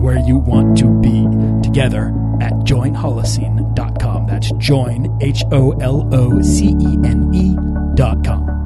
where 0.00 0.18
you 0.18 0.38
want 0.38 0.78
to 0.78 0.88
be 1.00 1.26
together 1.62 2.08
at 2.40 2.52
joinholocene.com. 2.64 4.26
That's 4.26 4.50
join, 4.52 5.18
H 5.20 5.44
O 5.52 5.72
L 5.72 6.08
O 6.12 6.40
C 6.42 6.68
E 6.80 6.98
N 7.04 7.30
E.com. 7.34 8.60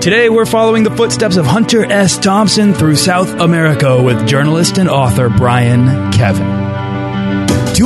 Today, 0.00 0.28
we're 0.28 0.46
following 0.46 0.84
the 0.84 0.96
footsteps 0.96 1.36
of 1.36 1.44
Hunter 1.44 1.84
S. 1.84 2.18
Thompson 2.18 2.72
through 2.72 2.96
South 2.96 3.28
America 3.40 4.02
with 4.02 4.26
journalist 4.26 4.78
and 4.78 4.88
author 4.88 5.28
Brian 5.28 6.12
Kevin. 6.12 6.67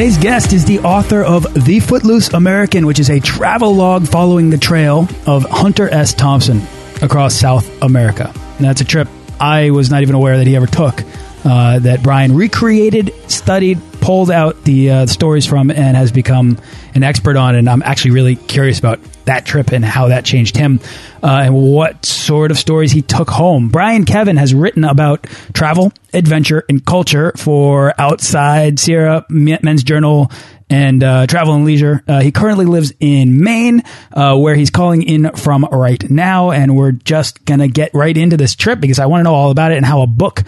Today's 0.00 0.16
guest 0.16 0.52
is 0.54 0.64
the 0.64 0.78
author 0.78 1.22
of 1.22 1.46
The 1.66 1.78
Footloose 1.78 2.32
American, 2.32 2.86
which 2.86 2.98
is 2.98 3.10
a 3.10 3.20
travel 3.20 3.74
log 3.74 4.08
following 4.08 4.48
the 4.48 4.56
trail 4.56 5.06
of 5.26 5.44
Hunter 5.44 5.92
S. 5.92 6.14
Thompson 6.14 6.62
across 7.02 7.34
South 7.34 7.82
America. 7.82 8.32
And 8.56 8.64
that's 8.64 8.80
a 8.80 8.86
trip 8.86 9.08
I 9.38 9.68
was 9.72 9.90
not 9.90 10.00
even 10.00 10.14
aware 10.14 10.38
that 10.38 10.46
he 10.46 10.56
ever 10.56 10.66
took. 10.66 11.04
Uh, 11.42 11.78
that 11.78 12.02
Brian 12.02 12.34
recreated, 12.34 13.14
studied, 13.30 13.80
pulled 14.00 14.30
out 14.30 14.62
the 14.64 14.90
uh, 14.90 15.06
stories 15.06 15.46
from, 15.46 15.70
and 15.70 15.96
has 15.96 16.12
become 16.12 16.58
an 16.94 17.02
expert 17.02 17.36
on. 17.36 17.54
And 17.54 17.68
I'm 17.68 17.82
actually 17.82 18.10
really 18.10 18.36
curious 18.36 18.78
about 18.78 19.00
that 19.24 19.46
trip 19.46 19.72
and 19.72 19.84
how 19.84 20.08
that 20.08 20.24
changed 20.24 20.56
him 20.56 20.80
uh, 21.22 21.42
and 21.44 21.54
what 21.54 22.04
sort 22.04 22.50
of 22.50 22.58
stories 22.58 22.92
he 22.92 23.00
took 23.02 23.30
home. 23.30 23.68
Brian 23.68 24.04
Kevin 24.04 24.36
has 24.36 24.52
written 24.52 24.84
about 24.84 25.24
travel, 25.52 25.92
adventure, 26.12 26.64
and 26.68 26.84
culture 26.84 27.32
for 27.36 27.94
Outside, 27.98 28.78
Sierra, 28.78 29.24
Men's 29.28 29.82
Journal, 29.82 30.30
and 30.68 31.02
uh, 31.02 31.26
Travel 31.26 31.54
and 31.54 31.64
Leisure. 31.64 32.02
Uh, 32.06 32.20
he 32.20 32.30
currently 32.32 32.64
lives 32.64 32.92
in 33.00 33.42
Maine, 33.42 33.82
uh, 34.12 34.36
where 34.36 34.54
he's 34.54 34.70
calling 34.70 35.02
in 35.02 35.34
from 35.36 35.64
right 35.64 36.08
now. 36.10 36.50
And 36.50 36.76
we're 36.76 36.92
just 36.92 37.44
going 37.44 37.60
to 37.60 37.68
get 37.68 37.92
right 37.92 38.16
into 38.16 38.36
this 38.36 38.54
trip 38.54 38.80
because 38.80 38.98
I 38.98 39.06
want 39.06 39.20
to 39.20 39.24
know 39.24 39.34
all 39.34 39.50
about 39.50 39.72
it 39.72 39.76
and 39.76 39.86
how 39.86 40.02
a 40.02 40.06
book 40.06 40.44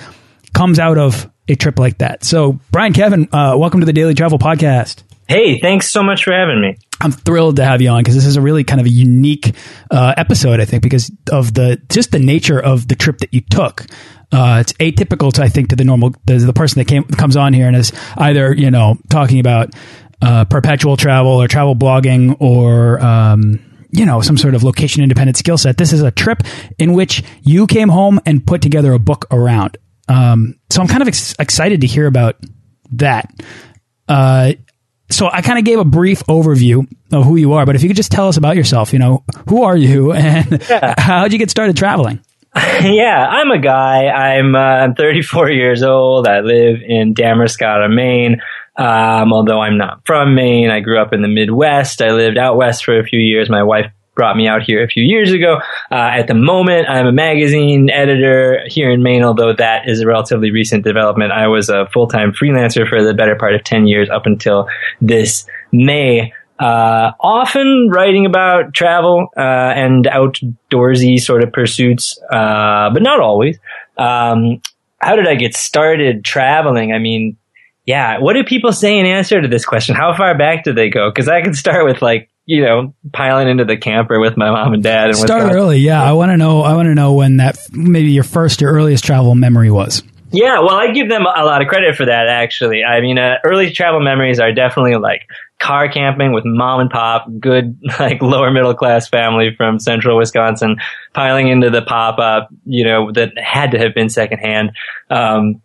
comes 0.55 0.79
out 0.79 0.99
of 0.99 1.31
a 1.49 1.55
trip 1.55 1.79
like 1.79 1.99
that. 1.99 2.25
So, 2.25 2.59
Brian 2.71 2.93
Kevin, 2.93 3.29
uh, 3.33 3.57
welcome 3.59 3.81
to 3.81 3.87
the 3.87 3.93
Daily 3.93 4.15
Travel 4.15 4.39
Podcast. 4.39 5.03
Hey, 5.29 5.59
thanks 5.59 5.91
so 5.91 6.03
much 6.03 6.25
for 6.25 6.33
having 6.33 6.61
me. 6.61 6.77
I'm 7.01 7.13
thrilled 7.13 7.57
to 7.57 7.65
have 7.65 7.81
you 7.81 7.89
on 7.89 8.01
because 8.01 8.15
this 8.15 8.27
is 8.27 8.37
a 8.37 8.41
really 8.41 8.65
kind 8.65 8.81
of 8.81 8.87
a 8.87 8.91
unique 8.91 9.55
uh, 9.91 10.15
episode, 10.17 10.61
I 10.61 10.65
think, 10.65 10.83
because 10.83 11.11
of 11.31 11.55
the 11.55 11.81
just 11.89 12.13
the 12.13 12.19
nature 12.19 12.61
of 12.61 12.87
the 12.87 12.95
trip 12.95 13.19
that 13.19 13.33
you 13.33 13.41
took. 13.41 13.87
Uh, 14.31 14.59
it's 14.61 14.73
atypical 14.75 15.33
to 15.33 15.43
I 15.43 15.49
think 15.49 15.71
to 15.71 15.77
the 15.77 15.85
normal 15.85 16.15
the, 16.27 16.39
the 16.39 16.53
person 16.53 16.79
that 16.81 16.87
came 16.87 17.05
comes 17.05 17.37
on 17.37 17.53
here 17.53 17.67
and 17.67 17.77
is 17.77 17.93
either 18.17 18.53
you 18.55 18.71
know 18.71 18.97
talking 19.11 19.41
about 19.41 19.75
uh, 20.21 20.45
perpetual 20.45 20.97
travel 20.97 21.33
or 21.33 21.49
travel 21.49 21.75
blogging 21.75 22.37
or 22.41 23.03
um, 23.05 23.59
you 23.91 24.07
know 24.07 24.21
some 24.21 24.37
sort 24.37 24.55
of 24.55 24.63
location 24.63 25.03
independent 25.03 25.37
skill 25.37 25.59
set. 25.59 25.77
This 25.77 25.93
is 25.93 26.03
a 26.03 26.11
trip 26.11 26.43
in 26.79 26.93
which 26.93 27.23
you 27.43 27.67
came 27.67 27.89
home 27.89 28.21
and 28.27 28.47
put 28.47 28.63
together 28.63 28.93
a 28.93 28.99
book 28.99 29.27
around. 29.31 29.77
Um, 30.09 30.59
so 30.71 30.81
I'm 30.81 30.89
kind 30.89 31.03
of 31.03 31.09
ex 31.09 31.35
excited 31.39 31.83
to 31.83 31.87
hear 31.87 32.07
about 32.07 32.37
that. 32.93 33.31
Uh, 34.09 34.53
so 35.11 35.29
I 35.31 35.43
kind 35.43 35.59
of 35.59 35.65
gave 35.65 35.79
a 35.79 35.85
brief 35.85 36.25
overview 36.25 36.87
of 37.13 37.25
who 37.25 37.37
you 37.37 37.53
are, 37.53 37.67
but 37.67 37.77
if 37.77 37.83
you 37.83 37.89
could 37.89 37.97
just 37.97 38.11
tell 38.11 38.29
us 38.29 38.37
about 38.37 38.57
yourself, 38.57 38.93
you 38.93 38.99
know, 38.99 39.25
who 39.49 39.63
are 39.63 39.77
you 39.77 40.13
and 40.13 40.65
yeah. 40.69 40.95
how 40.99 41.25
did 41.25 41.33
you 41.33 41.39
get 41.39 41.51
started 41.51 41.77
traveling? 41.77 42.21
yeah, 42.57 43.27
I'm 43.31 43.51
a 43.51 43.59
guy. 43.59 44.09
I'm 44.09 44.55
uh, 44.55 44.59
I'm 44.59 44.95
34 44.95 45.51
years 45.51 45.83
old. 45.83 46.29
I 46.29 46.41
live 46.41 46.81
in 46.87 47.15
Damariscotta, 47.15 47.93
Maine. 47.93 48.43
Um, 48.77 49.33
although 49.33 49.61
I'm 49.61 49.79
not 49.79 50.03
from 50.07 50.35
Maine, 50.35 50.71
I 50.71 50.81
grew 50.81 51.01
up 51.01 51.13
in 51.13 51.23
the 51.23 51.29
Midwest. 51.29 52.03
I 52.03 52.13
lived 52.13 52.39
out 52.39 52.57
west 52.57 52.85
for 52.85 52.99
a 52.99 53.05
few 53.05 53.21
years. 53.21 53.49
My 53.49 53.63
wife 53.63 53.91
brought 54.15 54.37
me 54.37 54.47
out 54.47 54.63
here 54.63 54.83
a 54.83 54.89
few 54.89 55.03
years 55.03 55.33
ago. 55.33 55.59
Uh, 55.91 55.95
at 55.95 56.27
the 56.27 56.35
moment, 56.35 56.89
I'm 56.89 57.07
a 57.07 57.13
magazine 57.13 57.91
editor 57.91 58.61
here 58.67 58.91
in 58.91 59.03
Maine, 59.03 59.23
although 59.23 59.53
that 59.55 59.89
is 59.89 60.01
a 60.01 60.07
relatively 60.07 60.51
recent 60.51 60.85
development. 60.85 61.33
I 61.33 61.49
was 61.49 61.69
a 61.69 61.87
full 61.93 62.07
time 62.07 62.33
freelancer 62.33 62.89
for 62.89 63.03
the 63.03 63.15
better 63.15 63.37
part 63.37 63.55
of 63.55 63.65
10 63.65 63.87
years 63.87 64.11
up 64.11 64.27
until 64.27 64.69
this 65.01 65.47
May. 65.73 66.33
Uh, 66.59 67.13
often 67.19 67.89
writing 67.91 68.27
about 68.27 68.73
travel 68.73 69.29
uh, 69.37 69.41
and 69.41 70.05
outdoorsy 70.05 71.19
sort 71.19 71.43
of 71.43 71.53
pursuits, 71.53 72.21
uh, 72.31 72.91
but 72.93 73.03
not 73.03 73.21
always. 73.21 73.59
Um, 73.97 74.61
how 74.99 75.17
did 75.17 75.27
I 75.27 75.35
get 75.35 75.55
started 75.55 76.25
traveling? 76.25 76.93
I 76.93 76.99
mean, 76.99 77.37
yeah, 77.85 78.19
what 78.19 78.35
do 78.35 78.45
people 78.45 78.73
say 78.73 78.99
in 78.99 79.07
answer 79.07 79.41
to 79.41 79.49
this 79.49 79.65
question? 79.65 79.97
How 79.97 80.15
far 80.15 80.39
back 80.39 80.63
do 80.63 80.73
they 80.73 80.89
go? 80.89 81.11
Because 81.11 81.29
I 81.29 81.43
can 81.43 81.55
start 81.55 81.85
with 81.85 82.01
like 82.01 82.31
you 82.45 82.63
know, 82.63 82.95
piling 83.13 83.49
into 83.49 83.65
the 83.65 83.77
camper 83.77 84.19
with 84.19 84.37
my 84.37 84.51
mom 84.51 84.75
and 84.75 84.83
dad. 84.83 85.09
And 85.09 85.17
Start 85.17 85.53
early, 85.53 85.79
yeah. 85.79 86.03
I 86.03 86.13
want 86.13 86.31
to 86.31 86.37
know. 86.37 86.63
I 86.63 86.75
want 86.75 86.87
to 86.87 86.95
know 86.95 87.15
when 87.15 87.37
that 87.39 87.59
maybe 87.73 88.11
your 88.11 88.25
first 88.25 88.61
your 88.61 88.73
earliest 88.73 89.05
travel 89.05 89.35
memory 89.35 89.71
was. 89.71 90.03
Yeah, 90.35 90.61
well, 90.61 90.75
I 90.75 90.93
give 90.93 91.11
them 91.11 91.27
a 91.27 91.45
lot 91.45 91.61
of 91.61 91.69
credit 91.69 91.95
for 91.95 92.07
that. 92.07 92.27
Actually, 92.27 92.83
I 92.83 93.03
mean, 93.03 93.19
uh, 93.19 93.37
early 93.45 93.71
travel 93.71 94.01
memories 94.01 94.41
are 94.41 94.51
definitely 94.51 94.97
like 94.97 95.29
car 95.61 95.91
camping 95.91 96.33
with 96.33 96.45
mom 96.47 96.81
and 96.81 96.91
pop, 96.91 97.27
good 97.39 97.79
like 98.01 98.23
lower 98.23 98.51
middle 98.51 98.75
class 98.75 99.09
family 99.09 99.55
from 99.55 99.79
central 99.79 100.17
Wisconsin, 100.17 100.77
piling 101.13 101.49
into 101.49 101.69
the 101.69 101.83
pop 101.83 102.19
up, 102.19 102.49
you 102.65 102.85
know, 102.85 103.13
that 103.13 103.33
had 103.37 103.73
to 103.73 103.79
have 103.79 103.95
been 103.95 104.09
secondhand. 104.09 104.73
Um, 105.11 105.61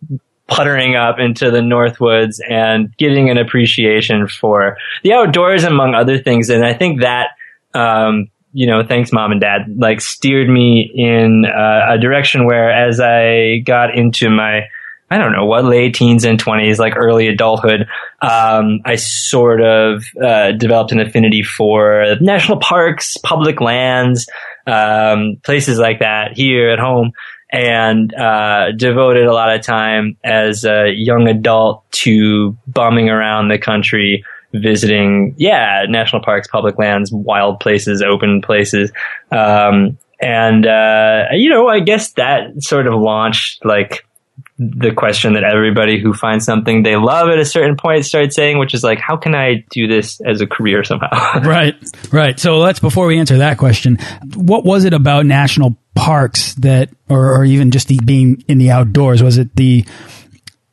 puttering 0.48 0.96
up 0.96 1.18
into 1.18 1.50
the 1.50 1.58
Northwoods 1.60 2.40
and 2.48 2.96
getting 2.96 3.30
an 3.30 3.36
appreciation 3.36 4.26
for 4.26 4.78
the 5.04 5.12
outdoors, 5.12 5.62
among 5.62 5.94
other 5.94 6.18
things. 6.18 6.48
And 6.48 6.64
I 6.64 6.72
think 6.72 7.02
that, 7.02 7.28
um, 7.74 8.28
you 8.54 8.66
know, 8.66 8.82
thanks 8.82 9.12
mom 9.12 9.30
and 9.30 9.40
dad, 9.40 9.76
like 9.76 10.00
steered 10.00 10.48
me 10.48 10.90
in 10.94 11.44
uh, 11.44 11.92
a 11.94 11.98
direction 11.98 12.46
where 12.46 12.70
as 12.70 12.98
I 12.98 13.58
got 13.58 13.94
into 13.94 14.30
my, 14.30 14.62
I 15.10 15.18
don't 15.18 15.32
know 15.32 15.44
what 15.44 15.64
late 15.64 15.94
teens 15.94 16.24
and 16.24 16.38
twenties, 16.38 16.78
like 16.78 16.94
early 16.96 17.28
adulthood, 17.28 17.86
um, 18.22 18.80
I 18.84 18.96
sort 18.96 19.60
of 19.60 20.02
uh, 20.22 20.52
developed 20.52 20.92
an 20.92 21.00
affinity 21.00 21.42
for 21.42 22.16
national 22.20 22.58
parks, 22.58 23.16
public 23.18 23.60
lands, 23.60 24.28
um, 24.66 25.40
places 25.44 25.78
like 25.78 26.00
that 26.00 26.36
here 26.36 26.70
at 26.70 26.78
home 26.78 27.12
and 27.50 28.14
uh, 28.14 28.72
devoted 28.72 29.26
a 29.26 29.32
lot 29.32 29.54
of 29.54 29.62
time 29.62 30.16
as 30.24 30.64
a 30.64 30.92
young 30.94 31.28
adult 31.28 31.90
to 31.90 32.56
bumming 32.66 33.08
around 33.08 33.48
the 33.48 33.58
country, 33.58 34.24
visiting, 34.52 35.34
yeah, 35.38 35.84
national 35.88 36.22
parks, 36.22 36.48
public 36.48 36.78
lands, 36.78 37.10
wild 37.12 37.60
places, 37.60 38.02
open 38.02 38.42
places. 38.42 38.92
Um, 39.30 39.98
and 40.20 40.66
uh, 40.66 41.26
you 41.32 41.48
know, 41.48 41.68
I 41.68 41.80
guess 41.80 42.12
that 42.12 42.62
sort 42.62 42.86
of 42.86 42.94
launched 42.94 43.64
like 43.64 44.04
the 44.58 44.92
question 44.92 45.34
that 45.34 45.44
everybody 45.44 46.00
who 46.00 46.12
finds 46.12 46.44
something 46.44 46.82
they 46.82 46.96
love 46.96 47.28
at 47.28 47.38
a 47.38 47.44
certain 47.44 47.76
point 47.76 48.04
starts 48.04 48.34
saying, 48.34 48.58
which 48.58 48.74
is 48.74 48.82
like, 48.82 48.98
how 48.98 49.16
can 49.16 49.34
I 49.34 49.64
do 49.70 49.86
this 49.86 50.20
as 50.20 50.40
a 50.40 50.46
career 50.48 50.82
somehow? 50.82 51.08
right, 51.44 51.76
right. 52.10 52.38
So 52.40 52.58
let's 52.58 52.80
before 52.80 53.06
we 53.06 53.18
answer 53.18 53.38
that 53.38 53.58
question, 53.58 53.98
what 54.34 54.64
was 54.64 54.84
it 54.84 54.92
about 54.92 55.26
national 55.26 55.76
parks 55.98 56.54
that, 56.54 56.90
or, 57.08 57.34
or 57.34 57.44
even 57.44 57.70
just 57.70 57.88
the 57.88 57.98
being 58.04 58.42
in 58.48 58.58
the 58.58 58.70
outdoors? 58.70 59.22
Was 59.22 59.36
it 59.36 59.54
the 59.56 59.84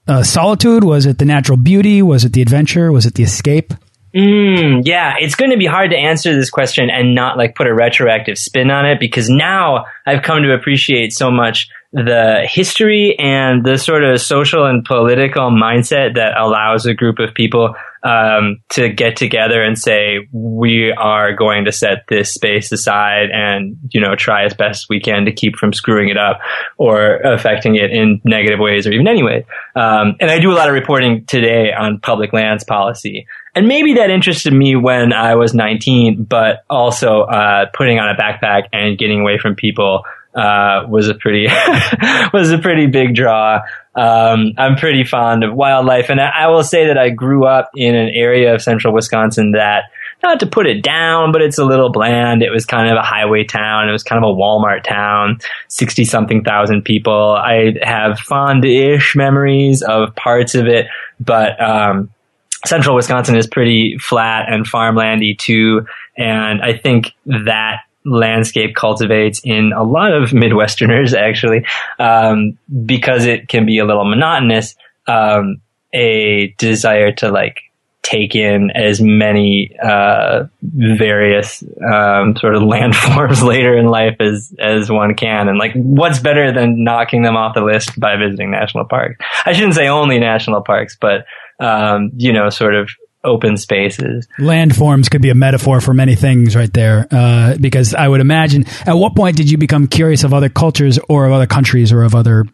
uh, 0.07 0.24
solitude? 0.24 0.83
Was 0.83 1.06
it 1.06 1.18
the 1.18 1.25
natural 1.25 1.57
beauty? 1.57 2.01
Was 2.01 2.24
it 2.24 2.33
the 2.33 2.42
adventure? 2.42 2.92
Was 2.92 3.06
it 3.06 3.16
the 3.16 3.24
escape? 3.24 3.74
Mm, 4.16 4.83
yeah, 4.86 5.16
it's 5.19 5.36
going 5.36 5.51
to 5.51 5.57
be 5.57 5.66
hard 5.66 5.92
to 5.92 5.98
answer 5.98 6.33
this 6.33 6.50
question 6.50 6.89
and 6.89 7.13
not 7.13 7.38
like 7.38 7.54
put 7.54 7.68
a 7.68 7.74
retroactive 7.74 8.38
spin 8.38 8.72
on 8.72 8.86
it 8.86 8.98
because 8.98 9.30
now 9.30 9.88
I've 10.06 10.24
come 10.24 10.42
to 10.44 10.54
appreciate 10.54 11.12
so 11.12 11.30
much 11.30 11.68
the 11.92 12.48
history 12.50 13.18
and 13.19 13.66
the 13.66 13.78
sort 13.78 14.06
of 14.06 14.21
social 14.21 14.66
and 14.66 14.86
political 14.86 15.50
mindset 15.50 16.16
that 16.16 16.38
allows 16.38 16.86
a 16.86 16.94
group 16.94 17.19
of 17.19 17.33
people 17.33 17.75
um, 18.06 18.62
to 18.69 18.88
get 18.88 19.16
together 19.16 19.63
and 19.63 19.78
say 19.78 20.28
we 20.31 20.94
are 20.96 21.34
going 21.34 21.66
to 21.66 21.72
set 21.72 22.06
this 22.07 22.31
space 22.31 22.72
aside 22.72 23.30
and 23.34 23.78
you 23.92 24.00
know 24.00 24.16
try 24.16 24.46
as 24.46 24.54
best 24.54 24.86
we 24.90 25.00
can 25.00 25.25
to 25.25 25.31
keep 25.31 25.56
from 25.56 25.74
screwing 25.74 26.10
it 26.10 26.18
up 26.18 26.40
or 26.78 27.16
affecting 27.18 27.75
it 27.75 27.92
in 27.92 28.22
negative 28.24 28.60
ways 28.60 28.86
or 28.86 28.92
even 28.92 29.07
any 29.07 29.24
way. 29.24 29.46
Um, 29.75 30.16
and 30.19 30.30
I 30.30 30.40
do 30.40 30.52
a 30.52 30.56
lot 30.56 30.69
of 30.69 30.75
reporting 30.75 31.25
today 31.25 31.74
on 31.74 32.00
public 32.00 32.31
lands 32.31 32.63
policy. 32.63 33.25
And 33.56 33.68
maybe 33.68 33.96
that 33.96 34.12
interested 34.12 34.54
me 34.54 34.75
when 34.75 35.12
I 35.12 35.36
was 35.36 35.56
19, 35.56 36.25
but 36.25 36.63
also 36.69 37.22
uh, 37.22 37.68
putting 37.74 38.00
on 38.00 38.10
a 38.10 38.16
backpack 38.16 38.68
and 38.72 38.98
getting 38.98 39.22
away 39.22 39.40
from 39.40 39.56
people 39.56 40.04
uh, 40.36 40.86
was 40.88 41.07
a 41.07 41.13
pretty 41.16 41.48
was 42.34 42.52
a 42.52 42.57
pretty 42.57 42.88
big 42.88 43.16
draw. 43.16 43.62
Um, 43.95 44.53
I'm 44.57 44.75
pretty 44.75 45.06
fond 45.06 45.44
of 45.44 45.53
wildlife, 45.53 46.09
and 46.09 46.19
I, 46.19 46.30
I, 46.30 46.47
will 46.47 46.63
say 46.63 46.88
that 46.88 46.97
I 46.97 47.09
grew 47.09 47.45
up 47.45 47.69
in 47.77 47.95
an 47.95 48.09
area 48.09 48.53
of 48.53 48.62
central 48.62 48.94
Wisconsin 48.94 49.51
that, 49.51 49.86
not 50.21 50.42
to 50.42 50.47
put 50.47 50.68
it 50.68 50.81
down, 50.81 51.31
but 51.31 51.42
it's 51.42 51.57
a 51.57 51.63
little 51.63 51.89
bland. 51.89 52.44
It 52.44 52.50
was 52.50 52.65
kind 52.65 52.89
of 52.92 52.97
a 52.97 53.01
highway 53.01 53.45
town. 53.45 53.88
It 53.88 53.94
was 53.94 54.03
kind 54.03 54.21
of 54.21 54.30
a 54.30 54.33
Walmart 54.33 54.83
town, 54.83 55.39
sixty 55.69 56.03
something 56.03 56.44
thousand 56.44 56.83
people. 56.83 57.13
I 57.13 57.75
have 57.81 58.19
fond-ish 58.19 59.15
memories 59.15 59.81
of 59.81 60.13
parts 60.15 60.56
of 60.56 60.68
it, 60.68 60.88
but 61.21 61.62
um, 61.62 62.12
central 62.65 62.97
Wisconsin 62.97 63.38
is 63.38 63.47
pretty 63.47 63.97
flat 63.97 64.51
and 64.51 64.65
farmlandy 64.65 65.38
too, 65.38 65.88
and 66.18 66.62
I 66.62 66.77
think 66.77 67.13
that 67.27 67.81
landscape 68.06 68.75
cultivates 68.75 69.42
in 69.44 69.72
a 69.75 69.84
lot 69.84 70.13
of 70.13 70.30
Midwesterners, 70.31 71.13
actually, 71.13 71.66
um, 72.00 72.57
because 72.86 73.25
it 73.25 73.48
can 73.48 73.66
be 73.66 73.80
a 73.80 73.86
little 73.86 74.06
monotonous. 74.06 74.75
Um, 75.07 75.62
a 75.94 76.54
desire 76.57 77.13
to 77.13 77.31
like 77.31 77.62
take 78.06 78.36
in 78.36 78.69
as 78.75 79.02
many 79.02 79.75
uh, 79.81 80.46
various 80.62 81.63
um, 81.92 82.36
sort 82.38 82.56
of 82.56 82.62
landforms 82.63 83.42
later 83.42 83.75
in 83.78 83.88
life 83.88 84.18
as 84.19 84.54
as 84.60 84.90
one 84.92 85.16
can, 85.16 85.48
and 85.48 85.57
like 85.57 85.74
what's 85.74 86.19
better 86.19 86.52
than 86.52 86.84
knocking 86.84 87.24
them 87.24 87.36
off 87.36 87.56
the 87.56 87.62
list 87.62 88.00
by 88.00 88.16
visiting 88.16 88.52
national 88.52 88.86
parks? 88.86 89.18
I 89.46 89.54
shouldn't 89.54 89.75
say 89.75 89.88
only 89.88 90.19
national 90.19 90.62
parks, 90.62 90.96
but 91.00 91.25
um, 91.60 92.12
you 92.16 92.31
know, 92.31 92.50
sort 92.50 92.75
of 92.75 92.90
open 93.25 93.57
spaces. 93.57 94.27
Landforms 94.38 95.10
could 95.10 95.22
be 95.22 95.30
a 95.30 95.36
metaphor 95.36 95.81
for 95.81 95.94
many 95.94 96.16
things 96.16 96.56
right 96.56 96.72
there. 96.72 97.07
Uh, 97.12 97.57
because 97.60 97.94
I 97.94 98.07
would 98.07 98.22
imagine, 98.22 98.66
at 98.86 98.94
what 98.94 99.16
point 99.16 99.38
did 99.38 99.50
you 99.50 99.57
become 99.57 99.88
curious 99.88 100.24
of 100.24 100.33
other 100.33 100.50
cultures 100.50 101.00
or 101.10 101.25
of 101.25 101.31
other 101.31 101.48
countries 101.48 101.92
or 101.92 102.04
of 102.04 102.16
other, 102.16 102.45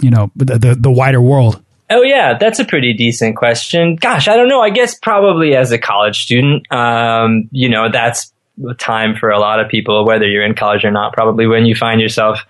you 0.00 0.10
know, 0.10 0.30
the, 0.36 0.58
the, 0.58 0.74
the 0.74 0.90
wider 0.90 1.20
world? 1.20 1.62
Oh 1.88 2.02
yeah, 2.02 2.36
that's 2.38 2.58
a 2.58 2.64
pretty 2.64 2.94
decent 2.94 3.36
question. 3.36 3.94
Gosh, 3.94 4.26
I 4.26 4.36
don't 4.36 4.48
know. 4.48 4.60
I 4.60 4.70
guess 4.70 4.98
probably 4.98 5.54
as 5.54 5.70
a 5.70 5.78
college 5.78 6.22
student, 6.22 6.70
um, 6.72 7.48
you 7.52 7.68
know, 7.68 7.90
that's 7.90 8.32
the 8.58 8.74
time 8.74 9.14
for 9.14 9.30
a 9.30 9.38
lot 9.38 9.60
of 9.60 9.68
people, 9.68 10.04
whether 10.04 10.26
you're 10.26 10.44
in 10.44 10.54
college 10.54 10.84
or 10.84 10.90
not, 10.90 11.12
probably 11.12 11.46
when 11.46 11.64
you 11.64 11.76
find 11.76 12.00
yourself 12.00 12.40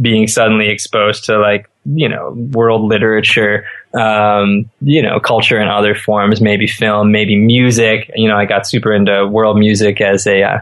being 0.00 0.26
suddenly 0.26 0.68
exposed 0.68 1.24
to 1.24 1.38
like, 1.38 1.70
you 1.86 2.08
know, 2.08 2.32
world 2.52 2.82
literature, 2.82 3.64
um, 3.94 4.70
you 4.80 5.02
know, 5.02 5.20
culture 5.20 5.60
in 5.60 5.68
other 5.68 5.94
forms, 5.94 6.40
maybe 6.40 6.66
film, 6.66 7.12
maybe 7.12 7.36
music. 7.36 8.10
You 8.14 8.28
know, 8.28 8.36
I 8.36 8.46
got 8.46 8.66
super 8.66 8.92
into 8.92 9.26
world 9.26 9.58
music 9.58 10.00
as 10.00 10.26
a, 10.26 10.42
uh, 10.42 10.58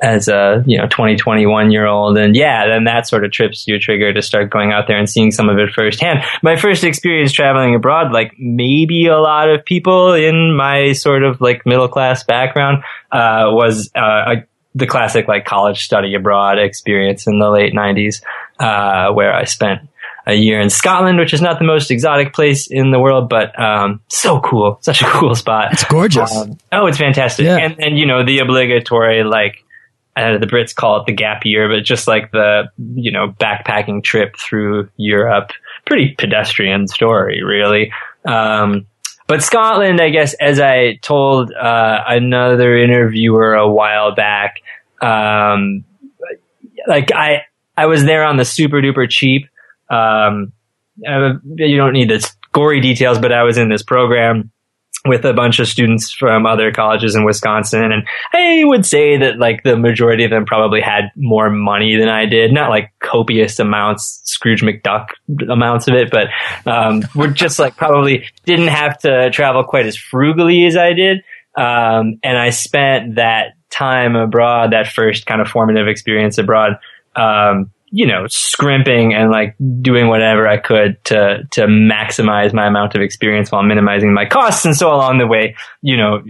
as 0.00 0.28
a, 0.28 0.62
you 0.66 0.76
know, 0.76 0.86
20, 0.88 1.16
21 1.16 1.70
year 1.70 1.86
old. 1.86 2.18
And 2.18 2.36
yeah, 2.36 2.66
then 2.66 2.84
that 2.84 3.06
sort 3.06 3.24
of 3.24 3.32
trips 3.32 3.66
you 3.66 3.76
a 3.76 3.78
trigger 3.78 4.12
to 4.12 4.20
start 4.20 4.50
going 4.50 4.72
out 4.72 4.86
there 4.86 4.98
and 4.98 5.08
seeing 5.08 5.30
some 5.30 5.48
of 5.48 5.58
it 5.58 5.70
firsthand. 5.70 6.20
My 6.42 6.56
first 6.56 6.84
experience 6.84 7.32
traveling 7.32 7.74
abroad, 7.74 8.12
like 8.12 8.32
maybe 8.38 9.06
a 9.06 9.18
lot 9.18 9.48
of 9.48 9.64
people 9.64 10.12
in 10.12 10.54
my 10.54 10.92
sort 10.92 11.22
of 11.22 11.40
like 11.40 11.64
middle 11.64 11.88
class 11.88 12.22
background, 12.22 12.82
uh, 13.10 13.48
was, 13.48 13.90
uh, 13.96 14.34
a, 14.34 14.44
the 14.74 14.86
classic 14.86 15.28
like 15.28 15.44
college 15.44 15.84
study 15.84 16.14
abroad 16.14 16.58
experience 16.58 17.26
in 17.26 17.38
the 17.38 17.48
late 17.48 17.72
90s, 17.72 18.22
uh, 18.58 19.12
where 19.12 19.32
I 19.32 19.44
spent 19.44 19.88
a 20.26 20.34
year 20.34 20.60
in 20.60 20.70
Scotland, 20.70 21.18
which 21.18 21.34
is 21.34 21.42
not 21.42 21.58
the 21.58 21.64
most 21.64 21.90
exotic 21.90 22.32
place 22.32 22.66
in 22.66 22.90
the 22.90 22.98
world, 22.98 23.28
but 23.28 23.58
um, 23.60 24.00
so 24.08 24.40
cool, 24.40 24.78
such 24.80 25.02
a 25.02 25.04
cool 25.08 25.34
spot. 25.34 25.72
It's 25.72 25.84
gorgeous. 25.84 26.34
Um, 26.34 26.58
oh, 26.72 26.86
it's 26.86 26.98
fantastic. 26.98 27.46
Yeah. 27.46 27.58
And 27.58 27.82
and 27.82 27.98
you 27.98 28.06
know 28.06 28.24
the 28.24 28.38
obligatory 28.38 29.24
like 29.24 29.64
uh, 30.16 30.38
the 30.38 30.46
Brits 30.46 30.74
call 30.74 31.00
it 31.00 31.06
the 31.06 31.12
gap 31.12 31.44
year, 31.44 31.68
but 31.68 31.84
just 31.84 32.06
like 32.06 32.30
the 32.32 32.70
you 32.94 33.12
know 33.12 33.28
backpacking 33.38 34.02
trip 34.02 34.36
through 34.38 34.88
Europe, 34.96 35.50
pretty 35.86 36.14
pedestrian 36.16 36.88
story, 36.88 37.42
really. 37.42 37.92
Um, 38.24 38.86
but 39.26 39.42
Scotland, 39.42 40.00
I 40.00 40.10
guess, 40.10 40.34
as 40.34 40.60
I 40.60 40.96
told 40.96 41.52
uh, 41.52 42.04
another 42.06 42.76
interviewer 42.76 43.54
a 43.54 43.70
while 43.70 44.14
back, 44.14 44.56
um, 45.00 45.84
like 46.86 47.12
I 47.12 47.42
I 47.76 47.86
was 47.86 48.04
there 48.04 48.24
on 48.24 48.36
the 48.36 48.44
super 48.44 48.80
duper 48.80 49.08
cheap 49.08 49.48
um, 49.90 50.52
uh, 51.06 51.34
you 51.56 51.76
don't 51.76 51.92
need 51.92 52.10
the 52.10 52.28
gory 52.52 52.80
details, 52.80 53.18
but 53.18 53.32
I 53.32 53.42
was 53.42 53.58
in 53.58 53.68
this 53.68 53.82
program 53.82 54.50
with 55.06 55.24
a 55.26 55.34
bunch 55.34 55.58
of 55.58 55.68
students 55.68 56.10
from 56.10 56.46
other 56.46 56.72
colleges 56.72 57.14
in 57.14 57.24
Wisconsin. 57.24 57.92
And 57.92 58.04
I 58.32 58.64
would 58.64 58.86
say 58.86 59.18
that 59.18 59.38
like 59.38 59.62
the 59.62 59.76
majority 59.76 60.24
of 60.24 60.30
them 60.30 60.46
probably 60.46 60.80
had 60.80 61.10
more 61.14 61.50
money 61.50 61.96
than 61.96 62.08
I 62.08 62.24
did. 62.24 62.52
Not 62.52 62.70
like 62.70 62.90
copious 63.00 63.58
amounts, 63.58 64.22
Scrooge 64.24 64.62
McDuck 64.62 65.08
amounts 65.50 65.88
of 65.88 65.94
it, 65.94 66.10
but, 66.10 66.28
um, 66.66 67.02
we're 67.14 67.28
just 67.28 67.58
like 67.58 67.76
probably 67.76 68.24
didn't 68.46 68.68
have 68.68 68.96
to 69.00 69.30
travel 69.30 69.62
quite 69.64 69.84
as 69.84 69.96
frugally 69.96 70.64
as 70.64 70.76
I 70.76 70.94
did. 70.94 71.18
Um, 71.54 72.18
and 72.22 72.38
I 72.38 72.48
spent 72.48 73.16
that 73.16 73.54
time 73.68 74.16
abroad, 74.16 74.72
that 74.72 74.86
first 74.86 75.26
kind 75.26 75.42
of 75.42 75.48
formative 75.48 75.86
experience 75.86 76.38
abroad, 76.38 76.78
um, 77.14 77.70
you 77.96 78.08
know, 78.08 78.26
scrimping 78.26 79.14
and 79.14 79.30
like 79.30 79.54
doing 79.80 80.08
whatever 80.08 80.48
I 80.48 80.56
could 80.56 80.96
to, 81.04 81.44
to 81.52 81.66
maximize 81.66 82.52
my 82.52 82.66
amount 82.66 82.96
of 82.96 83.02
experience 83.02 83.52
while 83.52 83.62
minimizing 83.62 84.12
my 84.12 84.26
costs. 84.26 84.64
And 84.64 84.74
so 84.74 84.92
along 84.92 85.18
the 85.18 85.28
way, 85.28 85.54
you 85.80 85.96
know, 85.96 86.20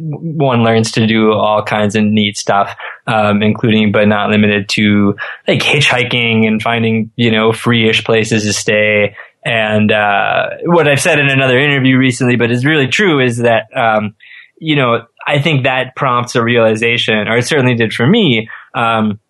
one 0.00 0.62
learns 0.64 0.92
to 0.92 1.06
do 1.06 1.32
all 1.32 1.62
kinds 1.62 1.94
of 1.94 2.04
neat 2.04 2.38
stuff, 2.38 2.74
um, 3.06 3.42
including 3.42 3.92
but 3.92 4.08
not 4.08 4.30
limited 4.30 4.66
to 4.70 5.14
like 5.46 5.60
hitchhiking 5.60 6.46
and 6.46 6.62
finding, 6.62 7.10
you 7.16 7.30
know, 7.30 7.52
free-ish 7.52 8.02
places 8.02 8.44
to 8.44 8.54
stay. 8.54 9.14
And, 9.44 9.92
uh, 9.92 10.48
what 10.64 10.88
I've 10.88 11.02
said 11.02 11.18
in 11.18 11.28
another 11.28 11.58
interview 11.58 11.98
recently, 11.98 12.36
but 12.36 12.50
is 12.50 12.64
really 12.64 12.88
true 12.88 13.22
is 13.22 13.36
that, 13.38 13.64
um, 13.76 14.14
you 14.56 14.76
know, 14.76 15.04
I 15.26 15.38
think 15.42 15.64
that 15.64 15.96
prompts 15.96 16.34
a 16.34 16.42
realization, 16.42 17.28
or 17.28 17.36
it 17.36 17.46
certainly 17.46 17.74
did 17.74 17.92
for 17.92 18.06
me, 18.06 18.48
um, 18.74 19.20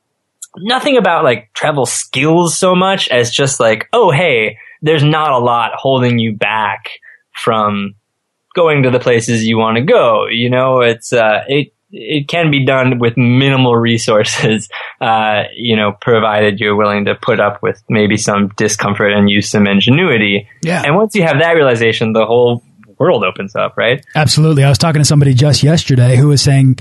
nothing 0.58 0.96
about 0.96 1.24
like 1.24 1.50
travel 1.54 1.86
skills 1.86 2.58
so 2.58 2.74
much 2.74 3.08
as 3.08 3.30
just 3.30 3.60
like, 3.60 3.88
oh, 3.92 4.10
hey, 4.10 4.58
there's 4.82 5.04
not 5.04 5.32
a 5.32 5.38
lot 5.38 5.72
holding 5.74 6.18
you 6.18 6.36
back 6.36 6.90
from 7.32 7.94
going 8.54 8.82
to 8.84 8.90
the 8.90 9.00
places 9.00 9.44
you 9.44 9.58
want 9.58 9.76
to 9.76 9.82
go. 9.82 10.26
You 10.26 10.50
know, 10.50 10.80
it's, 10.80 11.12
uh, 11.12 11.44
it, 11.48 11.72
it 11.90 12.28
can 12.28 12.50
be 12.50 12.64
done 12.64 12.98
with 12.98 13.16
minimal 13.16 13.76
resources, 13.76 14.68
uh, 15.00 15.44
you 15.56 15.76
know, 15.76 15.92
provided 16.00 16.60
you're 16.60 16.76
willing 16.76 17.04
to 17.06 17.14
put 17.14 17.40
up 17.40 17.62
with 17.62 17.82
maybe 17.88 18.16
some 18.16 18.48
discomfort 18.56 19.12
and 19.12 19.30
use 19.30 19.48
some 19.48 19.66
ingenuity. 19.66 20.48
Yeah. 20.62 20.82
And 20.84 20.96
once 20.96 21.14
you 21.14 21.22
have 21.22 21.38
that 21.38 21.52
realization, 21.52 22.12
the 22.12 22.26
whole 22.26 22.62
world 22.98 23.24
opens 23.24 23.54
up, 23.56 23.76
right? 23.76 24.04
Absolutely. 24.14 24.64
I 24.64 24.68
was 24.68 24.78
talking 24.78 25.00
to 25.00 25.04
somebody 25.04 25.34
just 25.34 25.62
yesterday 25.62 26.16
who 26.16 26.28
was 26.28 26.42
saying, 26.42 26.78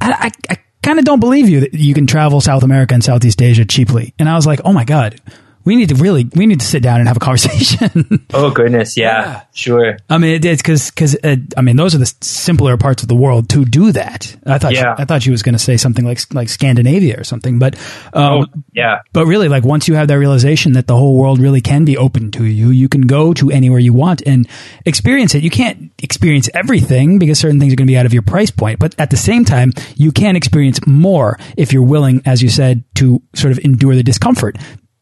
I, 0.00 0.30
I, 0.48 0.52
I 0.52 0.58
kind 0.86 1.00
of 1.00 1.04
don't 1.04 1.18
believe 1.18 1.48
you 1.48 1.60
that 1.60 1.74
you 1.74 1.94
can 1.94 2.06
travel 2.06 2.40
South 2.40 2.62
America 2.62 2.94
and 2.94 3.02
Southeast 3.02 3.42
Asia 3.42 3.64
cheaply. 3.64 4.14
And 4.20 4.28
I 4.28 4.36
was 4.36 4.46
like, 4.46 4.60
oh 4.64 4.72
my 4.72 4.84
God, 4.84 5.20
we 5.66 5.74
need 5.74 5.88
to 5.88 5.96
really 5.96 6.30
we 6.34 6.46
need 6.46 6.60
to 6.60 6.66
sit 6.66 6.82
down 6.82 7.00
and 7.00 7.08
have 7.08 7.16
a 7.16 7.20
conversation. 7.20 8.24
oh 8.32 8.50
goodness, 8.50 8.96
yeah, 8.96 9.26
yeah. 9.26 9.42
sure. 9.52 9.98
I 10.08 10.16
mean, 10.16 10.36
it, 10.36 10.44
it's 10.44 10.62
because 10.62 10.90
because 10.90 11.16
uh, 11.22 11.36
I 11.56 11.60
mean 11.60 11.76
those 11.76 11.94
are 11.94 11.98
the 11.98 12.14
simpler 12.22 12.76
parts 12.76 13.02
of 13.02 13.08
the 13.08 13.16
world 13.16 13.50
to 13.50 13.64
do 13.64 13.90
that. 13.92 14.34
I 14.46 14.58
thought 14.58 14.72
yeah. 14.72 14.94
she, 14.94 15.02
I 15.02 15.04
thought 15.04 15.22
she 15.22 15.32
was 15.32 15.42
going 15.42 15.54
to 15.54 15.58
say 15.58 15.76
something 15.76 16.04
like 16.04 16.32
like 16.32 16.48
Scandinavia 16.48 17.20
or 17.20 17.24
something, 17.24 17.58
but 17.58 17.74
um, 18.14 18.22
oh, 18.22 18.46
yeah. 18.72 19.00
But 19.12 19.26
really, 19.26 19.48
like 19.48 19.64
once 19.64 19.88
you 19.88 19.96
have 19.96 20.06
that 20.08 20.18
realization 20.18 20.72
that 20.72 20.86
the 20.86 20.96
whole 20.96 21.18
world 21.18 21.40
really 21.40 21.60
can 21.60 21.84
be 21.84 21.96
open 21.96 22.30
to 22.32 22.44
you, 22.44 22.70
you 22.70 22.88
can 22.88 23.02
go 23.02 23.34
to 23.34 23.50
anywhere 23.50 23.80
you 23.80 23.92
want 23.92 24.22
and 24.24 24.48
experience 24.86 25.34
it. 25.34 25.42
You 25.42 25.50
can't 25.50 25.90
experience 26.00 26.48
everything 26.54 27.18
because 27.18 27.40
certain 27.40 27.58
things 27.58 27.72
are 27.72 27.76
going 27.76 27.88
to 27.88 27.92
be 27.92 27.98
out 27.98 28.06
of 28.06 28.12
your 28.12 28.22
price 28.22 28.52
point, 28.52 28.78
but 28.78 28.94
at 29.00 29.10
the 29.10 29.16
same 29.16 29.44
time, 29.44 29.72
you 29.96 30.12
can 30.12 30.36
experience 30.36 30.86
more 30.86 31.40
if 31.56 31.72
you're 31.72 31.82
willing, 31.82 32.22
as 32.24 32.40
you 32.40 32.48
said, 32.48 32.84
to 32.94 33.20
sort 33.34 33.50
of 33.50 33.58
endure 33.64 33.96
the 33.96 34.04
discomfort 34.04 34.56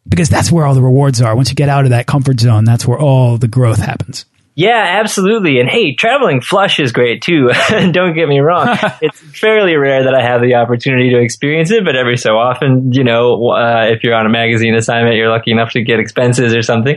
because 0.09 0.29
that's 0.29 0.53
where 0.53 0.67
all 0.67 0.75
the 0.75 0.83
rewards 0.83 1.21
are. 1.23 1.35
Once 1.35 1.49
you 1.49 1.55
get 1.55 1.69
out 1.69 1.85
of 1.85 1.91
that 1.91 2.07
comfort 2.07 2.41
zone, 2.41 2.65
that's 2.65 2.87
where 2.87 2.99
all 2.99 3.39
the 3.39 3.49
growth 3.49 3.79
happens. 3.79 4.27
Yeah, 4.57 5.01
absolutely. 5.01 5.59
And 5.59 5.69
hey, 5.69 5.95
traveling 5.97 6.41
flush 6.41 6.79
is 6.79 6.93
great 6.93 7.23
too. 7.23 7.51
Don't 7.69 8.15
get 8.15 8.29
me 8.29 8.39
wrong. 8.39 8.77
it's 9.03 9.19
fairly 9.19 9.75
rare 9.75 10.05
that 10.05 10.15
I 10.15 10.23
have 10.23 10.43
the 10.43 10.55
opportunity 10.55 11.11
to 11.11 11.19
experience 11.19 11.73
it, 11.73 11.85
but 11.85 11.97
every 11.97 12.17
so 12.17 12.39
often, 12.39 12.93
you 12.93 13.03
know, 13.03 13.51
uh, 13.51 13.87
if 13.91 14.05
you're 14.05 14.15
on 14.15 14.27
a 14.27 14.31
magazine 14.31 14.77
assignment, 14.77 15.17
you're 15.17 15.29
lucky 15.31 15.51
enough 15.51 15.73
to 15.73 15.83
get 15.83 15.99
expenses 15.99 16.55
or 16.55 16.63
something. 16.63 16.97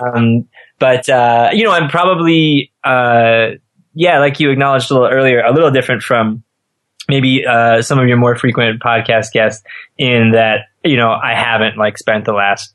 Um, 0.00 0.48
but, 0.78 1.08
uh, 1.08 1.50
you 1.52 1.64
know, 1.64 1.72
I'm 1.72 1.88
probably, 1.88 2.72
uh, 2.84 3.56
yeah, 3.94 4.20
like 4.20 4.38
you 4.38 4.50
acknowledged 4.50 4.90
a 4.90 4.94
little 4.94 5.08
earlier, 5.08 5.40
a 5.40 5.52
little 5.52 5.72
different 5.72 6.02
from 6.02 6.44
maybe, 7.08 7.44
uh, 7.44 7.82
some 7.82 7.98
of 7.98 8.06
your 8.06 8.18
more 8.18 8.36
frequent 8.36 8.80
podcast 8.80 9.32
guests 9.32 9.64
in 9.98 10.32
that 10.32 10.66
you 10.84 10.96
know, 10.96 11.10
I 11.10 11.34
haven't 11.34 11.76
like 11.76 11.98
spent 11.98 12.24
the 12.24 12.32
last 12.32 12.74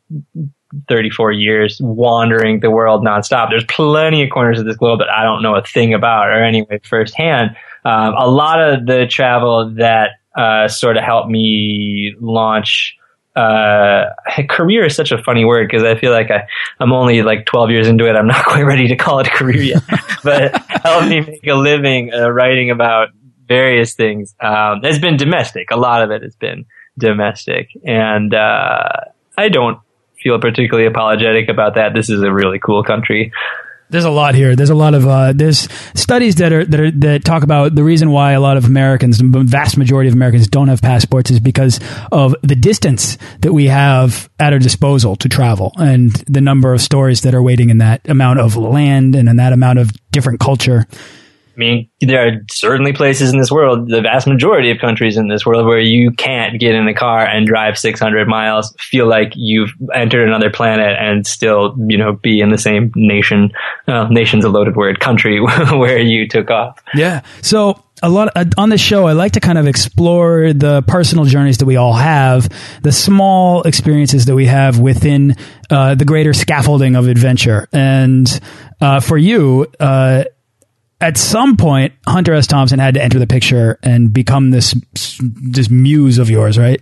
34 0.87 1.31
years 1.31 1.79
wandering 1.81 2.59
the 2.59 2.71
world 2.71 3.03
nonstop. 3.03 3.49
There's 3.49 3.65
plenty 3.65 4.23
of 4.23 4.29
corners 4.29 4.59
of 4.59 4.65
this 4.65 4.77
globe 4.77 4.99
that 4.99 5.09
I 5.09 5.23
don't 5.23 5.41
know 5.41 5.55
a 5.55 5.63
thing 5.63 5.93
about 5.93 6.29
or 6.29 6.43
anyway 6.43 6.79
firsthand. 6.83 7.55
Um, 7.85 8.13
a 8.17 8.27
lot 8.27 8.61
of 8.61 8.85
the 8.85 9.07
travel 9.07 9.73
that 9.75 10.11
uh, 10.35 10.67
sort 10.67 10.97
of 10.97 11.03
helped 11.03 11.29
me 11.29 12.15
launch 12.19 12.95
uh, 13.35 14.05
career 14.49 14.85
is 14.85 14.95
such 14.95 15.11
a 15.11 15.21
funny 15.23 15.45
word 15.45 15.67
because 15.67 15.83
I 15.83 15.95
feel 15.99 16.11
like 16.11 16.29
I, 16.29 16.47
I'm 16.79 16.93
only 16.93 17.21
like 17.21 17.45
12 17.45 17.71
years 17.71 17.87
into 17.87 18.07
it. 18.07 18.15
I'm 18.15 18.27
not 18.27 18.45
quite 18.45 18.63
ready 18.63 18.87
to 18.87 18.95
call 18.95 19.19
it 19.19 19.27
a 19.27 19.31
career 19.31 19.61
yet, 19.61 19.83
but 20.23 20.55
helped 20.67 21.07
me 21.07 21.21
make 21.21 21.47
a 21.47 21.55
living 21.55 22.11
uh, 22.13 22.29
writing 22.29 22.69
about 22.69 23.09
various 23.47 23.95
things. 23.95 24.35
Um, 24.39 24.81
it's 24.83 24.99
been 24.99 25.17
domestic. 25.17 25.71
A 25.71 25.77
lot 25.77 26.03
of 26.03 26.11
it 26.11 26.21
has 26.21 26.35
been 26.35 26.65
domestic. 26.99 27.69
And 27.83 28.33
uh, 28.33 28.89
I 29.37 29.49
don't 29.49 29.79
feel 30.21 30.39
particularly 30.39 30.87
apologetic 30.87 31.49
about 31.49 31.75
that. 31.75 31.93
This 31.93 32.09
is 32.09 32.21
a 32.21 32.31
really 32.31 32.59
cool 32.59 32.83
country. 32.83 33.31
There's 33.91 34.05
a 34.05 34.11
lot 34.11 34.35
here. 34.35 34.55
There's 34.55 34.69
a 34.69 34.75
lot 34.75 34.93
of 34.93 35.07
uh, 35.07 35.33
there's 35.33 35.67
studies 35.95 36.35
that 36.35 36.53
are 36.53 36.63
that 36.63 36.79
are 36.79 36.91
that 36.91 37.25
talk 37.25 37.41
about 37.41 37.73
the 37.73 37.83
reason 37.83 38.11
why 38.11 38.33
a 38.33 38.39
lot 38.39 38.55
of 38.55 38.65
Americans, 38.65 39.17
the 39.17 39.41
vast 39.43 39.77
majority 39.77 40.07
of 40.07 40.13
Americans, 40.13 40.47
don't 40.47 40.67
have 40.67 40.79
passports 40.79 41.31
is 41.31 41.39
because 41.39 41.79
of 42.11 42.35
the 42.43 42.55
distance 42.55 43.17
that 43.39 43.51
we 43.51 43.65
have 43.65 44.29
at 44.37 44.53
our 44.53 44.59
disposal 44.59 45.15
to 45.15 45.27
travel, 45.27 45.71
and 45.77 46.11
the 46.27 46.41
number 46.41 46.71
of 46.71 46.81
stories 46.81 47.21
that 47.21 47.33
are 47.33 47.41
waiting 47.41 47.71
in 47.71 47.79
that 47.79 48.07
amount 48.07 48.39
of 48.39 48.55
land 48.55 49.15
and 49.15 49.27
in 49.27 49.37
that 49.37 49.53
amount 49.53 49.79
of 49.79 49.91
different 50.11 50.39
culture. 50.39 50.85
I 51.59 51.61
mean, 51.61 51.89
there 51.99 52.25
are 52.25 52.31
certainly 52.49 52.93
places 52.93 53.33
in 53.33 53.37
this 53.37 53.51
world, 53.51 53.89
the 53.89 54.01
vast 54.01 54.27
majority 54.27 54.71
of 54.71 54.79
countries 54.79 55.17
in 55.17 55.27
this 55.27 55.45
world, 55.45 55.65
where 55.65 55.81
you 55.81 56.11
can't 56.11 56.57
get 56.57 56.73
in 56.73 56.87
a 56.87 56.93
car 56.93 57.25
and 57.25 57.45
drive 57.45 57.77
600 57.77 58.29
miles, 58.29 58.73
feel 58.79 59.07
like 59.07 59.33
you've 59.35 59.71
entered 59.93 60.25
another 60.25 60.49
planet 60.49 60.95
and 60.97 61.27
still, 61.27 61.75
you 61.89 61.97
know, 61.97 62.13
be 62.13 62.39
in 62.39 62.47
the 62.47 62.57
same 62.57 62.93
nation. 62.95 63.51
Uh, 63.89 64.07
nation's 64.07 64.45
a 64.45 64.49
loaded 64.49 64.77
word, 64.77 65.01
country 65.01 65.41
where 65.41 65.99
you 65.99 66.29
took 66.29 66.49
off. 66.49 66.81
Yeah. 66.93 67.23
So 67.41 67.83
a 68.01 68.07
lot 68.07 68.29
uh, 68.37 68.45
on 68.57 68.69
this 68.69 68.79
show, 68.79 69.07
I 69.07 69.11
like 69.11 69.33
to 69.33 69.41
kind 69.41 69.57
of 69.57 69.67
explore 69.67 70.53
the 70.53 70.81
personal 70.83 71.25
journeys 71.25 71.57
that 71.57 71.65
we 71.65 71.75
all 71.75 71.91
have, 71.91 72.47
the 72.83 72.93
small 72.93 73.63
experiences 73.63 74.27
that 74.27 74.35
we 74.35 74.45
have 74.45 74.79
within 74.79 75.35
uh, 75.69 75.95
the 75.95 76.05
greater 76.05 76.31
scaffolding 76.31 76.95
of 76.95 77.09
adventure. 77.09 77.67
And 77.73 78.39
uh, 78.79 79.01
for 79.01 79.17
you, 79.17 79.67
uh, 79.77 80.23
at 81.01 81.17
some 81.17 81.57
point, 81.57 81.93
Hunter 82.07 82.33
S. 82.33 82.47
Thompson 82.47 82.79
had 82.79 82.95
to 82.95 83.03
enter 83.03 83.19
the 83.19 83.27
picture 83.27 83.79
and 83.83 84.11
become 84.13 84.51
this 84.51 84.75
this 85.15 85.69
muse 85.69 86.17
of 86.17 86.29
yours, 86.29 86.57
right? 86.57 86.81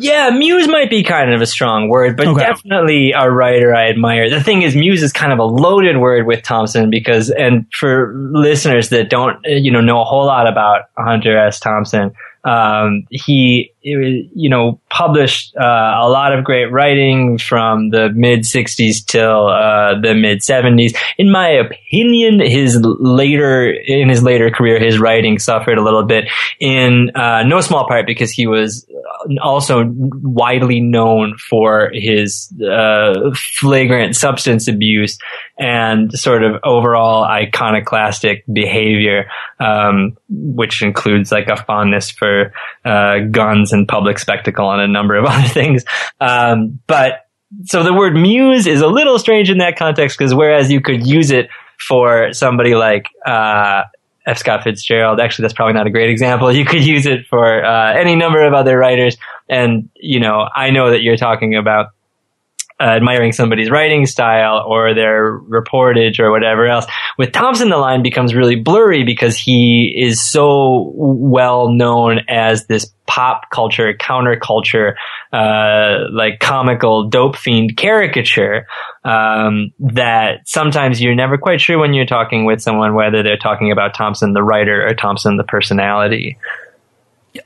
Yeah, 0.00 0.30
muse 0.30 0.68
might 0.68 0.90
be 0.90 1.02
kind 1.02 1.32
of 1.32 1.40
a 1.40 1.46
strong 1.46 1.88
word, 1.88 2.16
but 2.16 2.28
okay. 2.28 2.40
definitely 2.40 3.12
a 3.12 3.30
writer 3.30 3.74
I 3.74 3.88
admire. 3.88 4.30
The 4.30 4.42
thing 4.42 4.62
is, 4.62 4.76
muse 4.76 5.02
is 5.02 5.12
kind 5.12 5.32
of 5.32 5.38
a 5.38 5.44
loaded 5.44 5.98
word 5.98 6.26
with 6.26 6.42
Thompson 6.42 6.88
because, 6.88 7.30
and 7.30 7.66
for 7.72 8.14
listeners 8.32 8.90
that 8.90 9.10
don't, 9.10 9.38
you 9.44 9.72
know, 9.72 9.80
know 9.80 10.00
a 10.00 10.04
whole 10.04 10.26
lot 10.26 10.46
about 10.46 10.82
Hunter 10.96 11.36
S. 11.36 11.58
Thompson, 11.58 12.12
um, 12.48 13.06
he, 13.10 13.72
you 13.82 14.48
know, 14.48 14.80
published 14.88 15.54
uh, 15.56 15.62
a 16.00 16.08
lot 16.08 16.32
of 16.32 16.44
great 16.44 16.72
writing 16.72 17.36
from 17.36 17.90
the 17.90 18.10
mid 18.14 18.40
60s 18.40 19.04
till 19.04 19.48
uh, 19.48 20.00
the 20.00 20.14
mid 20.14 20.40
70s. 20.40 20.96
In 21.18 21.30
my 21.30 21.48
opinion, 21.48 22.40
his 22.40 22.78
later, 22.82 23.70
in 23.70 24.08
his 24.08 24.22
later 24.22 24.50
career, 24.50 24.78
his 24.78 24.98
writing 24.98 25.38
suffered 25.38 25.78
a 25.78 25.82
little 25.82 26.04
bit 26.04 26.24
in 26.58 27.10
uh, 27.14 27.42
no 27.42 27.60
small 27.60 27.86
part 27.86 28.06
because 28.06 28.30
he 28.30 28.46
was 28.46 28.86
also 29.42 29.84
widely 30.22 30.80
known 30.80 31.36
for 31.50 31.90
his 31.92 32.52
uh, 32.62 33.30
flagrant 33.58 34.16
substance 34.16 34.68
abuse 34.68 35.18
and 35.58 36.12
sort 36.12 36.44
of 36.44 36.60
overall 36.62 37.24
iconoclastic 37.24 38.44
behavior, 38.52 39.28
um, 39.58 40.16
which 40.28 40.82
includes 40.82 41.32
like 41.32 41.48
a 41.48 41.56
fondness 41.56 42.10
for 42.10 42.52
uh, 42.84 43.18
guns 43.30 43.72
and 43.72 43.88
public 43.88 44.18
spectacle 44.18 44.70
and 44.70 44.80
a 44.80 44.88
number 44.88 45.16
of 45.16 45.24
other 45.28 45.48
things. 45.48 45.84
Um, 46.20 46.78
but 46.86 47.26
so 47.64 47.82
the 47.82 47.94
word 47.94 48.14
muse 48.14 48.66
is 48.66 48.82
a 48.82 48.86
little 48.86 49.18
strange 49.18 49.50
in 49.50 49.58
that 49.58 49.76
context 49.76 50.18
because 50.18 50.34
whereas 50.34 50.70
you 50.70 50.80
could 50.80 51.06
use 51.06 51.30
it 51.30 51.48
for 51.88 52.32
somebody 52.32 52.74
like 52.74 53.06
uh, 53.26 53.82
F. 54.26 54.38
Scott 54.38 54.62
Fitzgerald. 54.62 55.20
Actually, 55.20 55.44
that's 55.44 55.54
probably 55.54 55.72
not 55.72 55.86
a 55.86 55.90
great 55.90 56.10
example. 56.10 56.52
You 56.52 56.66
could 56.66 56.84
use 56.84 57.06
it 57.06 57.26
for 57.28 57.64
uh, 57.64 57.94
any 57.94 58.14
number 58.14 58.46
of 58.46 58.52
other 58.52 58.76
writers. 58.76 59.16
And, 59.48 59.88
you 59.96 60.20
know, 60.20 60.46
I 60.54 60.70
know 60.70 60.90
that 60.90 61.02
you're 61.02 61.16
talking 61.16 61.56
about 61.56 61.88
uh, 62.80 62.84
admiring 62.84 63.32
somebody's 63.32 63.70
writing 63.70 64.06
style 64.06 64.64
or 64.66 64.94
their 64.94 65.38
reportage 65.40 66.20
or 66.20 66.30
whatever 66.30 66.66
else. 66.66 66.86
With 67.16 67.32
Thompson, 67.32 67.70
the 67.70 67.76
line 67.76 68.02
becomes 68.02 68.34
really 68.34 68.56
blurry 68.56 69.04
because 69.04 69.36
he 69.36 69.92
is 69.96 70.22
so 70.22 70.92
well 70.94 71.72
known 71.72 72.20
as 72.28 72.66
this 72.66 72.92
pop 73.06 73.50
culture, 73.50 73.94
counterculture, 73.94 74.94
uh, 75.32 76.10
like 76.12 76.38
comical 76.40 77.08
dope 77.08 77.36
fiend 77.36 77.76
caricature, 77.76 78.66
um, 79.04 79.72
that 79.80 80.46
sometimes 80.46 81.00
you're 81.02 81.14
never 81.14 81.36
quite 81.38 81.60
sure 81.60 81.78
when 81.78 81.94
you're 81.94 82.06
talking 82.06 82.44
with 82.44 82.60
someone 82.60 82.94
whether 82.94 83.22
they're 83.22 83.36
talking 83.36 83.72
about 83.72 83.94
Thompson 83.94 84.34
the 84.34 84.42
writer 84.42 84.86
or 84.86 84.94
Thompson 84.94 85.36
the 85.36 85.44
personality. 85.44 86.38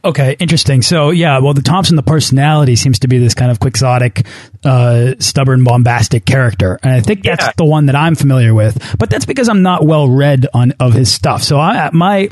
Okay, 0.05 0.37
interesting. 0.39 0.83
So 0.83 1.11
yeah, 1.11 1.39
well, 1.41 1.55
the 1.55 1.63
Thompson, 1.63 1.97
the 1.97 2.03
personality 2.03 2.77
seems 2.77 3.01
to 3.01 3.09
be 3.09 3.19
this 3.19 3.35
kind 3.35 3.51
of 3.51 3.59
quixotic, 3.59 4.27
uh, 4.65 5.15
stubborn, 5.19 5.65
bombastic 5.65 6.25
character, 6.25 6.79
and 6.83 6.93
I 6.93 7.01
think 7.01 7.25
that's 7.25 7.45
yeah. 7.45 7.53
the 7.57 7.65
one 7.65 7.87
that 7.87 7.97
I'm 7.97 8.15
familiar 8.15 8.55
with. 8.55 8.97
But 8.99 9.11
that's 9.11 9.27
because 9.27 9.49
I'm 9.49 9.63
not 9.63 9.85
well 9.85 10.09
read 10.09 10.47
on 10.55 10.73
of 10.81 10.95
his 10.95 11.13
stuff. 11.13 11.43
So 11.43 11.59
I, 11.59 11.91
my 11.93 12.29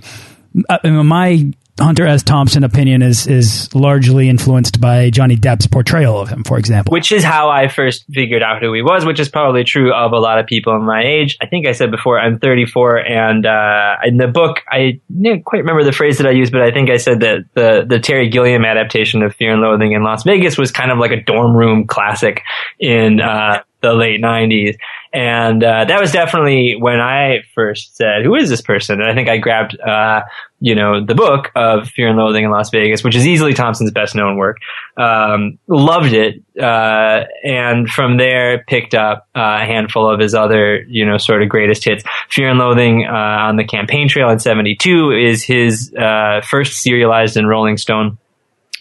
uh, 0.68 1.02
my 1.02 1.52
Hunter 1.80 2.06
S. 2.06 2.22
Thompson 2.22 2.64
opinion 2.64 3.02
is 3.02 3.26
is 3.26 3.74
largely 3.74 4.28
influenced 4.28 4.80
by 4.80 5.10
Johnny 5.10 5.36
Depp's 5.36 5.66
portrayal 5.66 6.20
of 6.20 6.28
him, 6.28 6.44
for 6.44 6.58
example. 6.58 6.92
Which 6.92 7.12
is 7.12 7.24
how 7.24 7.48
I 7.48 7.68
first 7.68 8.04
figured 8.12 8.42
out 8.42 8.62
who 8.62 8.72
he 8.72 8.82
was, 8.82 9.04
which 9.04 9.18
is 9.18 9.28
probably 9.28 9.64
true 9.64 9.92
of 9.92 10.12
a 10.12 10.18
lot 10.18 10.38
of 10.38 10.46
people 10.46 10.78
my 10.80 11.02
age. 11.04 11.36
I 11.40 11.46
think 11.46 11.66
I 11.66 11.72
said 11.72 11.90
before 11.90 12.18
I'm 12.18 12.38
34, 12.38 12.98
and 12.98 13.46
uh, 13.46 13.96
in 14.04 14.16
the 14.16 14.28
book 14.28 14.60
I 14.68 15.00
didn't 15.10 15.44
quite 15.44 15.60
remember 15.60 15.84
the 15.84 15.92
phrase 15.92 16.18
that 16.18 16.26
I 16.26 16.32
used, 16.32 16.52
but 16.52 16.62
I 16.62 16.70
think 16.70 16.90
I 16.90 16.96
said 16.96 17.20
that 17.20 17.44
the 17.54 17.84
the 17.88 17.98
Terry 17.98 18.28
Gilliam 18.28 18.64
adaptation 18.64 19.22
of 19.22 19.34
Fear 19.34 19.52
and 19.52 19.62
Loathing 19.62 19.92
in 19.92 20.02
Las 20.02 20.24
Vegas 20.24 20.58
was 20.58 20.70
kind 20.70 20.90
of 20.90 20.98
like 20.98 21.12
a 21.12 21.22
dorm 21.22 21.56
room 21.56 21.86
classic 21.86 22.42
in 22.78 23.20
uh, 23.20 23.62
the 23.80 23.92
late 23.92 24.20
90s. 24.20 24.76
And 25.12 25.64
uh, 25.64 25.86
that 25.86 26.00
was 26.00 26.12
definitely 26.12 26.76
when 26.78 27.00
I 27.00 27.40
first 27.54 27.96
said, 27.96 28.22
"Who 28.22 28.36
is 28.36 28.48
this 28.48 28.60
person?" 28.60 29.00
And 29.00 29.10
I 29.10 29.14
think 29.14 29.28
I 29.28 29.38
grabbed, 29.38 29.76
uh, 29.80 30.20
you 30.60 30.76
know, 30.76 31.04
the 31.04 31.16
book 31.16 31.50
of 31.56 31.88
Fear 31.88 32.10
and 32.10 32.16
Loathing 32.16 32.44
in 32.44 32.50
Las 32.52 32.70
Vegas, 32.70 33.02
which 33.02 33.16
is 33.16 33.26
easily 33.26 33.52
Thompson's 33.52 33.90
best 33.90 34.14
known 34.14 34.36
work. 34.36 34.58
Um, 34.96 35.58
loved 35.66 36.12
it, 36.12 36.44
uh, 36.60 37.24
and 37.42 37.88
from 37.88 38.18
there 38.18 38.62
picked 38.68 38.94
up 38.94 39.26
a 39.34 39.64
handful 39.64 40.08
of 40.08 40.20
his 40.20 40.32
other, 40.32 40.82
you 40.82 41.04
know, 41.04 41.18
sort 41.18 41.42
of 41.42 41.48
greatest 41.48 41.82
hits. 41.82 42.04
Fear 42.28 42.50
and 42.50 42.60
Loathing 42.60 43.04
uh, 43.04 43.12
on 43.12 43.56
the 43.56 43.64
Campaign 43.64 44.08
Trail 44.08 44.30
in 44.30 44.38
'72 44.38 45.10
is 45.10 45.42
his 45.42 45.92
uh, 45.94 46.40
first 46.48 46.74
serialized 46.74 47.36
in 47.36 47.46
Rolling 47.46 47.78
Stone 47.78 48.16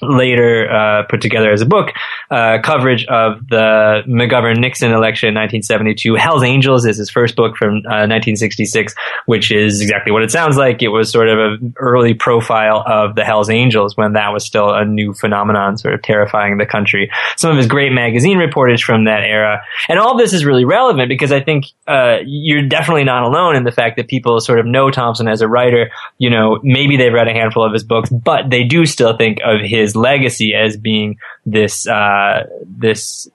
later 0.01 0.69
uh, 0.71 1.03
put 1.09 1.21
together 1.21 1.51
as 1.51 1.61
a 1.61 1.65
book 1.65 1.91
uh, 2.31 2.59
coverage 2.63 3.05
of 3.05 3.47
the 3.47 4.03
McGovern 4.07 4.59
Nixon 4.59 4.91
election 4.91 5.29
in 5.29 5.35
1972. 5.35 6.15
Hell's 6.15 6.43
Angels 6.43 6.85
is 6.85 6.97
his 6.97 7.09
first 7.09 7.35
book 7.35 7.57
from 7.57 7.77
uh, 7.77 8.05
1966, 8.05 8.93
which 9.25 9.51
is 9.51 9.81
exactly 9.81 10.11
what 10.11 10.23
it 10.23 10.31
sounds 10.31 10.57
like. 10.57 10.81
It 10.81 10.89
was 10.89 11.11
sort 11.11 11.27
of 11.27 11.39
an 11.39 11.73
early 11.77 12.13
profile 12.13 12.83
of 12.85 13.15
the 13.15 13.23
Hell's 13.23 13.49
Angels 13.49 13.97
when 13.97 14.13
that 14.13 14.29
was 14.29 14.45
still 14.45 14.73
a 14.73 14.85
new 14.85 15.13
phenomenon, 15.13 15.77
sort 15.77 15.93
of 15.93 16.01
terrifying 16.01 16.57
the 16.57 16.65
country. 16.65 17.11
Some 17.35 17.51
of 17.51 17.57
his 17.57 17.67
great 17.67 17.91
magazine 17.91 18.37
reportage 18.37 18.83
from 18.83 19.05
that 19.05 19.23
era. 19.23 19.61
And 19.87 19.99
all 19.99 20.17
this 20.17 20.33
is 20.33 20.45
really 20.45 20.65
relevant 20.65 21.09
because 21.09 21.31
I 21.31 21.41
think 21.41 21.65
uh, 21.87 22.17
you're 22.25 22.67
definitely 22.67 23.03
not 23.03 23.23
alone 23.23 23.55
in 23.55 23.63
the 23.63 23.71
fact 23.71 23.97
that 23.97 24.07
people 24.07 24.39
sort 24.39 24.59
of 24.59 24.65
know 24.65 24.91
Thompson 24.91 25.27
as 25.27 25.41
a 25.41 25.47
writer. 25.47 25.89
You 26.17 26.29
know, 26.29 26.59
maybe 26.63 26.97
they've 26.97 27.13
read 27.13 27.27
a 27.27 27.33
handful 27.33 27.63
of 27.63 27.73
his 27.73 27.83
books, 27.83 28.09
but 28.09 28.49
they 28.49 28.63
do 28.63 28.85
still 28.85 29.17
think 29.17 29.39
of 29.43 29.61
his 29.61 29.88
legacy 29.95 30.53
as 30.53 30.77
being 30.77 31.17
this 31.45 31.87
uh, 31.87 32.45
this 32.65 33.29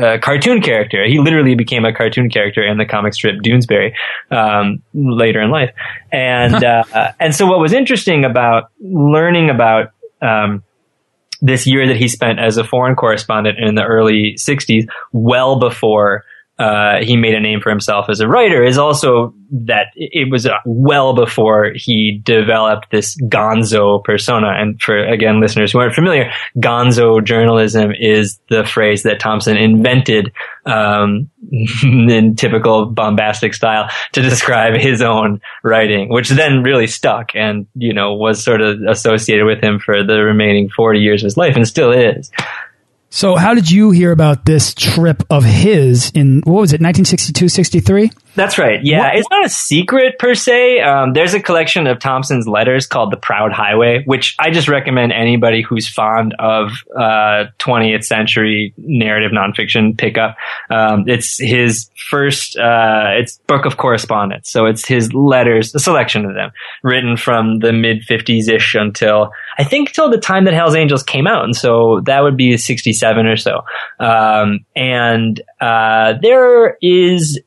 uh, 0.00 0.18
cartoon 0.20 0.60
character. 0.60 1.06
He 1.06 1.18
literally 1.18 1.54
became 1.54 1.84
a 1.84 1.92
cartoon 1.92 2.30
character 2.30 2.62
in 2.62 2.78
the 2.78 2.84
comic 2.84 3.14
strip 3.14 3.36
Doonesbury 3.42 3.94
um, 4.30 4.82
later 4.92 5.40
in 5.40 5.50
life, 5.50 5.70
and 6.12 6.62
uh, 6.62 7.12
and 7.18 7.34
so 7.34 7.46
what 7.46 7.60
was 7.60 7.72
interesting 7.72 8.24
about 8.24 8.70
learning 8.80 9.50
about 9.50 9.92
um, 10.20 10.62
this 11.40 11.66
year 11.66 11.86
that 11.86 11.96
he 11.96 12.08
spent 12.08 12.38
as 12.38 12.58
a 12.58 12.64
foreign 12.64 12.96
correspondent 12.96 13.58
in 13.58 13.74
the 13.74 13.84
early 13.84 14.34
'60s, 14.34 14.86
well 15.12 15.58
before 15.58 16.24
uh, 16.58 16.98
he 17.00 17.16
made 17.16 17.34
a 17.34 17.40
name 17.40 17.60
for 17.60 17.70
himself 17.70 18.06
as 18.08 18.18
a 18.18 18.26
writer 18.26 18.64
is 18.64 18.78
also 18.78 19.32
that 19.50 19.86
it 19.94 20.28
was 20.28 20.44
uh, 20.44 20.54
well 20.66 21.14
before 21.14 21.70
he 21.74 22.20
developed 22.24 22.90
this 22.90 23.16
gonzo 23.22 24.02
persona. 24.02 24.48
And 24.48 24.80
for, 24.80 24.98
again, 24.98 25.40
listeners 25.40 25.70
who 25.70 25.78
aren't 25.78 25.94
familiar, 25.94 26.32
gonzo 26.56 27.22
journalism 27.24 27.92
is 27.92 28.40
the 28.50 28.64
phrase 28.64 29.04
that 29.04 29.20
Thompson 29.20 29.56
invented, 29.56 30.32
um, 30.66 31.30
in 31.82 32.34
typical 32.36 32.86
bombastic 32.86 33.54
style 33.54 33.88
to 34.12 34.20
describe 34.20 34.74
his 34.74 35.00
own 35.00 35.40
writing, 35.62 36.08
which 36.08 36.28
then 36.28 36.64
really 36.64 36.88
stuck 36.88 37.36
and, 37.36 37.68
you 37.74 37.94
know, 37.94 38.14
was 38.14 38.42
sort 38.42 38.60
of 38.60 38.80
associated 38.88 39.46
with 39.46 39.62
him 39.62 39.78
for 39.78 40.02
the 40.02 40.24
remaining 40.24 40.68
40 40.70 40.98
years 40.98 41.22
of 41.22 41.26
his 41.26 41.36
life 41.36 41.54
and 41.54 41.68
still 41.68 41.92
is. 41.92 42.32
So, 43.10 43.36
how 43.36 43.54
did 43.54 43.70
you 43.70 43.90
hear 43.90 44.12
about 44.12 44.44
this 44.44 44.74
trip 44.74 45.22
of 45.30 45.42
his 45.42 46.10
in 46.14 46.42
what 46.44 46.60
was 46.60 46.72
it, 46.72 46.80
1962, 46.80 47.48
63? 47.48 48.10
That's 48.38 48.56
right. 48.56 48.78
Yeah, 48.84 49.00
what? 49.00 49.16
it's 49.16 49.30
not 49.32 49.44
a 49.44 49.48
secret 49.48 50.20
per 50.20 50.32
se. 50.32 50.80
Um, 50.80 51.12
there's 51.12 51.34
a 51.34 51.40
collection 51.40 51.88
of 51.88 51.98
Thompson's 51.98 52.46
letters 52.46 52.86
called 52.86 53.10
"The 53.10 53.16
Proud 53.16 53.50
Highway," 53.52 54.04
which 54.04 54.36
I 54.38 54.50
just 54.50 54.68
recommend 54.68 55.12
anybody 55.12 55.60
who's 55.60 55.88
fond 55.88 56.36
of 56.38 56.70
uh, 56.96 57.46
20th 57.58 58.04
century 58.04 58.74
narrative 58.76 59.32
nonfiction 59.32 59.98
pick 59.98 60.18
up. 60.18 60.36
Um, 60.70 61.08
it's 61.08 61.36
his 61.36 61.90
first. 62.08 62.56
Uh, 62.56 63.14
it's 63.18 63.38
book 63.48 63.64
of 63.64 63.76
correspondence, 63.76 64.48
so 64.52 64.66
it's 64.66 64.86
his 64.86 65.12
letters, 65.12 65.74
a 65.74 65.80
selection 65.80 66.24
of 66.24 66.34
them, 66.34 66.52
written 66.84 67.16
from 67.16 67.58
the 67.58 67.72
mid 67.72 68.02
50s 68.02 68.48
ish 68.48 68.76
until 68.76 69.32
I 69.58 69.64
think 69.64 69.90
till 69.90 70.10
the 70.10 70.18
time 70.18 70.44
that 70.44 70.54
Hell's 70.54 70.76
Angels 70.76 71.02
came 71.02 71.26
out, 71.26 71.42
and 71.42 71.56
so 71.56 72.02
that 72.06 72.22
would 72.22 72.36
be 72.36 72.56
67 72.56 73.26
or 73.26 73.36
so. 73.36 73.62
Um, 73.98 74.60
and 74.76 75.40
uh, 75.60 76.14
there 76.22 76.78
is 76.80 77.40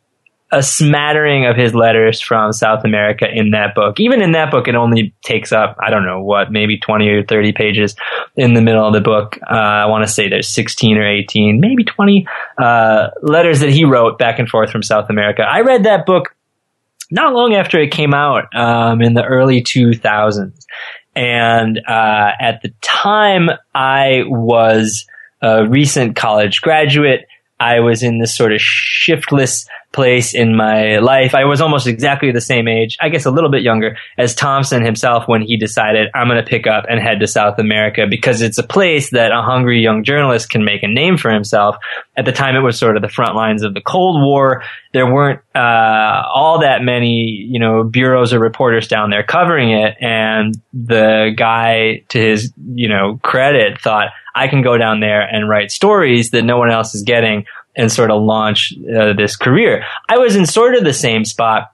a 0.51 0.61
smattering 0.61 1.45
of 1.45 1.55
his 1.55 1.73
letters 1.73 2.19
from 2.19 2.51
South 2.51 2.83
America 2.83 3.25
in 3.31 3.51
that 3.51 3.73
book. 3.73 3.99
Even 3.99 4.21
in 4.21 4.33
that 4.33 4.51
book, 4.51 4.67
it 4.67 4.75
only 4.75 5.13
takes 5.23 5.51
up, 5.51 5.77
I 5.79 5.89
don't 5.89 6.05
know 6.05 6.21
what, 6.21 6.51
maybe 6.51 6.77
20 6.77 7.07
or 7.07 7.23
30 7.23 7.53
pages 7.53 7.95
in 8.35 8.53
the 8.53 8.61
middle 8.61 8.85
of 8.85 8.93
the 8.93 9.01
book. 9.01 9.39
Uh, 9.49 9.55
I 9.55 9.85
want 9.85 10.05
to 10.05 10.11
say 10.11 10.27
there's 10.27 10.49
16 10.49 10.97
or 10.97 11.07
18, 11.07 11.59
maybe 11.59 11.83
20, 11.83 12.27
uh, 12.57 13.09
letters 13.21 13.61
that 13.61 13.69
he 13.69 13.85
wrote 13.85 14.19
back 14.19 14.39
and 14.39 14.49
forth 14.49 14.71
from 14.71 14.83
South 14.83 15.09
America. 15.09 15.43
I 15.43 15.61
read 15.61 15.85
that 15.85 16.05
book 16.05 16.35
not 17.09 17.33
long 17.33 17.55
after 17.55 17.79
it 17.79 17.91
came 17.91 18.13
out, 18.13 18.53
um, 18.55 19.01
in 19.01 19.13
the 19.13 19.23
early 19.23 19.61
2000s. 19.61 20.65
And, 21.15 21.79
uh, 21.87 22.31
at 22.39 22.61
the 22.61 22.73
time 22.81 23.49
I 23.75 24.23
was 24.27 25.05
a 25.41 25.67
recent 25.67 26.15
college 26.15 26.61
graduate. 26.61 27.25
I 27.59 27.79
was 27.79 28.03
in 28.03 28.19
this 28.19 28.35
sort 28.35 28.53
of 28.53 28.61
shiftless 28.61 29.67
place 29.93 30.33
in 30.33 30.55
my 30.55 30.97
life. 30.99 31.35
I 31.35 31.45
was 31.45 31.61
almost 31.61 31.85
exactly 31.87 32.31
the 32.31 32.41
same 32.41 32.67
age, 32.67 32.97
I 33.01 33.09
guess 33.09 33.25
a 33.25 33.31
little 33.31 33.51
bit 33.51 33.61
younger, 33.61 33.97
as 34.17 34.33
Thompson 34.33 34.85
himself 34.85 35.27
when 35.27 35.41
he 35.41 35.57
decided 35.57 36.09
I'm 36.15 36.27
going 36.27 36.43
to 36.43 36.49
pick 36.49 36.65
up 36.65 36.85
and 36.89 36.99
head 36.99 37.19
to 37.19 37.27
South 37.27 37.59
America 37.59 38.05
because 38.09 38.41
it's 38.41 38.57
a 38.57 38.63
place 38.63 39.11
that 39.11 39.31
a 39.31 39.41
hungry 39.41 39.81
young 39.81 40.03
journalist 40.03 40.49
can 40.49 40.63
make 40.63 40.83
a 40.83 40.87
name 40.87 41.17
for 41.17 41.31
himself. 41.31 41.75
At 42.15 42.25
the 42.25 42.31
time, 42.31 42.55
it 42.55 42.61
was 42.61 42.79
sort 42.79 42.95
of 42.95 43.01
the 43.01 43.09
front 43.09 43.35
lines 43.35 43.63
of 43.63 43.73
the 43.73 43.81
Cold 43.81 44.21
War. 44.21 44.63
There 44.93 45.11
weren't 45.11 45.41
uh, 45.55 46.23
all 46.33 46.61
that 46.61 46.81
many, 46.81 47.47
you 47.49 47.59
know, 47.59 47.83
bureaus 47.83 48.33
or 48.33 48.39
reporters 48.39 48.87
down 48.87 49.09
there 49.09 49.23
covering 49.23 49.71
it, 49.71 49.95
and 49.99 50.55
the 50.73 51.33
guy, 51.35 52.03
to 52.09 52.19
his, 52.19 52.53
you 52.73 52.89
know, 52.89 53.19
credit, 53.23 53.81
thought 53.81 54.07
I 54.33 54.47
can 54.47 54.61
go 54.61 54.77
down 54.77 54.99
there 54.99 55.21
and 55.21 55.49
write 55.49 55.71
stories 55.71 56.31
that 56.31 56.43
no 56.43 56.57
one 56.57 56.71
else 56.71 56.95
is 56.95 57.03
getting 57.03 57.45
and 57.75 57.91
sort 57.91 58.11
of 58.11 58.21
launch 58.21 58.73
uh, 58.95 59.13
this 59.13 59.35
career. 59.35 59.83
I 60.09 60.17
was 60.17 60.35
in 60.35 60.45
sort 60.45 60.75
of 60.75 60.83
the 60.83 60.93
same 60.93 61.25
spot. 61.25 61.71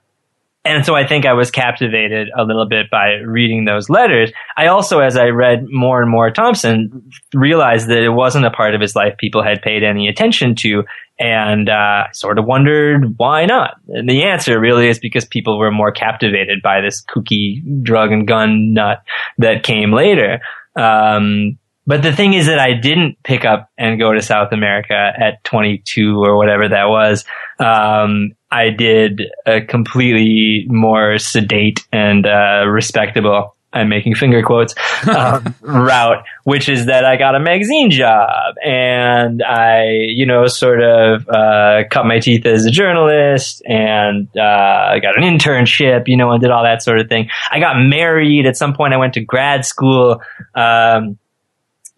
And 0.64 0.84
so 0.84 0.94
I 0.94 1.06
think 1.06 1.24
I 1.24 1.32
was 1.32 1.50
captivated 1.50 2.28
a 2.36 2.44
little 2.44 2.68
bit 2.68 2.90
by 2.90 3.14
reading 3.24 3.64
those 3.64 3.88
letters. 3.88 4.30
I 4.56 4.66
also, 4.66 5.00
as 5.00 5.16
I 5.16 5.28
read 5.28 5.64
more 5.70 6.02
and 6.02 6.10
more 6.10 6.30
Thompson, 6.30 7.10
realized 7.32 7.88
that 7.88 8.02
it 8.02 8.10
wasn't 8.10 8.44
a 8.44 8.50
part 8.50 8.74
of 8.74 8.80
his 8.80 8.94
life 8.94 9.16
people 9.16 9.42
had 9.42 9.62
paid 9.62 9.82
any 9.82 10.08
attention 10.08 10.54
to. 10.56 10.84
And 11.20 11.68
uh, 11.68 12.12
sort 12.12 12.38
of 12.38 12.44
wondered 12.44 13.14
why 13.16 13.44
not. 13.46 13.74
And 13.88 14.08
the 14.08 14.22
answer 14.22 14.60
really 14.60 14.88
is 14.88 15.00
because 15.00 15.24
people 15.24 15.58
were 15.58 15.72
more 15.72 15.90
captivated 15.90 16.62
by 16.62 16.80
this 16.80 17.02
kooky 17.02 17.60
drug 17.82 18.12
and 18.12 18.28
gun 18.28 18.72
nut 18.72 19.02
that 19.38 19.64
came 19.64 19.92
later. 19.92 20.40
Um, 20.76 21.58
but 21.88 22.02
the 22.02 22.12
thing 22.12 22.34
is 22.34 22.46
that 22.46 22.58
I 22.58 22.74
didn't 22.74 23.16
pick 23.24 23.46
up 23.46 23.70
and 23.78 23.98
go 23.98 24.12
to 24.12 24.20
South 24.20 24.52
America 24.52 24.92
at 24.92 25.42
22 25.44 26.22
or 26.22 26.36
whatever 26.36 26.68
that 26.68 26.84
was. 26.90 27.24
Um, 27.58 28.32
I 28.50 28.68
did 28.68 29.22
a 29.46 29.62
completely 29.62 30.66
more 30.68 31.16
sedate 31.16 31.88
and 31.90 32.26
uh, 32.26 32.66
respectable. 32.68 33.56
I'm 33.72 33.88
making 33.88 34.16
finger 34.16 34.42
quotes 34.42 34.74
um, 35.08 35.54
route, 35.62 36.24
which 36.44 36.68
is 36.68 36.86
that 36.86 37.06
I 37.06 37.16
got 37.16 37.34
a 37.34 37.40
magazine 37.40 37.90
job 37.90 38.56
and 38.62 39.42
I, 39.42 39.88
you 40.08 40.26
know, 40.26 40.46
sort 40.46 40.82
of 40.82 41.26
uh, 41.26 41.84
cut 41.90 42.04
my 42.04 42.18
teeth 42.18 42.44
as 42.44 42.66
a 42.66 42.70
journalist 42.70 43.62
and 43.66 44.28
uh, 44.36 44.90
I 44.92 44.98
got 45.00 45.16
an 45.16 45.22
internship, 45.22 46.06
you 46.06 46.18
know, 46.18 46.32
and 46.32 46.42
did 46.42 46.50
all 46.50 46.64
that 46.64 46.82
sort 46.82 46.98
of 46.98 47.08
thing. 47.08 47.30
I 47.50 47.60
got 47.60 47.80
married 47.80 48.44
at 48.44 48.58
some 48.58 48.74
point. 48.74 48.92
I 48.92 48.98
went 48.98 49.14
to 49.14 49.20
grad 49.22 49.64
school. 49.64 50.20
Um, 50.54 51.18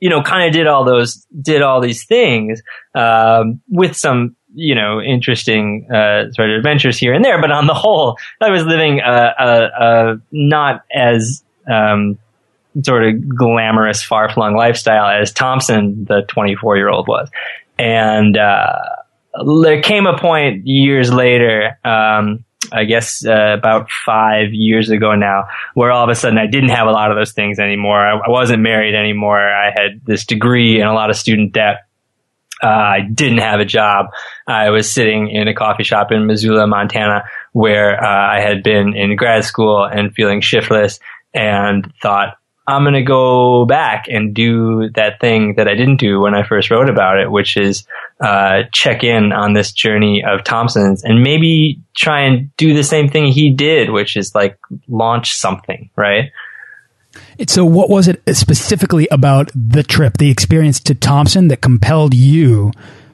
you 0.01 0.09
know, 0.09 0.23
kind 0.23 0.49
of 0.49 0.53
did 0.53 0.67
all 0.67 0.85
those, 0.85 1.27
did 1.41 1.63
all 1.63 1.81
these 1.81 2.05
things, 2.05 2.63
um, 2.95 3.61
with 3.69 3.97
some, 3.97 4.35
you 4.55 4.75
know, 4.75 5.01
interesting, 5.01 5.87
uh, 5.93 6.31
sort 6.33 6.51
of 6.51 6.57
adventures 6.57 6.99
here 6.99 7.13
and 7.13 7.25
there. 7.25 7.41
But 7.41 7.53
on 7.53 7.67
the 7.67 7.75
whole, 7.75 8.17
I 8.41 8.51
was 8.51 8.65
living 8.65 9.01
a, 9.01 10.17
not 10.33 10.83
as, 10.93 11.45
um, 11.71 12.19
sort 12.83 13.05
of 13.05 13.29
glamorous, 13.29 14.03
far 14.03 14.33
flung 14.33 14.57
lifestyle 14.57 15.21
as 15.21 15.33
Thompson, 15.33 16.05
the 16.05 16.23
24 16.29 16.77
year 16.77 16.89
old 16.89 17.07
was. 17.07 17.31
And, 17.79 18.37
uh, 18.37 18.79
there 19.63 19.83
came 19.83 20.07
a 20.07 20.19
point 20.19 20.67
years 20.67 21.13
later, 21.13 21.79
um, 21.85 22.45
I 22.72 22.85
guess 22.85 23.24
uh, 23.24 23.54
about 23.59 23.90
five 23.90 24.52
years 24.52 24.90
ago 24.90 25.14
now, 25.14 25.44
where 25.74 25.90
all 25.90 26.04
of 26.04 26.11
a 26.11 26.14
sudden 26.14 26.38
I 26.38 26.46
didn't 26.46 26.70
have 26.70 26.87
a 26.87 26.92
lot 26.92 27.11
of 27.11 27.16
those 27.16 27.33
things 27.33 27.59
anymore. 27.59 27.98
I, 27.98 28.18
I 28.18 28.30
wasn't 28.30 28.62
married 28.62 28.94
anymore. 28.94 29.40
I 29.40 29.70
had 29.70 30.04
this 30.04 30.24
degree 30.24 30.80
and 30.80 30.88
a 30.88 30.92
lot 30.92 31.11
of 31.11 31.16
student 31.16 31.52
debt. 31.52 31.87
Uh, 32.62 32.68
I 32.68 33.00
didn't 33.00 33.38
have 33.38 33.61
a 33.61 33.64
job. 33.64 34.06
I 34.46 34.70
was 34.70 34.92
sitting 34.92 35.30
in 35.30 35.48
a 35.48 35.54
coffee 35.54 35.85
shop 35.85 36.12
in 36.12 36.26
Missoula, 36.26 36.66
Montana, 36.66 37.24
where 37.52 38.02
uh, 38.02 38.37
I 38.37 38.40
had 38.40 38.62
been 38.62 38.94
in 38.94 39.16
grad 39.16 39.44
school 39.44 39.85
and 39.85 40.14
feeling 40.14 40.40
shiftless 40.42 41.00
and 41.33 41.90
thought, 42.02 42.37
I'm 42.70 42.83
going 42.83 42.94
to 42.94 43.02
go 43.02 43.64
back 43.66 44.06
and 44.09 44.35
do 44.35 44.90
that 44.94 45.20
thing 45.20 45.54
that 45.56 45.68
I 45.68 45.74
didn't 45.74 45.98
do 45.98 46.20
when 46.20 46.35
I 46.35 46.42
first 46.42 46.70
wrote 46.70 46.88
about 46.88 47.18
it, 47.18 47.30
which 47.30 47.56
is 47.56 47.87
uh, 48.20 48.62
check 48.72 49.02
in 49.02 49.33
on 49.33 49.52
this 49.52 49.72
journey 49.72 50.22
of 50.24 50.44
Thompson's 50.44 51.02
and 51.04 51.22
maybe 51.22 51.80
try 51.96 52.22
and 52.22 52.54
do 52.56 52.74
the 52.74 52.85
same 52.85 53.09
thing 53.09 53.26
he 53.26 53.50
did, 53.50 53.90
which 53.90 54.16
is 54.16 54.35
like 54.35 54.59
launch 54.88 55.33
something, 55.33 55.90
right? 55.96 56.30
So, 57.48 57.64
what 57.64 57.90
was 57.90 58.06
it 58.06 58.22
specifically 58.37 59.09
about 59.11 59.50
the 59.54 59.83
trip, 59.83 60.18
the 60.18 60.30
experience 60.30 60.78
to 60.80 60.94
Thompson 60.94 61.48
that 61.48 61.61
compelled 61.61 62.14
you 62.14 62.72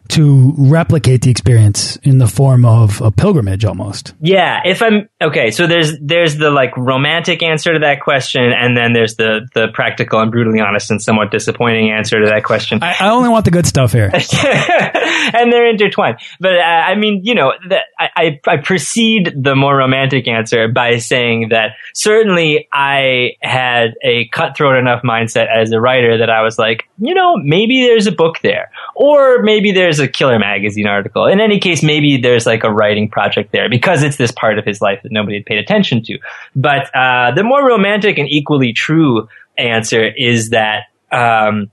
to 0.08 0.54
replicate 0.56 1.22
the 1.22 1.30
experience 1.30 1.96
in 2.02 2.18
the 2.18 2.26
form 2.26 2.64
of 2.64 3.00
a 3.00 3.10
pilgrimage 3.10 3.64
almost. 3.64 4.14
Yeah, 4.20 4.60
if 4.64 4.82
I'm 4.82 5.08
okay, 5.20 5.50
so 5.50 5.66
there's 5.66 5.98
there's 6.00 6.36
the 6.36 6.50
like 6.50 6.76
romantic 6.76 7.42
answer 7.42 7.72
to 7.72 7.78
that 7.80 8.00
question, 8.00 8.52
and 8.52 8.76
then 8.76 8.92
there's 8.92 9.16
the 9.16 9.48
the 9.54 9.68
practical 9.68 10.20
and 10.20 10.30
brutally 10.30 10.60
honest 10.60 10.90
and 10.90 11.02
somewhat 11.02 11.30
disappointing 11.30 11.90
answer 11.90 12.20
to 12.20 12.26
that 12.26 12.44
question. 12.44 12.82
I, 12.82 12.96
I 13.00 13.10
only 13.10 13.28
want 13.28 13.44
the 13.44 13.50
good 13.50 13.66
stuff 13.66 13.92
here, 13.92 14.10
and 14.12 15.52
they're 15.52 15.68
intertwined. 15.68 16.18
But 16.40 16.56
uh, 16.58 16.62
I 16.62 16.94
mean, 16.94 17.22
you 17.24 17.34
know, 17.34 17.52
the, 17.68 17.78
I 17.98 18.40
I 18.46 18.56
precede 18.58 19.32
the 19.36 19.54
more 19.54 19.76
romantic 19.76 20.28
answer 20.28 20.68
by 20.68 20.98
saying 20.98 21.48
that 21.50 21.72
certainly 21.94 22.68
I 22.72 23.32
had 23.40 23.94
a 24.02 24.28
cutthroat 24.28 24.76
enough 24.76 25.02
mindset 25.02 25.46
as 25.54 25.72
a 25.72 25.80
writer 25.80 26.18
that 26.18 26.30
I 26.30 26.42
was 26.42 26.58
like, 26.58 26.88
you 26.98 27.14
know, 27.14 27.36
maybe 27.36 27.82
there's 27.82 28.06
a 28.06 28.12
book 28.12 28.40
there, 28.42 28.70
or 28.96 29.42
maybe 29.42 29.72
there's 29.72 30.00
a 30.00 30.08
killer 30.08 30.38
magazine 30.38 30.86
article. 30.86 31.26
In 31.26 31.38
any 31.38 31.60
case, 31.60 31.82
maybe 31.82 32.16
there's 32.16 32.46
like 32.46 32.64
a 32.64 32.70
writing 32.72 33.10
project 33.10 33.52
there 33.52 33.68
because 33.68 34.02
it's 34.02 34.16
this 34.16 34.32
part 34.32 34.58
of 34.58 34.64
his 34.64 34.80
life 34.80 35.00
that 35.02 35.12
nobody 35.12 35.36
had 35.36 35.44
paid 35.44 35.58
attention 35.58 36.02
to. 36.04 36.18
But 36.56 36.90
uh, 36.94 37.32
the 37.32 37.44
more 37.44 37.62
romantic 37.66 38.16
and 38.16 38.26
equally 38.26 38.72
true 38.72 39.28
answer 39.58 40.02
is 40.02 40.48
that 40.48 40.84
um, 41.12 41.70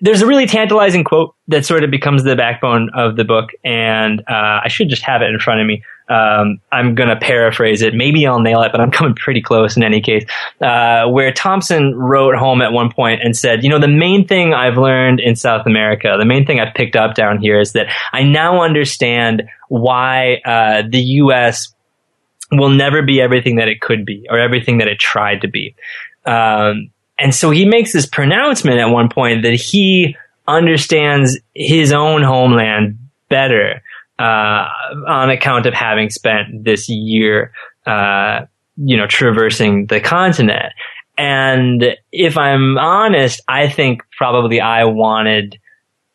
there's 0.00 0.22
a 0.22 0.26
really 0.26 0.46
tantalizing 0.46 1.02
quote 1.02 1.34
that 1.48 1.66
sort 1.66 1.82
of 1.82 1.90
becomes 1.90 2.22
the 2.22 2.36
backbone 2.36 2.90
of 2.94 3.16
the 3.16 3.24
book, 3.24 3.50
and 3.64 4.20
uh, 4.20 4.60
I 4.64 4.68
should 4.68 4.88
just 4.88 5.02
have 5.02 5.22
it 5.22 5.30
in 5.30 5.40
front 5.40 5.60
of 5.60 5.66
me. 5.66 5.82
Um, 6.10 6.60
I'm 6.72 6.96
going 6.96 7.08
to 7.08 7.16
paraphrase 7.16 7.82
it. 7.82 7.94
Maybe 7.94 8.26
I'll 8.26 8.40
nail 8.40 8.62
it, 8.62 8.72
but 8.72 8.80
I'm 8.80 8.90
coming 9.00 9.14
pretty 9.14 9.40
close 9.40 9.76
in 9.76 9.84
any 9.84 10.00
case. 10.00 10.24
Uh, 10.60 11.06
where 11.06 11.32
Thompson 11.32 11.94
wrote 11.94 12.34
home 12.34 12.60
at 12.60 12.72
one 12.72 12.90
point 12.90 13.22
and 13.22 13.36
said, 13.36 13.62
you 13.62 13.70
know, 13.70 13.78
the 13.78 13.88
main 13.88 14.26
thing 14.26 14.52
I've 14.52 14.76
learned 14.76 15.20
in 15.20 15.36
South 15.36 15.66
America, 15.66 16.16
the 16.18 16.24
main 16.24 16.44
thing 16.44 16.58
I've 16.58 16.74
picked 16.74 16.96
up 16.96 17.14
down 17.14 17.40
here 17.40 17.60
is 17.60 17.72
that 17.72 17.86
I 18.12 18.24
now 18.24 18.62
understand 18.62 19.44
why 19.68 20.40
uh, 20.44 20.82
the 20.90 21.00
U.S. 21.00 21.72
will 22.50 22.70
never 22.70 23.02
be 23.02 23.20
everything 23.20 23.56
that 23.56 23.68
it 23.68 23.80
could 23.80 24.04
be 24.04 24.26
or 24.28 24.38
everything 24.38 24.78
that 24.78 24.88
it 24.88 24.98
tried 24.98 25.42
to 25.42 25.48
be. 25.48 25.76
Um, 26.26 26.90
and 27.18 27.34
so 27.34 27.50
he 27.50 27.66
makes 27.66 27.92
this 27.92 28.06
pronouncement 28.06 28.78
at 28.78 28.86
one 28.86 29.10
point 29.10 29.42
that 29.42 29.54
he 29.54 30.16
understands 30.48 31.38
his 31.54 31.92
own 31.92 32.22
homeland 32.22 32.98
better 33.28 33.82
uh, 34.20 34.68
on 35.08 35.30
account 35.30 35.64
of 35.64 35.72
having 35.72 36.10
spent 36.10 36.64
this 36.64 36.90
year, 36.90 37.52
uh, 37.86 38.44
you 38.76 38.96
know, 38.96 39.06
traversing 39.06 39.86
the 39.86 39.98
continent. 39.98 40.74
And 41.16 41.96
if 42.12 42.36
I'm 42.36 42.76
honest, 42.76 43.40
I 43.48 43.68
think 43.68 44.02
probably 44.16 44.60
I 44.60 44.84
wanted, 44.84 45.58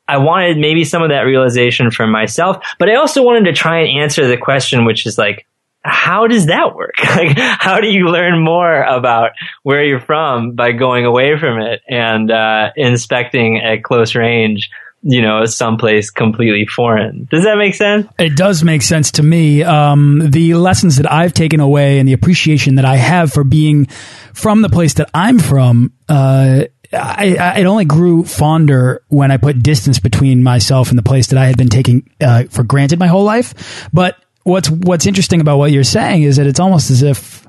I 0.07 0.17
wanted 0.17 0.57
maybe 0.57 0.83
some 0.83 1.01
of 1.01 1.09
that 1.09 1.21
realization 1.21 1.89
for 1.89 2.05
myself, 2.05 2.63
but 2.77 2.89
I 2.89 2.95
also 2.95 3.23
wanted 3.23 3.45
to 3.45 3.53
try 3.53 3.79
and 3.79 3.99
answer 4.01 4.27
the 4.27 4.37
question, 4.37 4.85
which 4.85 5.07
is 5.07 5.17
like, 5.17 5.47
how 5.83 6.27
does 6.27 6.45
that 6.47 6.75
work? 6.75 6.95
Like, 7.15 7.37
how 7.37 7.79
do 7.79 7.87
you 7.87 8.07
learn 8.07 8.43
more 8.43 8.83
about 8.83 9.31
where 9.63 9.83
you're 9.83 10.01
from 10.01 10.51
by 10.51 10.73
going 10.73 11.05
away 11.05 11.39
from 11.39 11.61
it 11.61 11.81
and 11.87 12.29
uh, 12.29 12.71
inspecting 12.75 13.57
at 13.57 13.83
close 13.83 14.15
range 14.15 14.69
you 15.07 15.21
know, 15.21 15.45
someplace 15.45 16.09
completely 16.09 16.65
foreign. 16.65 17.27
Does 17.29 17.43
that 17.43 17.59
make 17.59 17.75
sense? 17.75 18.07
It 18.17 18.35
does 18.35 18.63
make 18.63 18.81
sense 18.81 19.11
to 19.11 19.23
me. 19.23 19.61
Um, 19.63 20.31
the 20.31 20.55
lessons 20.55 20.97
that 20.97 21.11
I've 21.11 21.31
taken 21.31 21.59
away 21.59 21.99
and 21.99 22.07
the 22.07 22.13
appreciation 22.13 22.75
that 22.75 22.85
I 22.85 22.95
have 22.95 23.31
for 23.31 23.43
being 23.43 23.85
from 24.33 24.63
the 24.63 24.69
place 24.69 24.95
that 24.95 25.11
I'm 25.13 25.37
from, 25.37 25.93
uh, 26.09 26.63
I, 26.91 27.35
I, 27.39 27.59
it 27.59 27.65
only 27.67 27.85
grew 27.85 28.23
fonder 28.23 29.03
when 29.09 29.29
I 29.29 29.37
put 29.37 29.61
distance 29.61 29.99
between 29.99 30.41
myself 30.41 30.89
and 30.89 30.97
the 30.97 31.03
place 31.03 31.27
that 31.27 31.37
I 31.37 31.45
had 31.45 31.55
been 31.55 31.69
taking 31.69 32.09
uh, 32.19 32.45
for 32.49 32.63
granted 32.63 32.97
my 32.97 33.07
whole 33.07 33.23
life. 33.23 33.87
But 33.93 34.17
what's 34.41 34.71
what's 34.71 35.05
interesting 35.05 35.39
about 35.39 35.59
what 35.59 35.71
you're 35.71 35.83
saying 35.83 36.23
is 36.23 36.37
that 36.37 36.47
it's 36.47 36.59
almost 36.59 36.89
as 36.89 37.03
if 37.03 37.47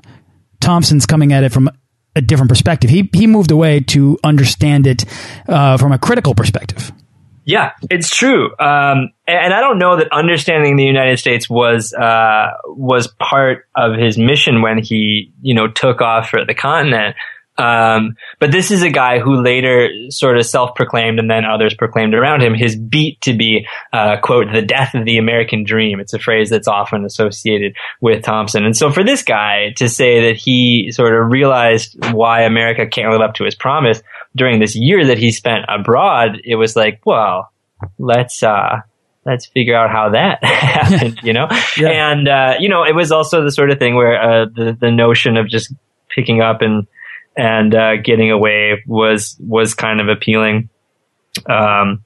Thompson's 0.59 1.07
coming 1.07 1.33
at 1.33 1.43
it 1.43 1.51
from 1.51 1.71
a 2.15 2.21
different 2.21 2.49
perspective. 2.49 2.91
He 2.91 3.09
he 3.13 3.25
moved 3.25 3.49
away 3.49 3.79
to 3.79 4.19
understand 4.23 4.85
it 4.85 5.05
uh, 5.49 5.77
from 5.77 5.91
a 5.91 5.97
critical 5.97 6.35
perspective. 6.35 6.91
Yeah, 7.47 7.71
it's 7.89 8.09
true. 8.09 8.47
Um, 8.59 9.13
and 9.25 9.53
I 9.53 9.61
don't 9.61 9.79
know 9.79 9.95
that 9.95 10.11
understanding 10.11 10.75
the 10.75 10.83
United 10.83 11.17
States 11.17 11.49
was 11.49 11.93
uh, 11.93 12.47
was 12.65 13.07
part 13.07 13.69
of 13.73 13.95
his 13.97 14.17
mission 14.17 14.61
when 14.61 14.79
he, 14.79 15.31
you 15.41 15.55
know, 15.55 15.69
took 15.69 16.01
off 16.01 16.29
for 16.29 16.43
the 16.43 16.53
continent. 16.53 17.15
Um, 17.57 18.17
but 18.39 18.51
this 18.51 18.69
is 18.69 18.83
a 18.83 18.89
guy 18.89 19.19
who 19.19 19.41
later 19.41 19.87
sort 20.09 20.37
of 20.37 20.45
self-proclaimed 20.45 21.19
and 21.19 21.31
then 21.31 21.43
others 21.43 21.73
proclaimed 21.73 22.13
around 22.13 22.43
him 22.43 22.53
his 22.53 22.75
beat 22.75 23.19
to 23.21 23.33
be, 23.33 23.65
uh, 23.93 24.17
quote, 24.21 24.47
the 24.53 24.61
death 24.61 24.93
of 24.93 25.05
the 25.05 25.17
American 25.17 25.63
dream. 25.63 25.99
It's 25.99 26.13
a 26.13 26.19
phrase 26.19 26.49
that's 26.49 26.67
often 26.67 27.05
associated 27.05 27.75
with 28.01 28.23
Thompson. 28.23 28.65
And 28.65 28.75
so 28.75 28.91
for 28.91 29.03
this 29.03 29.23
guy 29.23 29.73
to 29.77 29.89
say 29.89 30.27
that 30.27 30.37
he 30.37 30.91
sort 30.91 31.15
of 31.15 31.31
realized 31.31 31.97
why 32.11 32.41
America 32.41 32.85
can't 32.85 33.11
live 33.11 33.21
up 33.21 33.35
to 33.35 33.45
his 33.45 33.55
promise 33.55 34.03
during 34.37 34.59
this 34.59 34.75
year 34.75 35.07
that 35.07 35.17
he 35.17 35.31
spent 35.31 35.65
abroad, 35.67 36.41
it 36.43 36.55
was 36.55 36.75
like, 36.75 37.01
well, 37.05 37.51
let's, 37.97 38.41
uh, 38.43 38.81
let's 39.25 39.45
figure 39.47 39.75
out 39.75 39.89
how 39.89 40.09
that 40.11 40.43
happened, 40.43 41.19
you 41.23 41.33
know? 41.33 41.47
Yeah. 41.77 42.11
And, 42.11 42.27
uh, 42.27 42.53
you 42.59 42.69
know, 42.69 42.83
it 42.83 42.95
was 42.95 43.11
also 43.11 43.43
the 43.43 43.51
sort 43.51 43.71
of 43.71 43.79
thing 43.79 43.95
where, 43.95 44.21
uh, 44.21 44.45
the, 44.45 44.77
the 44.79 44.91
notion 44.91 45.37
of 45.37 45.49
just 45.49 45.73
picking 46.09 46.41
up 46.41 46.61
and, 46.61 46.87
and 47.37 47.75
uh, 47.75 47.97
getting 47.97 48.31
away 48.31 48.83
was 48.87 49.37
was 49.39 49.75
kind 49.75 50.01
of 50.01 50.09
appealing. 50.09 50.69
Um, 51.45 52.03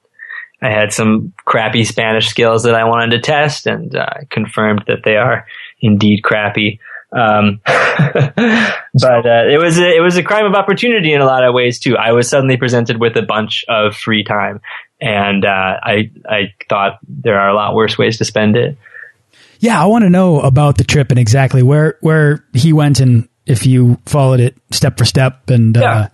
I 0.61 0.69
had 0.69 0.91
some 0.93 1.33
crappy 1.45 1.85
Spanish 1.85 2.27
skills 2.27 2.63
that 2.63 2.75
I 2.75 2.83
wanted 2.83 3.11
to 3.11 3.19
test, 3.21 3.65
and 3.65 3.95
uh, 3.95 4.09
confirmed 4.29 4.83
that 4.87 5.03
they 5.03 5.15
are 5.15 5.47
indeed 5.79 6.21
crappy. 6.21 6.79
Um, 7.13 7.59
but 7.65 9.25
uh, 9.25 9.45
it 9.49 9.59
was 9.61 9.77
a, 9.77 9.95
it 9.95 10.01
was 10.01 10.17
a 10.17 10.23
crime 10.23 10.45
of 10.45 10.53
opportunity 10.53 11.13
in 11.13 11.21
a 11.21 11.25
lot 11.25 11.43
of 11.43 11.53
ways 11.53 11.79
too. 11.79 11.97
I 11.97 12.13
was 12.13 12.29
suddenly 12.29 12.57
presented 12.57 12.99
with 12.99 13.17
a 13.17 13.21
bunch 13.21 13.65
of 13.67 13.95
free 13.95 14.23
time, 14.23 14.61
and 14.99 15.45
uh, 15.45 15.77
I 15.83 16.11
I 16.25 16.53
thought 16.69 16.99
there 17.07 17.39
are 17.39 17.49
a 17.49 17.55
lot 17.55 17.75
worse 17.75 17.97
ways 17.97 18.17
to 18.19 18.25
spend 18.25 18.55
it. 18.55 18.77
Yeah, 19.59 19.81
I 19.81 19.85
want 19.85 20.03
to 20.03 20.09
know 20.09 20.39
about 20.39 20.77
the 20.77 20.83
trip 20.83 21.11
and 21.11 21.19
exactly 21.19 21.63
where 21.63 21.97
where 22.01 22.45
he 22.53 22.73
went 22.73 22.99
and 22.99 23.27
if 23.45 23.65
you 23.65 23.97
followed 24.05 24.39
it 24.39 24.57
step 24.71 24.97
for 24.97 25.05
step 25.05 25.49
and 25.49 25.75
yeah. 25.75 26.09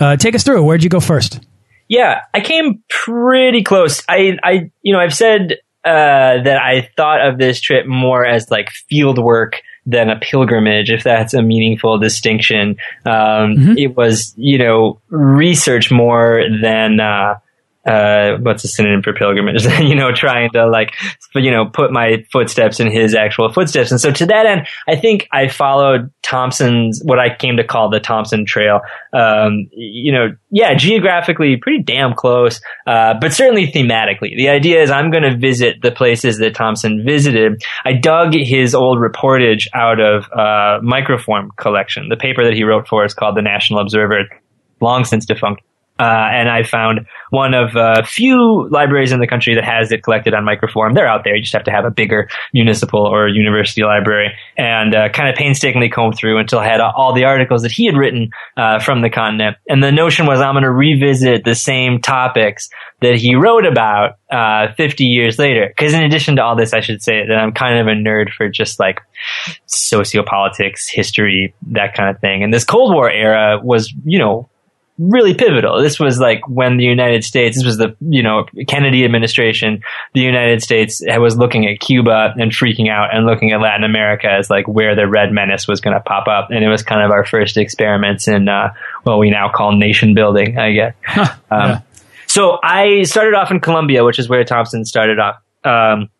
uh, 0.00 0.04
uh, 0.04 0.16
take 0.16 0.34
us 0.34 0.44
through. 0.44 0.64
Where'd 0.64 0.82
you 0.82 0.90
go 0.90 1.00
first? 1.00 1.40
Yeah, 1.88 2.20
I 2.34 2.40
came 2.40 2.82
pretty 2.88 3.62
close. 3.62 4.02
I, 4.08 4.36
I, 4.42 4.70
you 4.82 4.92
know, 4.92 5.00
I've 5.00 5.14
said 5.14 5.52
uh, 5.84 6.42
that 6.42 6.58
I 6.62 6.90
thought 6.96 7.26
of 7.26 7.38
this 7.38 7.60
trip 7.60 7.86
more 7.86 8.26
as 8.26 8.50
like 8.50 8.70
field 8.70 9.18
work 9.18 9.62
than 9.88 10.10
a 10.10 10.18
pilgrimage, 10.18 10.90
if 10.90 11.02
that's 11.02 11.32
a 11.32 11.42
meaningful 11.42 11.98
distinction. 11.98 12.76
Um, 13.06 13.14
mm 13.14 13.56
-hmm. 13.56 13.78
It 13.78 13.96
was, 13.96 14.34
you 14.36 14.58
know, 14.58 15.00
research 15.10 15.90
more 15.90 16.44
than 16.62 17.00
uh, 17.00 17.34
uh, 17.88 18.36
what's 18.40 18.64
a 18.64 18.68
synonym 18.68 19.02
for 19.02 19.12
pilgrimage? 19.12 19.64
you 19.80 19.94
know, 19.94 20.12
trying 20.12 20.50
to 20.50 20.68
like, 20.68 20.94
you 21.34 21.50
know, 21.50 21.66
put 21.66 21.90
my 21.90 22.24
footsteps 22.30 22.80
in 22.80 22.90
his 22.90 23.14
actual 23.14 23.50
footsteps. 23.50 23.90
And 23.90 24.00
so 24.00 24.10
to 24.12 24.26
that 24.26 24.46
end, 24.46 24.66
I 24.86 24.96
think 24.96 25.26
I 25.32 25.48
followed 25.48 26.10
Thompson's, 26.22 27.00
what 27.02 27.18
I 27.18 27.34
came 27.34 27.56
to 27.56 27.64
call 27.64 27.90
the 27.90 28.00
Thompson 28.00 28.44
Trail. 28.44 28.80
Um, 29.12 29.68
you 29.72 30.12
know, 30.12 30.28
yeah, 30.50 30.74
geographically 30.74 31.56
pretty 31.56 31.82
damn 31.82 32.14
close, 32.14 32.60
uh, 32.86 33.14
but 33.18 33.32
certainly 33.32 33.66
thematically. 33.66 34.36
The 34.36 34.50
idea 34.50 34.82
is 34.82 34.90
I'm 34.90 35.10
going 35.10 35.22
to 35.22 35.36
visit 35.36 35.80
the 35.80 35.90
places 35.90 36.38
that 36.38 36.54
Thompson 36.54 37.04
visited. 37.04 37.62
I 37.84 37.94
dug 37.94 38.34
his 38.34 38.74
old 38.74 38.98
reportage 38.98 39.66
out 39.74 40.00
of, 40.00 40.24
uh, 40.32 40.80
Microform 40.82 41.56
collection. 41.56 42.08
The 42.10 42.16
paper 42.16 42.44
that 42.44 42.52
he 42.52 42.64
wrote 42.64 42.86
for 42.86 43.04
is 43.04 43.14
called 43.14 43.36
the 43.36 43.42
National 43.42 43.80
Observer, 43.80 44.24
long 44.80 45.04
since 45.04 45.24
defunct. 45.24 45.62
Uh, 45.98 46.28
and 46.32 46.48
I 46.48 46.62
found 46.62 47.06
one 47.30 47.54
of 47.54 47.74
a 47.74 48.04
few 48.04 48.68
libraries 48.70 49.12
in 49.12 49.20
the 49.20 49.26
country 49.26 49.54
that 49.54 49.64
has 49.64 49.90
it 49.90 50.02
collected 50.02 50.32
on 50.32 50.44
microform. 50.44 50.94
They're 50.94 51.08
out 51.08 51.24
there. 51.24 51.34
You 51.34 51.42
just 51.42 51.54
have 51.54 51.64
to 51.64 51.70
have 51.70 51.84
a 51.84 51.90
bigger 51.90 52.28
municipal 52.54 53.00
or 53.00 53.28
university 53.28 53.82
library 53.82 54.32
and 54.56 54.94
uh, 54.94 55.08
kind 55.08 55.28
of 55.28 55.34
painstakingly 55.34 55.88
combed 55.88 56.16
through 56.16 56.38
until 56.38 56.60
I 56.60 56.66
had 56.66 56.80
all 56.80 57.12
the 57.14 57.24
articles 57.24 57.62
that 57.62 57.72
he 57.72 57.86
had 57.86 57.96
written 57.96 58.30
uh, 58.56 58.78
from 58.78 59.02
the 59.02 59.10
continent. 59.10 59.56
And 59.68 59.82
the 59.82 59.92
notion 59.92 60.26
was 60.26 60.40
I'm 60.40 60.54
going 60.54 60.62
to 60.62 60.70
revisit 60.70 61.44
the 61.44 61.54
same 61.54 62.00
topics 62.00 62.68
that 63.00 63.16
he 63.16 63.34
wrote 63.34 63.64
about 63.66 64.18
uh, 64.30 64.72
50 64.76 65.04
years 65.04 65.38
later. 65.38 65.66
Because 65.68 65.94
in 65.94 66.02
addition 66.02 66.36
to 66.36 66.42
all 66.42 66.56
this, 66.56 66.72
I 66.72 66.80
should 66.80 67.02
say 67.02 67.26
that 67.26 67.34
I'm 67.34 67.52
kind 67.52 67.78
of 67.78 67.86
a 67.86 67.96
nerd 67.98 68.30
for 68.30 68.48
just 68.48 68.80
like 68.80 69.00
sociopolitics, 69.66 70.88
history, 70.88 71.54
that 71.72 71.94
kind 71.94 72.14
of 72.14 72.20
thing. 72.20 72.42
And 72.42 72.52
this 72.52 72.64
Cold 72.64 72.92
War 72.92 73.10
era 73.10 73.60
was, 73.62 73.92
you 74.04 74.18
know, 74.18 74.48
really 74.98 75.34
pivotal. 75.34 75.80
This 75.80 75.98
was 75.98 76.18
like 76.18 76.46
when 76.48 76.76
the 76.76 76.84
United 76.84 77.24
States, 77.24 77.56
this 77.56 77.64
was 77.64 77.78
the, 77.78 77.96
you 78.00 78.22
know, 78.22 78.46
Kennedy 78.66 79.04
administration, 79.04 79.82
the 80.14 80.20
United 80.20 80.62
States 80.62 81.02
was 81.06 81.36
looking 81.36 81.66
at 81.66 81.80
Cuba 81.80 82.34
and 82.36 82.52
freaking 82.52 82.90
out 82.90 83.14
and 83.14 83.24
looking 83.24 83.52
at 83.52 83.60
Latin 83.60 83.84
America 83.84 84.28
as 84.30 84.50
like 84.50 84.66
where 84.66 84.94
the 84.94 85.06
red 85.06 85.32
menace 85.32 85.68
was 85.68 85.80
going 85.80 85.94
to 85.94 86.00
pop 86.00 86.26
up. 86.26 86.50
And 86.50 86.64
it 86.64 86.68
was 86.68 86.82
kind 86.82 87.02
of 87.02 87.10
our 87.10 87.24
first 87.24 87.56
experiments 87.56 88.28
in, 88.28 88.48
uh, 88.48 88.74
what 89.04 89.18
we 89.18 89.30
now 89.30 89.50
call 89.50 89.76
nation 89.76 90.14
building, 90.14 90.58
I 90.58 90.72
guess. 90.72 90.94
um, 91.50 91.82
So 92.28 92.58
I 92.62 93.04
started 93.04 93.34
off 93.34 93.50
in 93.50 93.58
Colombia, 93.58 94.04
which 94.04 94.18
is 94.18 94.28
where 94.28 94.44
Thompson 94.44 94.84
started 94.84 95.18
off. 95.18 95.36
Um, 95.64 96.10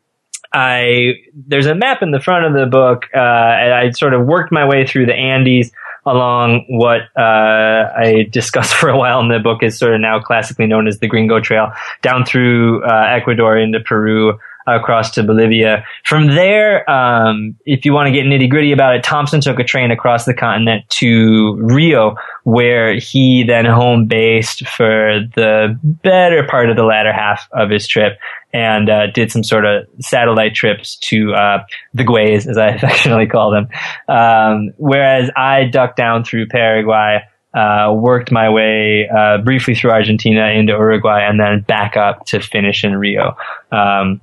I 0.53 1.13
there's 1.35 1.67
a 1.67 1.75
map 1.75 2.03
in 2.03 2.11
the 2.11 2.21
front 2.21 2.47
of 2.47 2.55
the 2.55 2.67
book, 2.67 3.05
uh, 3.15 3.19
and 3.19 3.75
I 3.75 3.91
sort 3.91 4.15
of 4.15 4.27
worked 4.27 4.51
my 4.51 4.67
way 4.67 4.87
through 4.87 5.07
the 5.07 5.15
Andes 5.15 5.71
along 6.07 6.65
what 6.69 7.03
uh, 7.17 7.93
I 7.97 8.29
discussed 8.31 8.75
for 8.81 8.89
a 8.89 8.97
while 8.97 9.21
in 9.21 9.29
the 9.29 9.39
book 9.39 9.63
is 9.63 9.79
sort 9.79 9.95
of 9.95 10.01
now 10.01 10.21
classically 10.21 10.67
known 10.67 10.89
as 10.89 10.99
the 10.99 11.09
Gringo 11.09 11.41
Trail, 11.41 11.73
down 12.03 12.25
through 12.25 12.85
uh, 12.85 13.07
Ecuador 13.09 13.57
into 13.59 13.81
Peru, 13.81 14.39
across 14.77 15.11
to 15.13 15.23
Bolivia. 15.23 15.85
From 16.05 16.27
there, 16.27 16.89
um, 16.91 17.57
if 17.65 17.85
you 17.85 17.93
want 17.93 18.07
to 18.07 18.13
get 18.13 18.27
nitty 18.27 18.49
gritty 18.49 18.73
about 18.73 18.95
it, 18.95 19.03
Thompson 19.03 19.41
took 19.41 19.59
a 19.59 19.65
train 19.65 19.91
across 19.91 20.25
the 20.25 20.35
continent 20.35 20.89
to 20.91 21.57
Rio, 21.57 22.17
where 22.45 22.95
he 22.95 23.45
then 23.45 23.65
home 23.65 24.07
based 24.07 24.67
for 24.67 25.21
the 25.35 25.79
better 25.83 26.47
part 26.47 26.71
of 26.71 26.77
the 26.77 26.85
latter 26.85 27.13
half 27.13 27.49
of 27.53 27.71
his 27.71 27.87
trip 27.87 28.19
and 28.53 28.89
uh, 28.89 29.09
did 29.09 29.31
some 29.31 29.45
sort 29.45 29.65
of 29.65 29.87
satellite 30.01 30.55
trips 30.55 30.97
to 30.97 31.35
uh, 31.35 31.65
the 31.95 32.05
Guays, 32.05 32.47
as 32.47 32.57
I 32.57 32.69
affectionately 32.75 33.27
call 33.27 33.51
them. 33.51 33.69
Um, 34.09 34.71
whereas 34.79 35.31
I 35.37 35.65
ducked 35.65 35.97
down 35.97 36.25
through 36.25 36.49
Paraguay. 36.49 37.25
Uh, 37.55 37.93
worked 37.95 38.31
my 38.31 38.51
way 38.51 39.09
uh, 39.09 39.39
briefly 39.39 39.75
through 39.75 39.91
Argentina 39.91 40.49
into 40.49 40.73
Uruguay 40.73 41.23
and 41.23 41.41
then 41.41 41.63
back 41.63 41.97
up 41.97 42.27
to 42.27 42.41
finish 42.41 42.85
in 42.85 42.95
Rio. 42.95 43.37
Um, 43.73 44.21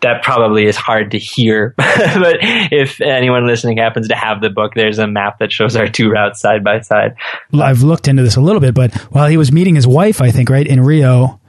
that 0.00 0.22
probably 0.22 0.66
is 0.66 0.76
hard 0.76 1.12
to 1.12 1.18
hear. 1.18 1.74
but 1.76 2.36
if 2.40 3.00
anyone 3.00 3.46
listening 3.46 3.78
happens 3.78 4.08
to 4.08 4.14
have 4.14 4.40
the 4.40 4.50
book, 4.50 4.72
there's 4.74 4.98
a 4.98 5.06
map 5.06 5.38
that 5.38 5.50
shows 5.50 5.76
our 5.76 5.88
two 5.88 6.10
routes 6.10 6.40
side 6.40 6.62
by 6.62 6.80
side. 6.80 7.16
I've 7.52 7.82
looked 7.82 8.08
into 8.08 8.22
this 8.22 8.36
a 8.36 8.40
little 8.40 8.60
bit, 8.60 8.74
but 8.74 8.94
while 9.12 9.28
he 9.28 9.36
was 9.36 9.50
meeting 9.50 9.74
his 9.74 9.86
wife, 9.86 10.20
I 10.20 10.30
think, 10.30 10.50
right, 10.50 10.66
in 10.66 10.80
Rio, 10.80 11.40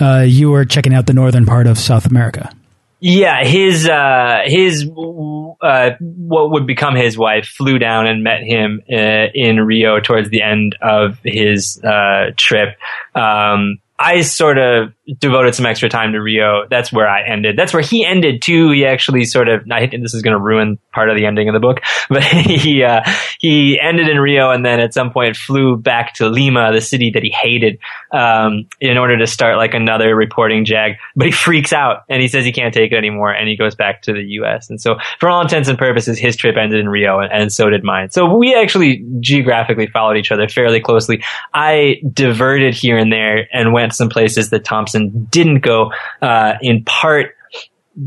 uh, 0.00 0.24
you 0.26 0.50
were 0.50 0.64
checking 0.64 0.94
out 0.94 1.06
the 1.06 1.14
northern 1.14 1.46
part 1.46 1.66
of 1.66 1.78
South 1.78 2.06
America. 2.06 2.52
Yeah, 3.04 3.44
his 3.44 3.88
uh, 3.88 4.42
his 4.44 4.88
uh, 4.88 5.90
what 5.98 6.52
would 6.52 6.68
become 6.68 6.94
his 6.94 7.18
wife 7.18 7.46
flew 7.46 7.80
down 7.80 8.06
and 8.06 8.22
met 8.22 8.44
him 8.44 8.80
uh, 8.88 9.26
in 9.34 9.60
Rio 9.60 9.98
towards 9.98 10.30
the 10.30 10.40
end 10.40 10.76
of 10.80 11.18
his 11.24 11.82
uh, 11.82 12.30
trip. 12.36 12.76
Um, 13.16 13.78
I 14.02 14.22
sort 14.22 14.58
of 14.58 14.92
devoted 15.18 15.54
some 15.54 15.64
extra 15.64 15.88
time 15.88 16.12
to 16.12 16.18
Rio. 16.20 16.66
That's 16.68 16.92
where 16.92 17.08
I 17.08 17.24
ended. 17.24 17.56
That's 17.56 17.72
where 17.72 17.82
he 17.82 18.04
ended 18.04 18.42
too. 18.42 18.70
He 18.70 18.84
actually 18.84 19.24
sort 19.24 19.48
of, 19.48 19.62
I 19.70 19.86
this 19.86 20.12
is 20.12 20.22
going 20.22 20.36
to 20.36 20.40
ruin 20.42 20.78
part 20.92 21.08
of 21.08 21.16
the 21.16 21.24
ending 21.24 21.48
of 21.48 21.52
the 21.52 21.60
book, 21.60 21.80
but 22.08 22.24
he, 22.24 22.82
uh, 22.82 23.02
he 23.38 23.78
ended 23.80 24.08
in 24.08 24.18
Rio 24.18 24.50
and 24.50 24.66
then 24.66 24.80
at 24.80 24.92
some 24.92 25.12
point 25.12 25.36
flew 25.36 25.76
back 25.76 26.14
to 26.14 26.28
Lima, 26.28 26.72
the 26.72 26.80
city 26.80 27.10
that 27.10 27.22
he 27.22 27.30
hated, 27.30 27.78
um, 28.10 28.66
in 28.80 28.98
order 28.98 29.16
to 29.18 29.26
start 29.26 29.56
like 29.56 29.72
another 29.72 30.16
reporting 30.16 30.64
jag. 30.64 30.94
But 31.14 31.26
he 31.26 31.32
freaks 31.32 31.72
out 31.72 32.02
and 32.08 32.20
he 32.20 32.26
says 32.26 32.44
he 32.44 32.52
can't 32.52 32.74
take 32.74 32.90
it 32.90 32.96
anymore 32.96 33.32
and 33.32 33.48
he 33.48 33.56
goes 33.56 33.76
back 33.76 34.02
to 34.02 34.12
the 34.12 34.22
U.S. 34.22 34.68
And 34.68 34.80
so 34.80 34.96
for 35.20 35.28
all 35.28 35.42
intents 35.42 35.68
and 35.68 35.78
purposes, 35.78 36.18
his 36.18 36.34
trip 36.34 36.56
ended 36.56 36.80
in 36.80 36.88
Rio 36.88 37.20
and, 37.20 37.32
and 37.32 37.52
so 37.52 37.70
did 37.70 37.84
mine. 37.84 38.10
So 38.10 38.34
we 38.34 38.52
actually 38.56 39.06
geographically 39.20 39.86
followed 39.86 40.16
each 40.16 40.32
other 40.32 40.48
fairly 40.48 40.80
closely. 40.80 41.22
I 41.54 42.00
diverted 42.12 42.74
here 42.74 42.98
and 42.98 43.12
there 43.12 43.46
and 43.52 43.72
went 43.72 43.91
some 43.94 44.08
places 44.08 44.50
that 44.50 44.64
Thompson 44.64 45.26
didn't 45.30 45.60
go, 45.60 45.92
uh, 46.20 46.54
in 46.60 46.84
part 46.84 47.34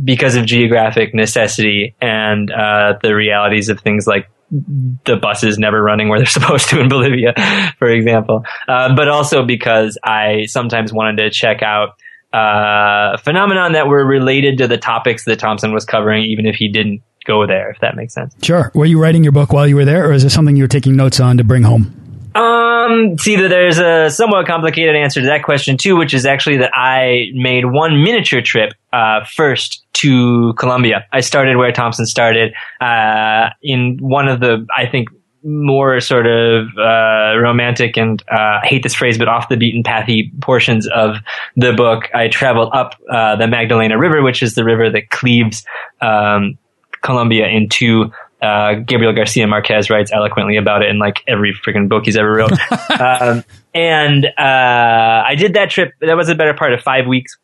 because 0.03 0.35
of 0.35 0.45
geographic 0.45 1.13
necessity 1.13 1.95
and 2.01 2.51
uh, 2.51 2.95
the 3.01 3.13
realities 3.13 3.69
of 3.69 3.79
things 3.79 4.07
like 4.07 4.29
the 4.51 5.17
buses 5.17 5.57
never 5.57 5.81
running 5.81 6.09
where 6.09 6.19
they're 6.19 6.25
supposed 6.25 6.69
to 6.69 6.79
in 6.79 6.89
Bolivia, 6.89 7.33
for 7.79 7.89
example. 7.89 8.43
Uh, 8.67 8.95
but 8.95 9.07
also 9.07 9.45
because 9.45 9.97
I 10.03 10.45
sometimes 10.47 10.93
wanted 10.93 11.17
to 11.23 11.29
check 11.29 11.61
out 11.61 11.95
uh, 12.33 13.17
phenomenon 13.17 13.73
that 13.73 13.87
were 13.87 14.05
related 14.05 14.57
to 14.57 14.67
the 14.67 14.77
topics 14.77 15.25
that 15.25 15.39
Thompson 15.39 15.73
was 15.73 15.85
covering, 15.85 16.23
even 16.23 16.45
if 16.45 16.55
he 16.55 16.67
didn't 16.67 17.01
go 17.25 17.47
there, 17.47 17.71
if 17.71 17.79
that 17.79 17.95
makes 17.95 18.13
sense. 18.13 18.35
Sure. 18.41 18.71
Were 18.73 18.85
you 18.85 19.01
writing 19.01 19.23
your 19.23 19.31
book 19.31 19.53
while 19.53 19.67
you 19.67 19.75
were 19.75 19.85
there, 19.85 20.09
or 20.09 20.13
is 20.13 20.23
it 20.23 20.29
something 20.31 20.55
you 20.55 20.63
were 20.63 20.69
taking 20.69 20.95
notes 20.95 21.19
on 21.19 21.37
to 21.37 21.43
bring 21.43 21.63
home? 21.63 22.04
Um, 22.35 23.17
see 23.17 23.37
that 23.37 23.47
there's 23.47 23.79
a 23.79 24.09
somewhat 24.09 24.45
complicated 24.45 24.95
answer 24.95 25.21
to 25.21 25.27
that 25.27 25.43
question 25.43 25.77
too, 25.77 25.95
which 25.95 26.13
is 26.13 26.25
actually 26.25 26.57
that 26.57 26.71
I 26.73 27.27
made 27.33 27.65
one 27.65 28.03
miniature 28.03 28.41
trip 28.41 28.73
uh, 28.91 29.23
first 29.23 29.85
to 29.93 30.53
Colombia. 30.55 31.05
I 31.13 31.21
started 31.21 31.55
where 31.55 31.71
Thompson 31.71 32.05
started 32.05 32.53
uh, 32.81 33.49
in 33.63 33.97
one 34.01 34.27
of 34.27 34.41
the 34.41 34.67
I 34.75 34.85
think 34.85 35.09
more 35.45 36.01
sort 36.01 36.25
of 36.25 36.67
uh, 36.77 37.37
romantic 37.37 37.97
and 37.97 38.21
uh, 38.29 38.59
hate 38.63 38.83
this 38.83 38.95
phrase, 38.95 39.17
but 39.17 39.27
off 39.27 39.47
the 39.47 39.55
beaten 39.55 39.83
pathy 39.83 40.31
portions 40.41 40.87
of 40.87 41.17
the 41.55 41.71
book. 41.71 42.09
I 42.13 42.27
traveled 42.27 42.71
up 42.73 42.95
uh, 43.09 43.35
the 43.35 43.47
Magdalena 43.47 43.97
River, 43.97 44.23
which 44.23 44.41
is 44.41 44.55
the 44.55 44.65
river 44.65 44.89
that 44.89 45.11
cleaves 45.11 45.63
um, 46.01 46.57
Colombia 47.01 47.47
into 47.47 48.11
uh, 48.45 48.75
Gabriel 48.85 49.13
Garcia 49.13 49.47
Marquez 49.47 49.89
writes 49.89 50.11
eloquently 50.11 50.57
about 50.57 50.83
it 50.83 50.89
in 50.89 50.99
like 50.99 51.23
every 51.27 51.53
freaking 51.53 51.89
book 51.89 52.05
he's 52.05 52.17
ever 52.17 52.31
wrote. 52.31 52.51
um, 52.99 53.43
and 53.73 54.25
uh, 54.25 55.23
I 55.27 55.35
did 55.37 55.55
that 55.55 55.69
trip. 55.69 55.93
That 56.01 56.15
was 56.15 56.29
a 56.29 56.35
better 56.35 56.53
part 56.53 56.73
of 56.73 56.81
five 56.81 57.07
weeks. 57.07 57.37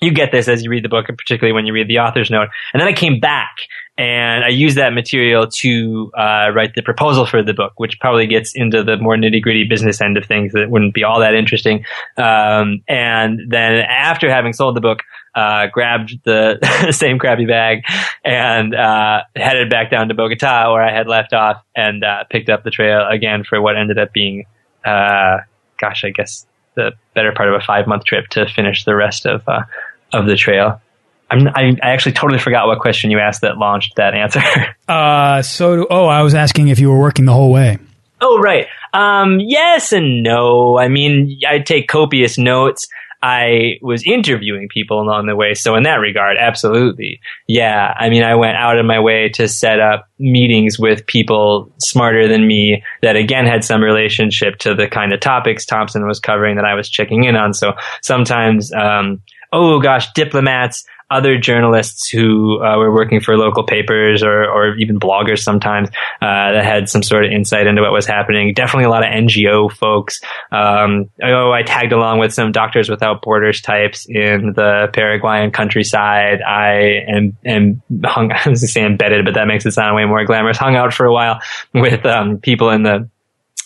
You 0.00 0.12
get 0.12 0.32
this 0.32 0.48
as 0.48 0.62
you 0.62 0.70
read 0.70 0.84
the 0.84 0.88
book, 0.88 1.08
and 1.08 1.18
particularly 1.18 1.52
when 1.52 1.66
you 1.66 1.74
read 1.74 1.88
the 1.88 1.98
author's 1.98 2.30
note. 2.30 2.48
And 2.72 2.80
then 2.80 2.88
I 2.88 2.94
came 2.94 3.20
back 3.20 3.54
and 4.00 4.42
I 4.42 4.48
used 4.48 4.78
that 4.78 4.94
material 4.94 5.46
to 5.46 6.10
uh, 6.16 6.50
write 6.54 6.74
the 6.74 6.80
proposal 6.80 7.26
for 7.26 7.42
the 7.42 7.52
book, 7.52 7.74
which 7.76 8.00
probably 8.00 8.26
gets 8.26 8.54
into 8.54 8.82
the 8.82 8.96
more 8.96 9.14
nitty 9.14 9.42
gritty 9.42 9.64
business 9.64 10.00
end 10.00 10.16
of 10.16 10.24
things 10.24 10.54
that 10.54 10.70
wouldn't 10.70 10.94
be 10.94 11.04
all 11.04 11.20
that 11.20 11.34
interesting. 11.34 11.84
Um, 12.16 12.82
and 12.88 13.40
then 13.50 13.74
after 13.74 14.30
having 14.30 14.54
sold 14.54 14.74
the 14.74 14.80
book, 14.80 15.00
uh, 15.34 15.66
grabbed 15.66 16.18
the 16.24 16.58
same 16.92 17.18
crappy 17.18 17.44
bag 17.44 17.82
and 18.24 18.74
uh, 18.74 19.20
headed 19.36 19.68
back 19.68 19.90
down 19.90 20.08
to 20.08 20.14
Bogota 20.14 20.72
where 20.72 20.82
I 20.82 20.96
had 20.96 21.06
left 21.06 21.34
off 21.34 21.62
and 21.76 22.02
uh, 22.02 22.24
picked 22.30 22.48
up 22.48 22.64
the 22.64 22.70
trail 22.70 23.06
again 23.06 23.44
for 23.44 23.60
what 23.60 23.76
ended 23.76 23.98
up 23.98 24.14
being, 24.14 24.46
uh, 24.82 25.40
gosh, 25.78 26.04
I 26.04 26.10
guess 26.10 26.46
the 26.74 26.92
better 27.14 27.32
part 27.32 27.50
of 27.50 27.54
a 27.54 27.60
five 27.60 27.86
month 27.86 28.04
trip 28.04 28.28
to 28.28 28.46
finish 28.46 28.86
the 28.86 28.94
rest 28.94 29.26
of 29.26 29.46
uh, 29.46 29.64
of 30.14 30.24
the 30.24 30.36
trail. 30.36 30.80
I'm, 31.30 31.48
I, 31.48 31.76
I 31.82 31.90
actually 31.90 32.12
totally 32.12 32.38
forgot 32.38 32.66
what 32.66 32.80
question 32.80 33.10
you 33.10 33.18
asked 33.18 33.42
that 33.42 33.56
launched 33.56 33.96
that 33.96 34.14
answer. 34.14 34.42
uh, 34.88 35.42
so, 35.42 35.76
do, 35.76 35.86
oh, 35.90 36.06
I 36.06 36.22
was 36.22 36.34
asking 36.34 36.68
if 36.68 36.78
you 36.78 36.90
were 36.90 36.98
working 36.98 37.24
the 37.24 37.32
whole 37.32 37.52
way. 37.52 37.78
Oh, 38.20 38.38
right. 38.38 38.66
Um, 38.92 39.38
yes 39.40 39.92
and 39.92 40.22
no. 40.22 40.78
I 40.78 40.88
mean, 40.88 41.40
I 41.48 41.60
take 41.60 41.88
copious 41.88 42.36
notes. 42.36 42.88
I 43.22 43.74
was 43.82 44.02
interviewing 44.04 44.68
people 44.68 45.00
along 45.00 45.26
the 45.26 45.36
way. 45.36 45.52
So 45.54 45.76
in 45.76 45.82
that 45.82 45.96
regard, 45.96 46.38
absolutely. 46.38 47.20
Yeah. 47.46 47.92
I 47.94 48.08
mean, 48.08 48.22
I 48.22 48.34
went 48.34 48.56
out 48.56 48.78
of 48.78 48.86
my 48.86 48.98
way 49.00 49.28
to 49.34 49.46
set 49.46 49.78
up 49.78 50.08
meetings 50.18 50.78
with 50.78 51.06
people 51.06 51.70
smarter 51.78 52.28
than 52.28 52.46
me 52.46 52.82
that 53.02 53.16
again 53.16 53.44
had 53.44 53.62
some 53.62 53.82
relationship 53.82 54.56
to 54.60 54.74
the 54.74 54.88
kind 54.88 55.12
of 55.12 55.20
topics 55.20 55.66
Thompson 55.66 56.06
was 56.06 56.18
covering 56.18 56.56
that 56.56 56.64
I 56.64 56.74
was 56.74 56.88
checking 56.88 57.24
in 57.24 57.36
on. 57.36 57.52
So 57.52 57.74
sometimes, 58.00 58.72
um, 58.72 59.20
oh 59.52 59.80
gosh, 59.80 60.10
diplomats, 60.14 60.84
other 61.10 61.38
journalists 61.38 62.08
who 62.08 62.62
uh, 62.62 62.78
were 62.78 62.92
working 62.92 63.20
for 63.20 63.36
local 63.36 63.64
papers 63.64 64.22
or, 64.22 64.44
or 64.44 64.76
even 64.76 64.98
bloggers 64.98 65.40
sometimes 65.40 65.88
uh, 66.20 66.52
that 66.52 66.64
had 66.64 66.88
some 66.88 67.02
sort 67.02 67.24
of 67.24 67.32
insight 67.32 67.66
into 67.66 67.82
what 67.82 67.92
was 67.92 68.06
happening. 68.06 68.52
Definitely 68.54 68.84
a 68.84 68.90
lot 68.90 69.02
of 69.02 69.10
NGO 69.10 69.70
folks. 69.72 70.20
Um, 70.52 71.10
oh, 71.22 71.50
I 71.52 71.62
tagged 71.62 71.92
along 71.92 72.18
with 72.20 72.32
some 72.32 72.52
Doctors 72.52 72.88
Without 72.88 73.22
Borders 73.22 73.60
types 73.60 74.06
in 74.08 74.52
the 74.54 74.88
Paraguayan 74.92 75.50
countryside. 75.50 76.42
I 76.42 77.02
am, 77.08 77.36
am 77.44 77.82
hung, 78.04 78.32
I 78.32 78.36
was 78.36 78.44
going 78.44 78.54
to 78.54 78.68
say 78.68 78.84
embedded, 78.84 79.24
but 79.24 79.34
that 79.34 79.46
makes 79.46 79.66
it 79.66 79.72
sound 79.72 79.96
way 79.96 80.04
more 80.04 80.24
glamorous. 80.24 80.58
Hung 80.58 80.76
out 80.76 80.94
for 80.94 81.06
a 81.06 81.12
while 81.12 81.40
with 81.74 82.06
um, 82.06 82.38
people 82.38 82.70
in 82.70 82.82
the 82.82 83.08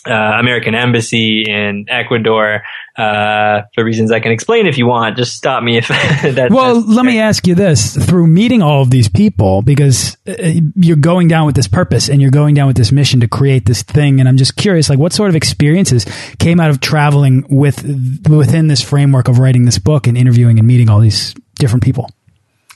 uh, 0.07 0.13
American 0.39 0.75
embassy 0.75 1.43
in 1.47 1.85
Ecuador 1.89 2.61
uh, 2.95 3.63
for 3.73 3.83
reasons 3.83 4.11
I 4.11 4.19
can 4.19 4.31
explain 4.31 4.67
if 4.67 4.77
you 4.77 4.87
want. 4.87 5.17
Just 5.17 5.35
stop 5.35 5.63
me 5.63 5.77
if 5.77 5.87
that. 5.87 6.49
Well, 6.51 6.81
let 6.81 7.05
me 7.05 7.19
ask 7.19 7.45
you 7.47 7.55
this: 7.55 7.95
through 8.05 8.27
meeting 8.27 8.61
all 8.61 8.81
of 8.81 8.89
these 8.89 9.09
people, 9.09 9.61
because 9.61 10.17
uh, 10.27 10.33
you're 10.75 10.95
going 10.95 11.27
down 11.27 11.45
with 11.45 11.55
this 11.55 11.67
purpose 11.67 12.09
and 12.09 12.21
you're 12.21 12.31
going 12.31 12.55
down 12.55 12.67
with 12.67 12.77
this 12.77 12.91
mission 12.91 13.19
to 13.19 13.27
create 13.27 13.65
this 13.65 13.81
thing, 13.81 14.19
and 14.19 14.29
I'm 14.29 14.37
just 14.37 14.55
curious, 14.55 14.89
like, 14.89 14.99
what 14.99 15.13
sort 15.13 15.29
of 15.29 15.35
experiences 15.35 16.05
came 16.39 16.59
out 16.59 16.69
of 16.69 16.79
traveling 16.79 17.45
with 17.49 17.83
within 18.29 18.67
this 18.67 18.81
framework 18.81 19.27
of 19.27 19.39
writing 19.39 19.65
this 19.65 19.79
book 19.79 20.07
and 20.07 20.17
interviewing 20.17 20.59
and 20.59 20.67
meeting 20.67 20.89
all 20.89 20.99
these 20.99 21.33
different 21.55 21.83
people? 21.83 22.09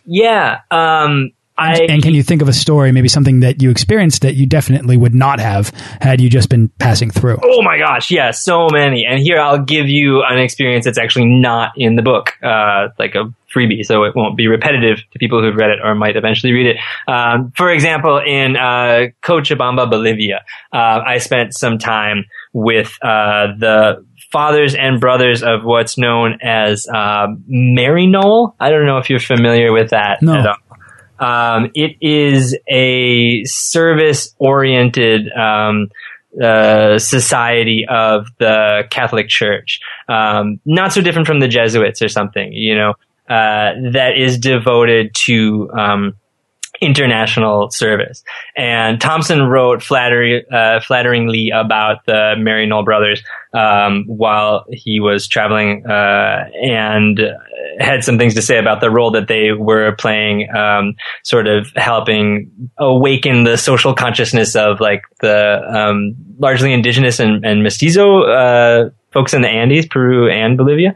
Yeah. 0.06 0.62
Um, 0.72 1.32
I, 1.60 1.74
and 1.90 2.02
can 2.02 2.14
you 2.14 2.24
think 2.24 2.42
of 2.42 2.48
a 2.48 2.54
story, 2.54 2.92
maybe 2.92 3.08
something 3.08 3.42
that 3.42 3.62
you 3.62 3.70
experienced 3.70 4.22
that 4.22 4.36
you 4.36 4.46
definitely 4.46 4.98
would 4.98 5.16
not 5.16 5.40
have 5.40 5.70
had 6.02 6.22
you 6.22 6.30
just 6.30 6.50
been 6.50 6.70
passing 6.80 7.12
through? 7.12 7.40
Oh 7.44 7.62
my 7.62 7.78
gosh, 7.78 8.12
yeah, 8.12 8.32
so 8.32 8.68
many. 8.72 9.06
And 9.06 9.20
here 9.20 9.40
I'll 9.40 9.64
give 9.64 9.88
you 9.88 10.24
an 10.24 10.40
experience 10.40 10.86
that's 10.86 10.98
actually 10.98 11.26
not 11.26 11.74
in 11.76 11.96
the 11.96 12.02
book, 12.02 12.34
uh, 12.44 12.90
like 12.98 13.16
a 13.16 13.34
freebie, 13.54 13.86
so 13.86 14.04
it 14.04 14.16
won't 14.16 14.38
be 14.38 14.48
repetitive 14.48 15.00
to 15.12 15.20
people 15.20 15.42
who've 15.42 15.56
read 15.56 15.72
it 15.72 15.80
or 15.84 15.96
might 15.96 16.16
eventually 16.16 16.54
read 16.54 16.68
it. 16.68 16.78
Um, 17.08 17.52
for 17.56 17.72
example, 17.72 18.20
in 18.20 18.56
uh, 18.56 19.08
Cochabamba, 19.22 19.90
Bolivia, 19.90 20.44
uh, 20.72 21.02
I 21.06 21.18
spent 21.18 21.56
some 21.56 21.78
time 21.78 22.26
with 22.54 22.98
uh, 23.02 23.48
the 23.58 24.06
fathers 24.32 24.76
and 24.76 25.00
brothers 25.00 25.44
of 25.44 25.64
what's 25.64 25.98
known 25.98 26.38
as 26.42 26.88
uh, 26.88 27.28
Maryknoll. 27.50 28.54
I 28.60 28.70
don't 28.70 28.86
know 28.86 28.98
if 28.98 29.10
you're 29.10 29.20
familiar 29.20 29.72
with 29.72 29.90
that 29.92 30.22
no. 30.22 30.54
Um, 31.20 31.72
it 31.76 31.98
is 32.02 32.58
a 32.68 33.44
service 33.46 34.34
oriented 34.40 35.32
um, 35.32 35.90
uh, 36.42 37.00
society 37.00 37.86
of 37.90 38.28
the 38.38 38.84
Catholic 38.90 39.28
Church. 39.28 39.80
Um, 40.08 40.60
not 40.66 40.94
so 40.94 41.02
different 41.02 41.28
from 41.28 41.40
the 41.40 41.48
Jesuits 41.48 42.02
or 42.02 42.08
something, 42.08 42.54
you 42.54 42.76
know, 42.76 42.92
uh, 43.30 43.74
that 43.92 44.14
is 44.18 44.38
devoted 44.38 45.14
to 45.14 45.70
um, 45.72 46.16
international 46.82 47.70
service. 47.72 48.24
And 48.56 49.00
Thompson 49.00 49.44
wrote 49.44 49.84
flattery, 49.84 50.46
uh, 50.52 50.80
flatteringly 50.82 51.52
about 51.54 52.06
the 52.06 52.36
Maryknoll 52.38 52.86
brothers 52.86 53.22
um, 53.54 54.06
while 54.08 54.66
he 54.72 55.00
was 55.00 55.28
traveling 55.28 55.86
uh, 55.86 56.50
and 56.62 57.20
had 57.80 58.04
some 58.04 58.18
things 58.18 58.36
to 58.36 58.42
say 58.42 58.58
about 58.58 58.82
the 58.82 58.90
role 58.90 59.12
that 59.12 59.28
they 59.28 59.52
were 59.52 59.96
playing, 59.96 60.54
um, 60.56 60.96
sort 61.24 61.48
of 61.48 61.72
helping 61.76 62.52
awaken 62.78 63.44
the 63.44 63.58
social 63.58 63.94
consciousness 63.94 64.56
of 64.56 64.80
like 64.80 65.04
the 65.22 65.62
um, 65.68 66.16
largely 66.38 66.74
indigenous 66.74 67.20
and, 67.20 67.46
and 67.46 67.64
mestizo 67.64 68.24
uh, 68.24 68.90
folks 69.12 69.34
in 69.34 69.42
the 69.42 69.50
Andes, 69.50 69.88
Peru 69.88 70.30
and 70.30 70.58
Bolivia 70.58 70.96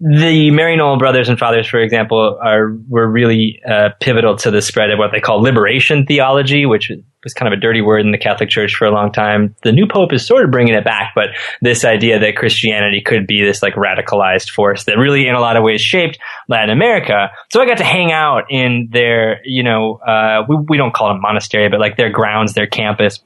the 0.00 0.50
Maryknoll 0.50 0.98
brothers 0.98 1.28
and 1.28 1.38
fathers, 1.38 1.68
for 1.68 1.78
example, 1.78 2.38
are 2.42 2.76
were 2.88 3.06
really 3.06 3.60
uh, 3.68 3.90
pivotal 4.00 4.36
to 4.38 4.50
the 4.50 4.60
spread 4.60 4.90
of 4.90 4.98
what 4.98 5.12
they 5.12 5.20
call 5.20 5.40
liberation 5.40 6.04
theology, 6.04 6.66
which 6.66 6.90
was 7.22 7.32
kind 7.32 7.50
of 7.50 7.56
a 7.56 7.60
dirty 7.60 7.80
word 7.80 8.00
in 8.00 8.10
the 8.10 8.18
Catholic 8.18 8.50
Church 8.50 8.74
for 8.74 8.86
a 8.86 8.90
long 8.90 9.12
time. 9.12 9.54
The 9.62 9.72
new 9.72 9.86
pope 9.86 10.12
is 10.12 10.26
sort 10.26 10.44
of 10.44 10.50
bringing 10.50 10.74
it 10.74 10.84
back, 10.84 11.12
but 11.14 11.30
this 11.62 11.84
idea 11.84 12.18
that 12.18 12.36
Christianity 12.36 13.00
could 13.00 13.26
be 13.26 13.42
this 13.42 13.62
like 13.62 13.74
radicalized 13.74 14.50
force 14.50 14.84
that 14.84 14.98
really, 14.98 15.28
in 15.28 15.34
a 15.36 15.40
lot 15.40 15.56
of 15.56 15.62
ways, 15.62 15.80
shaped 15.80 16.18
Latin 16.48 16.70
America. 16.70 17.30
So 17.52 17.62
I 17.62 17.66
got 17.66 17.78
to 17.78 17.84
hang 17.84 18.10
out 18.10 18.50
in 18.50 18.88
their, 18.90 19.40
you 19.44 19.62
know, 19.62 19.94
uh, 20.06 20.44
we, 20.48 20.56
we 20.68 20.76
don't 20.76 20.92
call 20.92 21.12
it 21.12 21.16
a 21.16 21.20
monastery, 21.20 21.68
but 21.68 21.78
like 21.78 21.96
their 21.96 22.10
grounds, 22.10 22.54
their 22.54 22.66
campus 22.66 23.20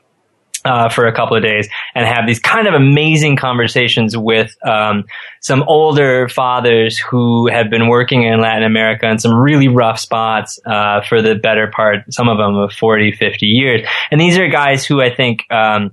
uh, 0.64 0.88
for 0.88 1.06
a 1.06 1.14
couple 1.14 1.36
of 1.36 1.42
days 1.42 1.68
and 1.94 2.06
have 2.06 2.26
these 2.26 2.40
kind 2.40 2.66
of 2.66 2.74
amazing 2.74 3.36
conversations 3.36 4.16
with 4.16 4.54
um, 4.66 5.04
some 5.40 5.62
older 5.64 6.28
fathers 6.28 6.98
who 6.98 7.48
have 7.48 7.70
been 7.70 7.88
working 7.88 8.22
in 8.22 8.40
Latin 8.40 8.64
America 8.64 9.08
in 9.08 9.18
some 9.18 9.34
really 9.34 9.68
rough 9.68 9.98
spots 9.98 10.58
uh, 10.66 11.00
for 11.02 11.22
the 11.22 11.34
better 11.34 11.70
part, 11.74 12.12
some 12.12 12.28
of 12.28 12.38
them 12.38 12.56
of 12.56 12.72
40, 12.72 13.12
50 13.12 13.46
years. 13.46 13.86
And 14.10 14.20
these 14.20 14.38
are 14.38 14.48
guys 14.48 14.84
who 14.84 15.00
I 15.00 15.14
think 15.14 15.44
um, 15.50 15.92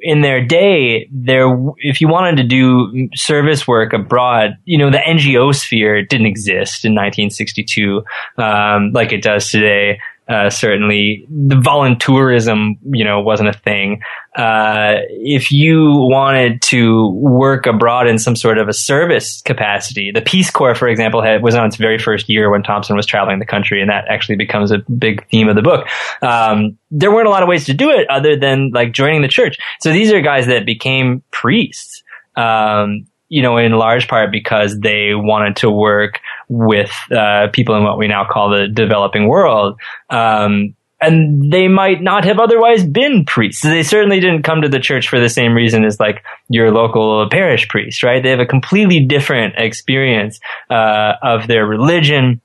in 0.00 0.20
their 0.20 0.44
day, 0.44 1.08
there, 1.10 1.48
if 1.78 2.00
you 2.00 2.08
wanted 2.08 2.36
to 2.36 2.44
do 2.44 3.08
service 3.14 3.66
work 3.66 3.92
abroad, 3.92 4.56
you 4.64 4.78
know, 4.78 4.90
the 4.90 4.98
NGO 4.98 5.54
sphere 5.54 6.04
didn't 6.04 6.26
exist 6.26 6.84
in 6.84 6.92
1962 6.92 8.02
um, 8.38 8.92
like 8.92 9.12
it 9.12 9.22
does 9.22 9.50
today. 9.50 9.98
Uh, 10.28 10.48
certainly, 10.48 11.26
the 11.28 11.56
voluntourism, 11.56 12.78
you 12.84 13.04
know, 13.04 13.20
wasn't 13.20 13.48
a 13.48 13.52
thing. 13.52 14.00
Uh, 14.36 14.94
if 15.10 15.50
you 15.50 15.90
wanted 15.90 16.62
to 16.62 17.10
work 17.10 17.66
abroad 17.66 18.06
in 18.06 18.18
some 18.18 18.36
sort 18.36 18.56
of 18.56 18.68
a 18.68 18.72
service 18.72 19.42
capacity, 19.42 20.12
the 20.12 20.22
Peace 20.22 20.50
Corps, 20.50 20.76
for 20.76 20.88
example, 20.88 21.22
had, 21.22 21.42
was 21.42 21.54
on 21.56 21.66
its 21.66 21.76
very 21.76 21.98
first 21.98 22.28
year 22.28 22.50
when 22.50 22.62
Thompson 22.62 22.94
was 22.96 23.04
traveling 23.04 23.40
the 23.40 23.46
country, 23.46 23.80
and 23.80 23.90
that 23.90 24.04
actually 24.08 24.36
becomes 24.36 24.70
a 24.70 24.78
big 24.78 25.28
theme 25.28 25.48
of 25.48 25.56
the 25.56 25.62
book. 25.62 25.88
Um, 26.22 26.78
there 26.90 27.10
weren't 27.10 27.26
a 27.26 27.30
lot 27.30 27.42
of 27.42 27.48
ways 27.48 27.66
to 27.66 27.74
do 27.74 27.90
it 27.90 28.08
other 28.08 28.36
than 28.36 28.70
like 28.72 28.92
joining 28.92 29.22
the 29.22 29.28
church. 29.28 29.58
So 29.80 29.92
these 29.92 30.12
are 30.12 30.20
guys 30.20 30.46
that 30.46 30.64
became 30.64 31.24
priests. 31.32 32.02
Um, 32.36 33.06
you 33.32 33.40
know, 33.40 33.56
in 33.56 33.72
large 33.72 34.08
part 34.08 34.30
because 34.30 34.78
they 34.78 35.14
wanted 35.14 35.56
to 35.56 35.70
work 35.70 36.20
with 36.50 36.92
uh, 37.10 37.48
people 37.50 37.74
in 37.76 37.82
what 37.82 37.96
we 37.96 38.06
now 38.06 38.26
call 38.30 38.50
the 38.50 38.68
developing 38.68 39.26
world. 39.26 39.80
Um, 40.10 40.74
and 41.00 41.50
they 41.50 41.66
might 41.66 42.02
not 42.02 42.26
have 42.26 42.38
otherwise 42.38 42.84
been 42.84 43.24
priests. 43.24 43.62
They 43.62 43.84
certainly 43.84 44.20
didn't 44.20 44.42
come 44.42 44.60
to 44.60 44.68
the 44.68 44.78
church 44.78 45.08
for 45.08 45.18
the 45.18 45.30
same 45.30 45.54
reason 45.54 45.82
as 45.82 45.98
like 45.98 46.22
your 46.50 46.70
local 46.70 47.26
parish 47.30 47.68
priest, 47.68 48.02
right? 48.02 48.22
They 48.22 48.28
have 48.28 48.38
a 48.38 48.46
completely 48.46 49.00
different 49.00 49.54
experience 49.56 50.38
uh, 50.68 51.14
of 51.22 51.46
their 51.46 51.64
religion 51.64 52.42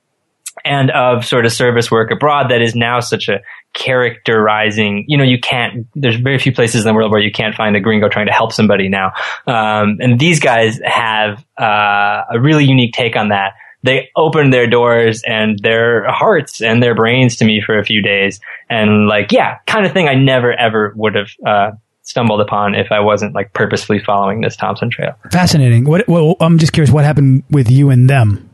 and 0.67 0.91
of 0.91 1.25
sort 1.25 1.45
of 1.45 1.53
service 1.53 1.89
work 1.89 2.11
abroad 2.11 2.51
that 2.51 2.61
is 2.61 2.75
now 2.75 2.99
such 2.99 3.29
a 3.29 3.39
characterizing, 3.73 5.05
you 5.07 5.17
know, 5.17 5.23
you 5.23 5.39
can't, 5.39 5.87
there's 5.95 6.15
very 6.15 6.39
few 6.39 6.51
places 6.51 6.81
in 6.81 6.87
the 6.87 6.93
world 6.93 7.11
where 7.11 7.21
you 7.21 7.31
can't 7.31 7.55
find 7.55 7.75
a 7.75 7.79
gringo 7.79 8.09
trying 8.09 8.25
to 8.25 8.31
help 8.31 8.51
somebody 8.51 8.89
now. 8.89 9.11
Um, 9.45 9.97
and 9.99 10.19
these 10.19 10.39
guys 10.39 10.79
have, 10.83 11.45
uh, 11.59 12.23
a 12.31 12.39
really 12.39 12.65
unique 12.65 12.93
take 12.93 13.15
on 13.15 13.29
that. 13.29 13.53
They 13.83 14.09
opened 14.15 14.51
their 14.51 14.67
doors 14.67 15.21
and 15.25 15.59
their 15.59 16.11
hearts 16.11 16.61
and 16.61 16.81
their 16.81 16.95
brains 16.95 17.37
to 17.37 17.45
me 17.45 17.61
for 17.63 17.77
a 17.77 17.83
few 17.83 18.01
days. 18.01 18.39
And 18.69 19.07
like, 19.07 19.31
yeah, 19.31 19.59
kind 19.67 19.85
of 19.85 19.93
thing 19.93 20.07
I 20.07 20.15
never 20.15 20.51
ever 20.51 20.93
would 20.95 21.15
have, 21.15 21.29
uh, 21.45 21.71
stumbled 22.01 22.39
upon 22.39 22.73
if 22.73 22.91
I 22.91 23.01
wasn't 23.01 23.35
like 23.35 23.53
purposefully 23.53 23.99
following 23.99 24.41
this 24.41 24.55
Thompson 24.55 24.89
trail. 24.89 25.13
Fascinating. 25.29 25.83
What, 25.83 26.07
well, 26.07 26.35
I'm 26.39 26.57
just 26.57 26.71
curious 26.71 26.89
what 26.89 27.03
happened 27.03 27.43
with 27.51 27.69
you 27.69 27.89
and 27.89 28.09
them 28.09 28.46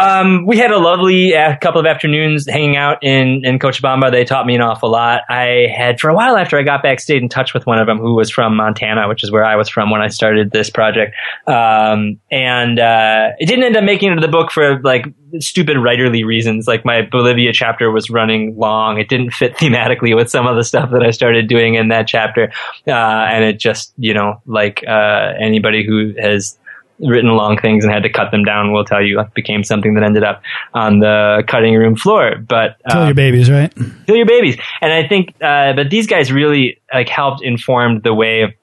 um, 0.00 0.46
we 0.46 0.56
had 0.56 0.70
a 0.70 0.78
lovely 0.78 1.34
uh, 1.34 1.56
couple 1.58 1.80
of 1.80 1.86
afternoons 1.86 2.48
hanging 2.48 2.76
out 2.76 3.02
in, 3.02 3.42
in 3.44 3.58
Cochabamba. 3.58 4.10
They 4.10 4.24
taught 4.24 4.46
me 4.46 4.54
an 4.54 4.62
awful 4.62 4.90
lot. 4.90 5.22
I 5.28 5.66
had, 5.74 6.00
for 6.00 6.08
a 6.08 6.14
while 6.14 6.36
after 6.36 6.58
I 6.58 6.62
got 6.62 6.82
back, 6.82 7.00
stayed 7.00 7.22
in 7.22 7.28
touch 7.28 7.52
with 7.52 7.66
one 7.66 7.78
of 7.78 7.86
them 7.86 7.98
who 7.98 8.14
was 8.14 8.30
from 8.30 8.56
Montana, 8.56 9.08
which 9.08 9.22
is 9.22 9.30
where 9.30 9.44
I 9.44 9.56
was 9.56 9.68
from 9.68 9.90
when 9.90 10.00
I 10.00 10.08
started 10.08 10.50
this 10.50 10.70
project. 10.70 11.14
Um, 11.46 12.18
and, 12.30 12.78
uh, 12.78 13.32
it 13.38 13.46
didn't 13.46 13.64
end 13.64 13.76
up 13.76 13.84
making 13.84 14.08
it 14.08 14.12
into 14.12 14.26
the 14.26 14.32
book 14.32 14.50
for 14.50 14.80
like 14.80 15.04
stupid 15.38 15.76
writerly 15.76 16.24
reasons. 16.24 16.66
Like 16.66 16.84
my 16.84 17.02
Bolivia 17.02 17.52
chapter 17.52 17.90
was 17.90 18.10
running 18.10 18.56
long. 18.56 18.98
It 18.98 19.08
didn't 19.08 19.32
fit 19.32 19.54
thematically 19.56 20.16
with 20.16 20.30
some 20.30 20.46
of 20.46 20.56
the 20.56 20.64
stuff 20.64 20.90
that 20.92 21.02
I 21.02 21.10
started 21.10 21.48
doing 21.48 21.74
in 21.74 21.88
that 21.88 22.06
chapter. 22.06 22.52
Uh, 22.86 22.90
and 22.90 23.44
it 23.44 23.58
just, 23.58 23.92
you 23.96 24.14
know, 24.14 24.40
like, 24.46 24.82
uh, 24.86 25.32
anybody 25.38 25.84
who 25.86 26.14
has 26.18 26.58
written 27.00 27.30
long 27.30 27.58
things 27.58 27.84
and 27.84 27.92
had 27.92 28.02
to 28.02 28.10
cut 28.10 28.30
them 28.30 28.44
down 28.44 28.72
we'll 28.72 28.84
tell 28.84 29.02
you 29.02 29.22
became 29.34 29.64
something 29.64 29.94
that 29.94 30.02
ended 30.02 30.22
up 30.22 30.42
on 30.74 31.00
the 31.00 31.42
cutting 31.46 31.74
room 31.74 31.96
floor. 31.96 32.36
But 32.36 32.76
uh, 32.84 32.92
kill 32.92 33.04
your 33.06 33.14
babies, 33.14 33.50
right? 33.50 33.72
Kill 34.06 34.16
your 34.16 34.26
babies, 34.26 34.56
and 34.80 34.92
I 34.92 35.06
think, 35.06 35.34
uh, 35.40 35.72
but 35.74 35.90
these 35.90 36.06
guys 36.06 36.32
really 36.32 36.80
like 36.92 37.08
helped 37.08 37.42
inform 37.42 38.00
the 38.00 38.14
way 38.14 38.56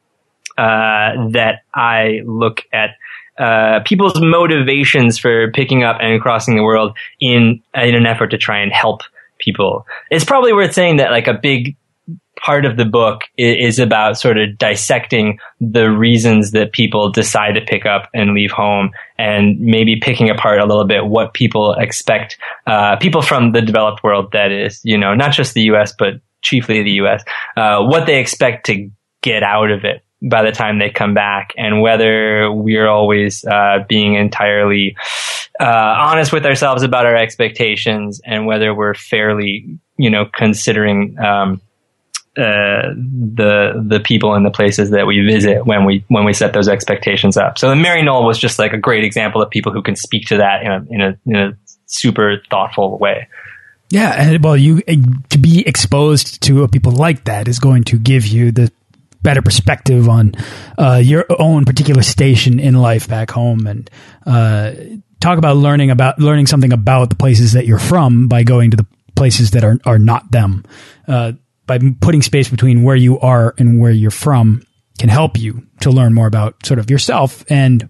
uh, 0.58 1.30
that 1.32 1.62
I 1.74 2.22
look 2.26 2.62
at. 2.74 2.92
Uh, 3.38 3.82
people's 3.86 4.20
motivations 4.20 5.20
for 5.20 5.52
picking 5.52 5.84
up 5.84 5.98
and 6.02 6.20
crossing 6.20 6.56
the 6.56 6.64
world 6.64 6.98
in 7.20 7.62
in 7.76 7.94
an 7.94 8.08
effort 8.08 8.28
to 8.30 8.38
try 8.38 8.60
and 8.60 8.72
help 8.72 9.02
people. 9.40 9.86
It's 10.10 10.26
probably 10.26 10.54
worth 10.54 10.74
saying 10.74 10.98
that 10.98 11.12
like 11.12 11.28
a 11.28 11.36
big 11.36 11.76
part 12.48 12.64
of 12.64 12.78
the 12.78 12.86
book 12.86 13.24
is 13.38 13.78
about 13.78 14.18
sort 14.18 14.38
of 14.38 14.58
dissecting 14.58 15.38
the 15.60 15.92
reasons 15.92 16.52
that 16.52 16.72
people 16.72 17.12
decide 17.12 17.56
to 17.56 17.60
pick 17.60 17.86
up 17.86 18.10
and 18.14 18.34
leave 18.34 18.52
home 18.52 18.90
and 19.18 19.60
maybe 19.60 19.98
picking 19.98 20.30
apart 20.30 20.58
a 20.58 20.66
little 20.66 20.86
bit 20.86 21.08
what 21.08 21.34
people 21.34 21.74
expect, 21.74 22.38
uh, 22.66 22.96
people 22.96 23.22
from 23.22 23.52
the 23.52 23.62
developed 23.62 24.02
world, 24.02 24.32
that 24.32 24.54
is, 24.54 24.80
you 24.86 24.98
know, 24.98 25.14
not 25.14 25.34
just 25.34 25.56
the 25.56 25.64
U.S., 25.64 25.94
but 26.00 26.22
chiefly 26.42 26.82
the 26.84 26.92
U.S., 26.92 27.22
uh, 27.58 27.84
what 27.84 28.06
they 28.06 28.18
expect 28.18 28.68
to 28.68 28.90
get 29.22 29.44
out 29.44 29.70
of 29.70 29.84
it 29.84 30.02
by 30.22 30.42
the 30.42 30.54
time 30.54 30.80
they 30.80 30.90
come 30.90 31.14
back 31.14 31.50
and 31.58 31.82
whether 31.82 32.50
we're 32.50 32.88
always 32.88 33.44
uh, 33.44 33.80
being 33.90 34.14
entirely 34.16 34.96
uh, 35.60 35.96
honest 35.98 36.32
with 36.32 36.46
ourselves 36.46 36.82
about 36.82 37.06
our 37.06 37.16
expectations 37.16 38.22
and 38.24 38.46
whether 38.46 38.74
we're 38.74 38.94
fairly 38.94 39.78
you 39.98 40.10
know 40.10 40.26
considering 40.26 41.18
um, 41.20 41.62
the 42.38 43.84
the 43.84 44.00
people 44.00 44.36
and 44.36 44.46
the 44.46 44.52
places 44.52 44.92
that 44.92 45.08
we 45.08 45.26
visit 45.26 45.66
when 45.66 45.86
we 45.86 46.06
when 46.08 46.24
we 46.24 46.34
set 46.34 46.54
those 46.54 46.68
expectations 46.68 47.36
up. 47.36 47.58
So 47.58 47.70
the 47.70 47.76
Maryknoll 47.76 48.26
was 48.26 48.38
just 48.38 48.60
like 48.60 48.74
a 48.74 48.78
great 48.78 49.04
example 49.04 49.42
of 49.42 49.50
people 49.50 49.72
who 49.72 49.82
can 49.82 49.96
speak 49.96 50.28
to 50.28 50.38
that 50.38 50.62
in 50.62 50.72
a 50.72 50.86
in 50.90 51.02
a, 51.02 51.20
in 51.26 51.36
a 51.36 51.58
super 51.88 52.42
thoughtful 52.50 52.98
way. 53.00 53.28
Yeah, 53.90 54.14
and 54.18 54.44
well, 54.44 54.58
you 54.58 54.82
to 54.82 55.38
be 55.38 55.68
exposed 55.68 56.42
to 56.44 56.68
people 56.68 56.92
like 56.92 57.24
that 57.24 57.48
is 57.48 57.60
going 57.60 57.86
to 57.86 57.98
give 57.98 58.28
you 58.28 58.52
the 58.52 58.72
better 59.24 59.42
perspective 59.42 60.08
on 60.08 60.34
uh, 60.78 61.02
your 61.04 61.26
own 61.40 61.66
particular 61.66 62.04
station 62.04 62.60
in 62.60 62.76
life 62.76 63.08
back 63.08 63.32
home, 63.32 63.66
and 63.66 63.90
uh, 64.26 64.74
talk 65.20 65.38
about 65.38 65.58
learning 65.58 65.90
about 65.90 66.20
learning 66.20 66.48
something 66.48 66.74
about 66.74 67.10
the 67.10 67.16
places 67.16 67.54
that 67.54 67.66
you're 67.66 67.80
from 67.80 68.28
by 68.28 68.44
going 68.44 68.72
to 68.72 68.78
the 68.78 68.86
places 69.16 69.52
that 69.52 69.64
are 69.64 69.80
are 69.86 70.00
not 70.00 70.30
them. 70.32 70.64
Uh, 71.08 71.32
by 71.68 71.80
putting 72.02 72.22
space 72.22 72.50
between 72.50 72.84
where 72.84 72.96
you 72.96 73.20
are 73.20 73.54
and 73.58 73.80
where 73.80 73.92
you're 73.92 74.10
from 74.10 74.64
can 74.98 75.10
help 75.10 75.38
you 75.38 75.68
to 75.82 75.92
learn 75.92 76.14
more 76.14 76.28
about 76.28 76.66
sort 76.66 76.80
of 76.80 76.90
yourself 76.90 77.46
and 77.50 77.90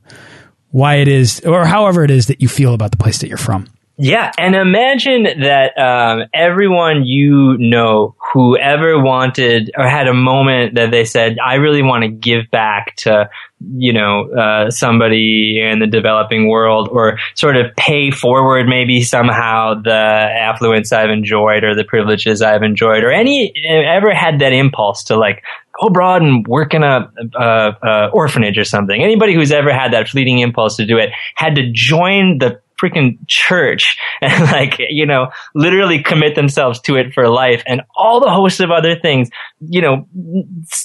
why 0.71 0.95
it 0.95 1.07
is, 1.07 1.39
or 1.45 1.65
however 1.65 2.03
it 2.03 2.11
is 2.11 2.27
that 2.27 2.41
you 2.41 2.49
feel 2.49 2.73
about 2.73 2.91
the 2.91 2.97
place 2.97 3.19
that 3.19 3.29
you're 3.29 3.37
from. 3.37 3.67
Yeah, 3.99 4.31
and 4.37 4.55
imagine 4.55 5.23
that 5.41 5.75
um, 5.77 6.27
everyone 6.31 7.03
you 7.03 7.57
know, 7.57 8.15
whoever 8.31 9.01
wanted 9.01 9.71
or 9.75 9.87
had 9.87 10.07
a 10.07 10.13
moment 10.13 10.75
that 10.75 10.91
they 10.91 11.03
said, 11.03 11.37
"I 11.43 11.55
really 11.55 11.81
want 11.81 12.03
to 12.03 12.09
give 12.09 12.51
back 12.51 12.95
to." 12.97 13.29
You 13.59 13.91
know 13.91 14.31
uh, 14.33 14.69
somebody 14.69 15.59
in 15.59 15.79
the 15.79 15.87
developing 15.87 16.47
world 16.47 16.89
or 16.91 17.17
sort 17.33 17.57
of 17.57 17.75
pay 17.75 18.11
forward 18.11 18.67
maybe 18.67 19.01
somehow 19.01 19.73
the 19.73 19.91
affluence 19.91 20.91
I've 20.91 21.09
enjoyed 21.09 21.63
or 21.63 21.73
the 21.75 21.83
privileges 21.83 22.41
I've 22.41 22.61
enjoyed 22.61 23.03
or 23.03 23.11
any 23.11 23.53
ever 23.67 24.13
had 24.13 24.39
that 24.39 24.53
impulse 24.53 25.03
to 25.05 25.17
like 25.17 25.43
go 25.79 25.87
abroad 25.87 26.21
and 26.21 26.45
work 26.47 26.73
in 26.73 26.83
a, 26.83 27.11
a, 27.35 27.69
a 27.83 28.09
orphanage 28.13 28.57
or 28.57 28.63
something. 28.63 29.01
Anybody 29.01 29.33
who's 29.33 29.51
ever 29.51 29.73
had 29.73 29.93
that 29.93 30.07
fleeting 30.07 30.39
impulse 30.39 30.75
to 30.77 30.85
do 30.85 30.97
it 30.97 31.09
had 31.35 31.55
to 31.55 31.71
join 31.71 32.37
the 32.37 32.59
freaking 32.81 33.17
church 33.27 33.97
and 34.21 34.43
like, 34.45 34.75
you 34.79 35.05
know, 35.05 35.31
literally 35.53 36.01
commit 36.01 36.35
themselves 36.35 36.79
to 36.81 36.95
it 36.95 37.13
for 37.13 37.27
life 37.27 37.63
and 37.65 37.81
all 37.95 38.19
the 38.19 38.29
host 38.29 38.59
of 38.59 38.71
other 38.71 38.95
things, 38.95 39.29
you 39.59 39.81
know, 39.81 40.07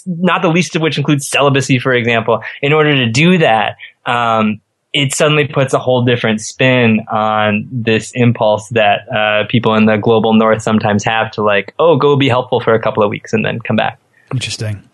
not 0.06 0.42
the 0.42 0.48
least 0.48 0.76
of 0.76 0.82
which 0.82 0.98
includes 0.98 1.28
celibacy, 1.28 1.78
for 1.78 1.92
example. 1.92 2.42
In 2.60 2.72
order 2.72 2.94
to 2.94 3.10
do 3.10 3.38
that, 3.38 3.76
um, 4.06 4.60
it 4.92 5.14
suddenly 5.14 5.46
puts 5.46 5.72
a 5.72 5.78
whole 5.78 6.04
different 6.04 6.40
spin 6.40 7.00
on 7.10 7.66
this 7.72 8.12
impulse 8.14 8.68
that 8.70 9.08
uh, 9.10 9.46
people 9.48 9.74
in 9.74 9.86
the 9.86 9.96
global 9.96 10.34
north 10.34 10.60
sometimes 10.60 11.02
have 11.04 11.30
to 11.32 11.42
like, 11.42 11.74
oh, 11.78 11.96
go 11.96 12.16
be 12.16 12.28
helpful 12.28 12.60
for 12.60 12.74
a 12.74 12.80
couple 12.80 13.02
of 13.02 13.08
weeks 13.08 13.32
and 13.32 13.44
then 13.44 13.58
come 13.60 13.76
back. 13.76 13.98
Interesting. 14.32 14.86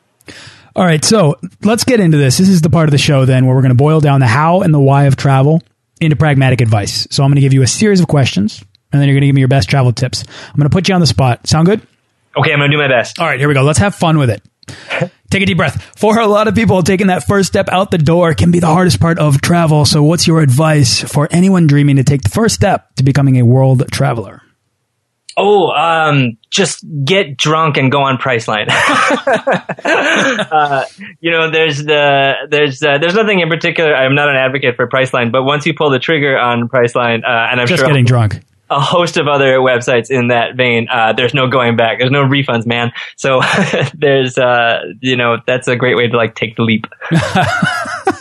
All 0.77 0.85
right, 0.85 1.05
so 1.05 1.37
let's 1.65 1.83
get 1.83 1.99
into 1.99 2.17
this. 2.17 2.39
This 2.39 2.49
is 2.49 2.63
the 2.63 2.71
part 2.71 2.87
of 2.87 2.93
the 2.93 2.99
show 2.99 3.25
then 3.25 3.47
where 3.47 3.57
we're 3.57 3.63
going 3.63 3.71
to 3.71 3.77
boil 3.77 4.01
down 4.01 4.21
the 4.21 4.29
how 4.29 4.61
and 4.61 4.73
the 4.73 4.79
why 4.79 5.05
of 5.05 5.17
travel 5.17 5.61
into 5.99 6.17
pragmatic 6.17 6.61
advice. 6.61 7.07
So 7.11 7.23
I'm 7.23 7.31
going 7.31 7.37
to 7.37 7.41
give 7.41 7.53
you 7.53 7.63
a 7.63 7.67
series 7.67 8.01
of 8.01 8.09
questions, 8.09 8.63
and 8.93 9.01
then 9.01 9.09
you're 9.09 9.15
going 9.15 9.23
to 9.23 9.27
give 9.29 9.35
me 9.35 9.41
your 9.41 9.49
best 9.49 9.69
travel 9.69 9.93
tips. 9.93 10.25
I'm 10.27 10.57
going 10.57 10.69
to 10.69 10.75
put 10.75 10.89
you 10.89 10.95
on 10.95 11.01
the 11.01 11.07
spot. 11.07 11.47
Sound 11.47 11.67
good? 11.67 11.81
Okay, 12.37 12.53
I'm 12.53 12.59
going 12.59 12.71
to 12.71 12.77
do 12.77 12.81
my 12.81 12.89
best. 12.89 13.19
All 13.19 13.27
right, 13.27 13.39
here 13.39 13.49
we 13.49 13.55
go. 13.55 13.63
Let's 13.63 13.79
have 13.79 13.95
fun 13.95 14.19
with 14.19 14.31
it. 14.31 14.43
Take 15.31 15.43
a 15.43 15.47
deep 15.47 15.59
breath. 15.59 15.83
For 15.99 16.19
a 16.19 16.27
lot 16.27 16.49
of 16.49 16.55
people, 16.55 16.83
taking 16.83 17.09
that 17.09 17.27
first 17.27 17.49
step 17.49 17.69
out 17.69 17.91
the 17.91 17.99
door 17.99 18.35
can 18.35 18.51
be 18.51 18.61
the 18.61 18.67
hardest 18.67 18.99
part 18.99 19.19
of 19.19 19.41
travel. 19.43 19.85
So, 19.85 20.03
what's 20.03 20.27
your 20.27 20.41
advice 20.41 21.03
for 21.03 21.29
anyone 21.31 21.67
dreaming 21.67 21.97
to 21.97 22.05
take 22.05 22.23
the 22.23 22.31
first 22.31 22.55
step 22.55 22.95
to 22.97 23.03
becoming 23.03 23.37
a 23.37 23.45
world 23.45 23.85
traveler? 23.91 24.41
Oh, 25.41 25.71
um, 25.71 26.37
just 26.51 26.85
get 27.05 27.37
drunk 27.37 27.77
and 27.77 27.93
go 27.93 28.03
on 28.03 28.19
Priceline. 28.19 28.67
uh, 30.51 30.85
you 31.21 31.31
know, 31.31 31.49
there's 31.51 31.85
the 31.85 32.33
there's 32.51 32.83
uh, 32.83 32.99
there's 32.99 33.15
nothing 33.15 33.39
in 33.39 33.49
particular. 33.49 33.95
I'm 33.95 34.17
not 34.17 34.29
an 34.29 34.37
advocate 34.37 34.75
for 34.75 34.89
Priceline, 34.89 35.31
but 35.31 35.45
once 35.45 35.65
you 35.65 35.75
pull 35.75 35.91
the 35.91 36.01
trigger 36.01 36.37
on 36.37 36.69
Priceline, 36.69 37.23
uh, 37.23 37.51
and 37.51 37.61
I'm 37.61 37.69
just 37.69 37.79
sure 37.81 37.87
getting 37.87 38.05
drunk 38.05 38.41
a 38.71 38.81
host 38.81 39.17
of 39.17 39.29
other 39.29 39.59
websites 39.59 40.11
in 40.11 40.29
that 40.29 40.57
vein. 40.57 40.89
Uh, 40.91 41.13
there's 41.13 41.35
no 41.35 41.49
going 41.49 41.77
back. 41.77 41.99
There's 41.99 42.11
no 42.11 42.25
refunds, 42.25 42.67
man. 42.67 42.93
So 43.17 43.41
there's, 43.95 44.39
uh, 44.39 44.81
you 45.01 45.17
know, 45.17 45.39
that's 45.47 45.69
a 45.69 45.77
great 45.77 45.97
way 45.97 46.09
to 46.09 46.17
like 46.17 46.35
take 46.35 46.57
the 46.57 46.63
leap. 46.63 46.87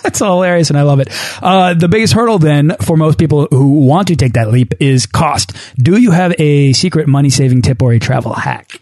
that's 0.04 0.20
hilarious, 0.20 0.70
and 0.70 0.78
I 0.78 0.84
love 0.84 1.00
it. 1.00 1.10
Uh, 1.41 1.74
the 1.74 1.88
biggest 1.88 2.14
hurdle 2.14 2.39
then 2.39 2.76
for 2.82 2.98
most 2.98 3.18
people 3.18 3.48
who 3.52 3.86
want 3.86 4.08
to 4.10 4.16
take 4.16 4.34
that 4.34 4.52
leap 4.52 4.74
is 4.80 5.06
cost. 5.06 5.54
Do 5.78 6.00
you 6.00 6.12
have 6.12 6.34
a 6.39 6.74
secret 6.74 7.08
money 7.08 7.30
saving 7.30 7.62
tip 7.62 7.82
or 7.82 7.93
a 7.93 8.00
travel 8.00 8.34
hack? 8.34 8.82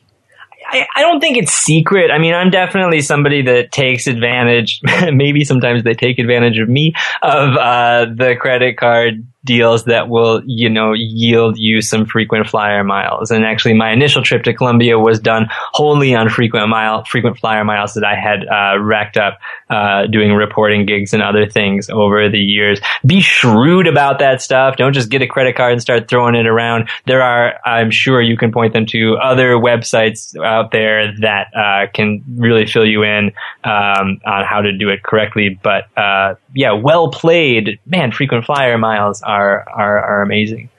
I, 0.67 0.87
I 0.95 1.01
don't 1.01 1.19
think 1.19 1.37
it's 1.37 1.53
secret. 1.53 2.11
I 2.11 2.17
mean, 2.17 2.33
I'm 2.33 2.49
definitely 2.49 3.01
somebody 3.01 3.43
that 3.43 3.71
takes 3.71 4.07
advantage. 4.07 4.81
maybe 5.11 5.43
sometimes 5.43 5.83
they 5.83 5.93
take 5.93 6.19
advantage 6.19 6.59
of 6.59 6.67
me 6.67 6.93
of 7.21 7.55
uh, 7.55 8.05
the 8.13 8.35
credit 8.39 8.77
card 8.77 9.25
deals 9.45 9.85
that 9.85 10.09
will, 10.09 10.41
you 10.45 10.69
know, 10.69 10.93
yield 10.93 11.57
you 11.57 11.81
some 11.81 12.05
frequent 12.05 12.47
flyer 12.47 12.83
miles. 12.83 13.31
And 13.31 13.45
actually, 13.45 13.75
my 13.75 13.91
initial 13.91 14.23
trip 14.23 14.43
to 14.43 14.53
Colombia 14.53 14.99
was 14.99 15.19
done 15.19 15.47
wholly 15.49 16.15
on 16.15 16.29
frequent 16.29 16.67
mile, 16.67 17.05
frequent 17.05 17.37
flyer 17.37 17.63
miles 17.63 17.93
that 17.93 18.03
I 18.03 18.15
had 18.15 18.45
uh, 18.45 18.79
racked 18.81 19.17
up 19.17 19.39
uh, 19.69 20.07
doing 20.07 20.33
reporting 20.33 20.85
gigs 20.85 21.13
and 21.13 21.21
other 21.23 21.47
things 21.47 21.89
over 21.89 22.29
the 22.29 22.39
years. 22.39 22.79
Be 23.05 23.21
shrewd 23.21 23.87
about 23.87 24.19
that 24.19 24.41
stuff. 24.41 24.77
Don't 24.77 24.93
just 24.93 25.09
get 25.09 25.21
a 25.21 25.27
credit 25.27 25.55
card 25.55 25.73
and 25.73 25.81
start 25.81 26.07
throwing 26.07 26.35
it 26.35 26.47
around. 26.47 26.89
There 27.05 27.21
are, 27.21 27.59
I'm 27.65 27.91
sure, 27.91 28.21
you 28.21 28.37
can 28.37 28.51
point 28.51 28.73
them 28.73 28.85
to 28.87 29.17
other 29.21 29.53
websites 29.53 30.35
out 30.35 30.71
there 30.71 31.13
that 31.21 31.47
uh, 31.55 31.91
can 31.93 32.23
really 32.37 32.65
fill 32.65 32.85
you 32.85 33.03
in 33.03 33.31
um, 33.63 34.19
on 34.25 34.43
how 34.45 34.61
to 34.61 34.71
do 34.71 34.89
it 34.89 35.03
correctly. 35.03 35.59
But 35.61 35.85
uh, 35.97 36.35
yeah, 36.55 36.71
well 36.71 37.09
played, 37.11 37.79
man. 37.85 38.11
Frequent 38.11 38.45
flyer 38.45 38.77
miles 38.77 39.21
are 39.21 39.67
are 39.69 39.99
are, 39.99 40.21
amazing. 40.21 40.69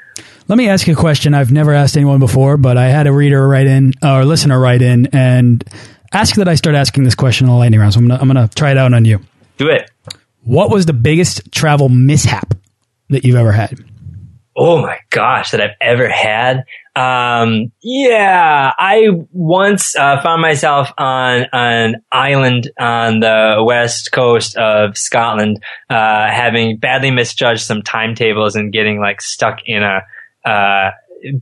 Let 0.49 0.57
me 0.57 0.69
ask 0.69 0.87
you 0.87 0.95
a 0.95 0.97
question 0.97 1.35
I've 1.35 1.53
never 1.53 1.73
asked 1.73 1.97
anyone 1.97 2.19
before, 2.19 2.57
but 2.57 2.79
I 2.79 2.87
had 2.87 3.07
a 3.07 3.13
reader 3.13 3.47
write 3.47 3.67
in 3.67 3.93
or 4.03 4.25
listener 4.25 4.59
write 4.59 4.81
in 4.81 5.07
and 5.13 5.63
ask 6.13 6.37
that 6.37 6.49
I 6.49 6.55
start 6.55 6.77
asking 6.77 7.05
this 7.05 7.15
question 7.15 7.47
in 7.47 7.53
the 7.53 7.59
lightning 7.59 7.79
round. 7.79 7.93
So 7.93 8.01
I'm 8.01 8.09
gonna, 8.09 8.21
I'm 8.21 8.29
gonna 8.29 8.49
try 8.49 8.71
it 8.71 8.79
out 8.79 8.95
on 8.95 9.05
you. 9.05 9.21
Do 9.59 9.69
it. 9.69 9.91
What 10.45 10.71
was 10.71 10.87
the 10.87 10.93
biggest 10.93 11.53
travel 11.53 11.89
mishap 11.89 12.55
that 13.11 13.25
you've 13.25 13.37
ever 13.37 13.53
had? 13.53 13.79
Oh 14.57 14.81
my 14.81 14.99
gosh, 15.11 15.51
that 15.51 15.61
I've 15.61 15.77
ever 15.81 16.09
had. 16.09 16.65
Um, 16.97 17.73
yeah, 17.83 18.73
I 18.79 19.09
once 19.31 19.95
uh, 19.95 20.23
found 20.23 20.41
myself 20.41 20.91
on 20.97 21.45
an 21.53 21.97
island 22.11 22.71
on 22.81 23.21
the 23.21 23.63
west 23.63 24.13
coast 24.13 24.57
of 24.57 24.97
Scotland, 24.97 25.63
uh, 25.91 26.31
having 26.31 26.79
badly 26.79 27.11
misjudged 27.11 27.61
some 27.61 27.83
timetables 27.83 28.57
and 28.57 28.73
getting 28.73 28.99
like 28.99 29.21
stuck 29.21 29.59
in 29.67 29.83
a 29.83 30.01
uh, 30.49 30.93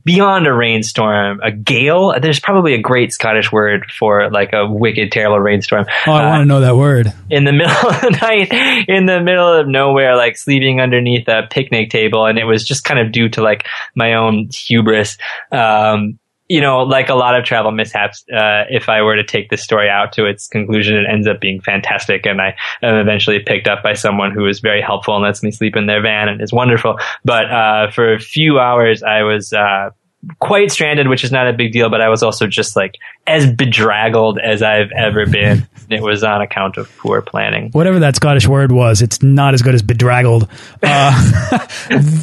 beyond 0.03 0.47
a 0.47 0.53
rainstorm, 0.53 1.39
a 1.43 1.51
gale. 1.51 2.13
There's 2.19 2.39
probably 2.39 2.73
a 2.73 2.81
great 2.81 3.13
Scottish 3.13 3.51
word 3.51 3.91
for 3.91 4.29
like 4.29 4.53
a 4.53 4.67
wicked, 4.67 5.11
terrible 5.11 5.39
rainstorm. 5.39 5.85
Oh, 6.07 6.11
I 6.11 6.25
uh, 6.25 6.29
want 6.29 6.41
to 6.41 6.45
know 6.45 6.61
that 6.61 6.75
word. 6.75 7.13
In 7.29 7.43
the 7.43 7.51
middle 7.53 7.89
of 7.89 8.01
the 8.01 8.17
night, 8.21 8.87
in 8.87 9.05
the 9.05 9.21
middle 9.21 9.51
of 9.51 9.67
nowhere, 9.67 10.15
like 10.15 10.37
sleeping 10.37 10.81
underneath 10.81 11.27
a 11.27 11.43
picnic 11.49 11.89
table, 11.89 12.25
and 12.25 12.37
it 12.37 12.45
was 12.45 12.63
just 12.63 12.83
kind 12.83 12.99
of 12.99 13.11
due 13.11 13.29
to 13.29 13.41
like 13.41 13.65
my 13.95 14.13
own 14.13 14.49
hubris. 14.53 15.17
Um, 15.51 16.19
you 16.47 16.61
know, 16.61 16.83
like 16.83 17.09
a 17.09 17.15
lot 17.15 17.37
of 17.37 17.43
travel 17.43 17.71
mishaps, 17.71 18.23
uh, 18.31 18.65
if 18.69 18.87
I 18.87 19.01
were 19.01 19.15
to 19.15 19.23
take 19.23 19.49
this 19.49 19.63
story 19.63 19.89
out 19.89 20.13
to 20.13 20.25
its 20.25 20.47
conclusion, 20.47 20.95
it 20.95 21.05
ends 21.11 21.27
up 21.27 21.41
being 21.41 21.59
fantastic. 21.59 22.25
And 22.25 22.39
I 22.39 22.55
am 22.83 22.95
eventually 22.95 23.39
picked 23.39 23.67
up 23.67 23.81
by 23.81 23.93
someone 23.93 24.31
who 24.31 24.45
is 24.47 24.59
very 24.59 24.81
helpful 24.81 25.15
and 25.15 25.23
lets 25.23 25.41
me 25.41 25.51
sleep 25.51 25.75
in 25.75 25.87
their 25.87 26.01
van 26.01 26.29
and 26.29 26.41
is 26.41 26.53
wonderful. 26.53 26.99
But, 27.23 27.51
uh, 27.51 27.91
for 27.91 28.13
a 28.13 28.19
few 28.19 28.59
hours, 28.59 29.01
I 29.01 29.23
was, 29.23 29.53
uh, 29.53 29.89
quite 30.39 30.71
stranded, 30.71 31.07
which 31.07 31.23
is 31.23 31.31
not 31.31 31.47
a 31.47 31.53
big 31.53 31.71
deal, 31.71 31.89
but 31.89 32.01
I 32.01 32.09
was 32.09 32.23
also 32.23 32.47
just 32.47 32.75
like 32.75 32.95
as 33.27 33.51
bedraggled 33.51 34.39
as 34.39 34.61
I've 34.61 34.91
ever 34.95 35.25
been. 35.25 35.67
It 35.89 36.01
was 36.01 36.23
on 36.23 36.41
account 36.41 36.77
of 36.77 36.89
poor 36.97 37.21
planning. 37.21 37.69
Whatever 37.71 37.99
that 37.99 38.15
Scottish 38.15 38.47
word 38.47 38.71
was, 38.71 39.01
it's 39.01 39.21
not 39.21 39.53
as 39.53 39.61
good 39.61 39.75
as 39.75 39.81
bedraggled. 39.81 40.49
Uh, 40.81 41.59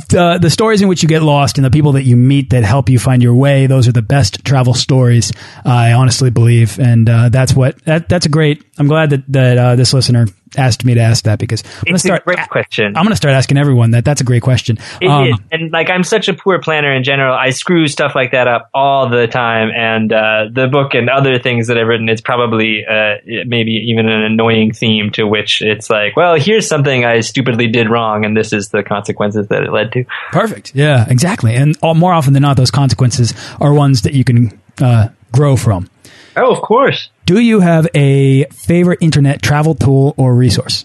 the, 0.09 0.39
the 0.41 0.51
stories 0.51 0.83
in 0.83 0.89
which 0.89 1.03
you 1.03 1.09
get 1.09 1.23
lost 1.23 1.59
and 1.59 1.65
the 1.65 1.71
people 1.71 1.93
that 1.93 2.03
you 2.03 2.17
meet 2.17 2.51
that 2.51 2.65
help 2.65 2.89
you 2.89 2.99
find 2.99 3.23
your 3.23 3.35
way, 3.35 3.67
those 3.67 3.87
are 3.87 3.93
the 3.93 4.03
best 4.03 4.45
travel 4.45 4.75
stories, 4.75 5.33
I 5.65 5.93
honestly 5.93 6.31
believe. 6.31 6.79
And 6.81 7.09
uh, 7.09 7.29
that's 7.29 7.55
what, 7.55 7.79
that, 7.85 8.09
that's 8.09 8.27
a 8.27 8.29
great, 8.29 8.65
I'm 8.79 8.89
glad 8.89 9.11
that, 9.11 9.33
that 9.33 9.59
uh, 9.59 9.77
this 9.77 9.93
listener 9.93 10.27
asked 10.57 10.85
me 10.85 10.95
to 10.95 11.01
ask 11.01 11.25
that 11.25 11.39
because 11.39 11.63
I'm 11.65 11.85
going 11.85 11.95
to 11.95 11.99
start. 11.99 12.25
great 12.25 12.49
question. 12.49 12.97
I'm 12.97 13.05
going 13.05 13.11
to 13.11 13.17
start 13.17 13.35
asking 13.35 13.59
everyone 13.59 13.93
that. 13.93 14.05
That's 14.05 14.21
a 14.21 14.25
great 14.25 14.43
question. 14.43 14.79
It 15.01 15.09
um, 15.09 15.27
is. 15.27 15.37
and 15.51 15.73
like 15.73 15.91
I'm 15.91 16.05
such 16.05 16.29
a 16.29 16.35
poor 16.35 16.61
planner 16.61 16.93
in 16.95 17.05
general. 17.05 17.35
I 17.35 17.51
screw 17.51 17.87
stuff 17.87 18.15
like 18.15 18.33
that 18.33 18.49
up 18.49 18.71
all 18.75 19.09
the 19.09 19.27
time, 19.27 19.71
and 19.75 20.13
uh, 20.13 20.47
the 20.53 20.69
book 20.69 20.92
and 20.95 21.09
other 21.09 21.39
things 21.39 21.67
that 21.69 21.79
I've 21.79 21.87
written, 21.87 22.09
it's 22.09 22.21
probably 22.21 22.85
uh, 22.89 23.17
maybe 23.47 23.73
even 23.89 24.09
an 24.09 24.23
annoying 24.23 24.73
theme 24.73 25.11
to 25.13 25.25
which 25.25 25.63
it's 25.63 25.91
like, 25.91 26.17
well, 26.17 26.37
here's 26.37 26.67
something 26.67 27.05
I 27.05 27.21
stupidly 27.21 27.69
did 27.69 27.91
wrong, 27.91 28.25
and 28.25 28.37
this 28.37 28.53
is 28.53 28.69
the 28.69 28.83
consequences 28.83 29.49
that 29.49 29.63
it 29.63 29.73
led 29.73 29.93
to. 29.93 30.05
Perfect. 30.31 30.75
Yeah, 30.75 31.07
exactly. 31.09 31.55
And 31.55 31.77
all, 31.83 31.95
more 31.95 32.13
often 32.13 32.33
than 32.33 32.43
not, 32.43 32.57
those 32.57 32.71
consequences 32.71 33.35
are 33.61 33.73
ones 33.73 34.03
that 34.03 34.15
you 34.15 34.25
can 34.25 34.61
uh, 34.81 35.09
grow 35.33 35.57
from. 35.57 35.89
Oh, 36.37 36.55
of 36.55 36.63
course. 36.63 37.11
Do 37.27 37.41
you 37.41 37.61
have 37.61 37.87
a 37.95 38.45
favorite 38.47 38.99
internet 39.03 39.43
travel 39.43 39.75
tool 39.75 40.15
or 40.17 40.35
resource? 40.35 40.85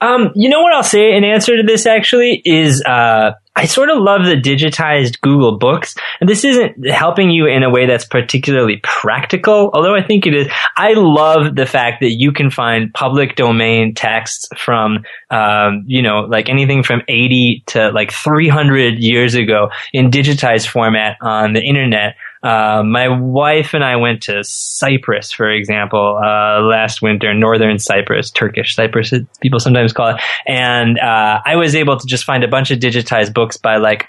Um, 0.00 0.32
you 0.34 0.48
know 0.48 0.60
what 0.60 0.72
I'll 0.72 0.82
say 0.82 1.16
in 1.16 1.24
answer 1.24 1.56
to 1.56 1.62
this 1.62 1.86
actually 1.86 2.42
is 2.44 2.82
uh, 2.84 3.32
I 3.58 3.64
sort 3.64 3.88
of 3.88 3.98
love 3.98 4.26
the 4.26 4.36
digitized 4.36 5.22
Google 5.22 5.56
Books, 5.56 5.94
and 6.20 6.28
this 6.28 6.44
isn't 6.44 6.86
helping 6.90 7.30
you 7.30 7.46
in 7.46 7.62
a 7.62 7.70
way 7.70 7.86
that's 7.86 8.04
particularly 8.04 8.80
practical, 8.82 9.70
although 9.72 9.94
I 9.94 10.02
think 10.02 10.26
it 10.26 10.34
is. 10.34 10.48
I 10.76 10.92
love 10.92 11.56
the 11.56 11.64
fact 11.64 12.02
that 12.02 12.10
you 12.10 12.32
can 12.32 12.50
find 12.50 12.92
public 12.92 13.34
domain 13.34 13.94
texts 13.94 14.46
from, 14.58 15.04
um, 15.30 15.84
you 15.86 16.02
know, 16.02 16.20
like 16.20 16.50
anything 16.50 16.82
from 16.82 17.00
80 17.08 17.64
to 17.68 17.90
like 17.92 18.12
300 18.12 18.98
years 18.98 19.34
ago 19.34 19.70
in 19.94 20.10
digitized 20.10 20.68
format 20.68 21.16
on 21.22 21.54
the 21.54 21.62
internet 21.62 22.16
Uh, 22.46 22.82
my 22.84 23.08
wife 23.08 23.74
and 23.74 23.82
I 23.82 23.96
went 23.96 24.22
to 24.24 24.44
Cyprus, 24.44 25.32
for 25.32 25.50
example, 25.50 26.20
uh, 26.22 26.60
last 26.60 27.02
winter, 27.02 27.34
northern 27.34 27.78
Cyprus, 27.78 28.30
Turkish 28.30 28.76
Cyprus, 28.76 29.12
people 29.40 29.58
sometimes 29.58 29.92
call 29.92 30.14
it. 30.14 30.22
And 30.46 30.98
uh, 30.98 31.40
I 31.44 31.56
was 31.56 31.74
able 31.74 31.98
to 31.98 32.06
just 32.06 32.24
find 32.24 32.44
a 32.44 32.48
bunch 32.48 32.70
of 32.70 32.78
digitized 32.78 33.34
books 33.34 33.56
by 33.56 33.78
like 33.78 34.06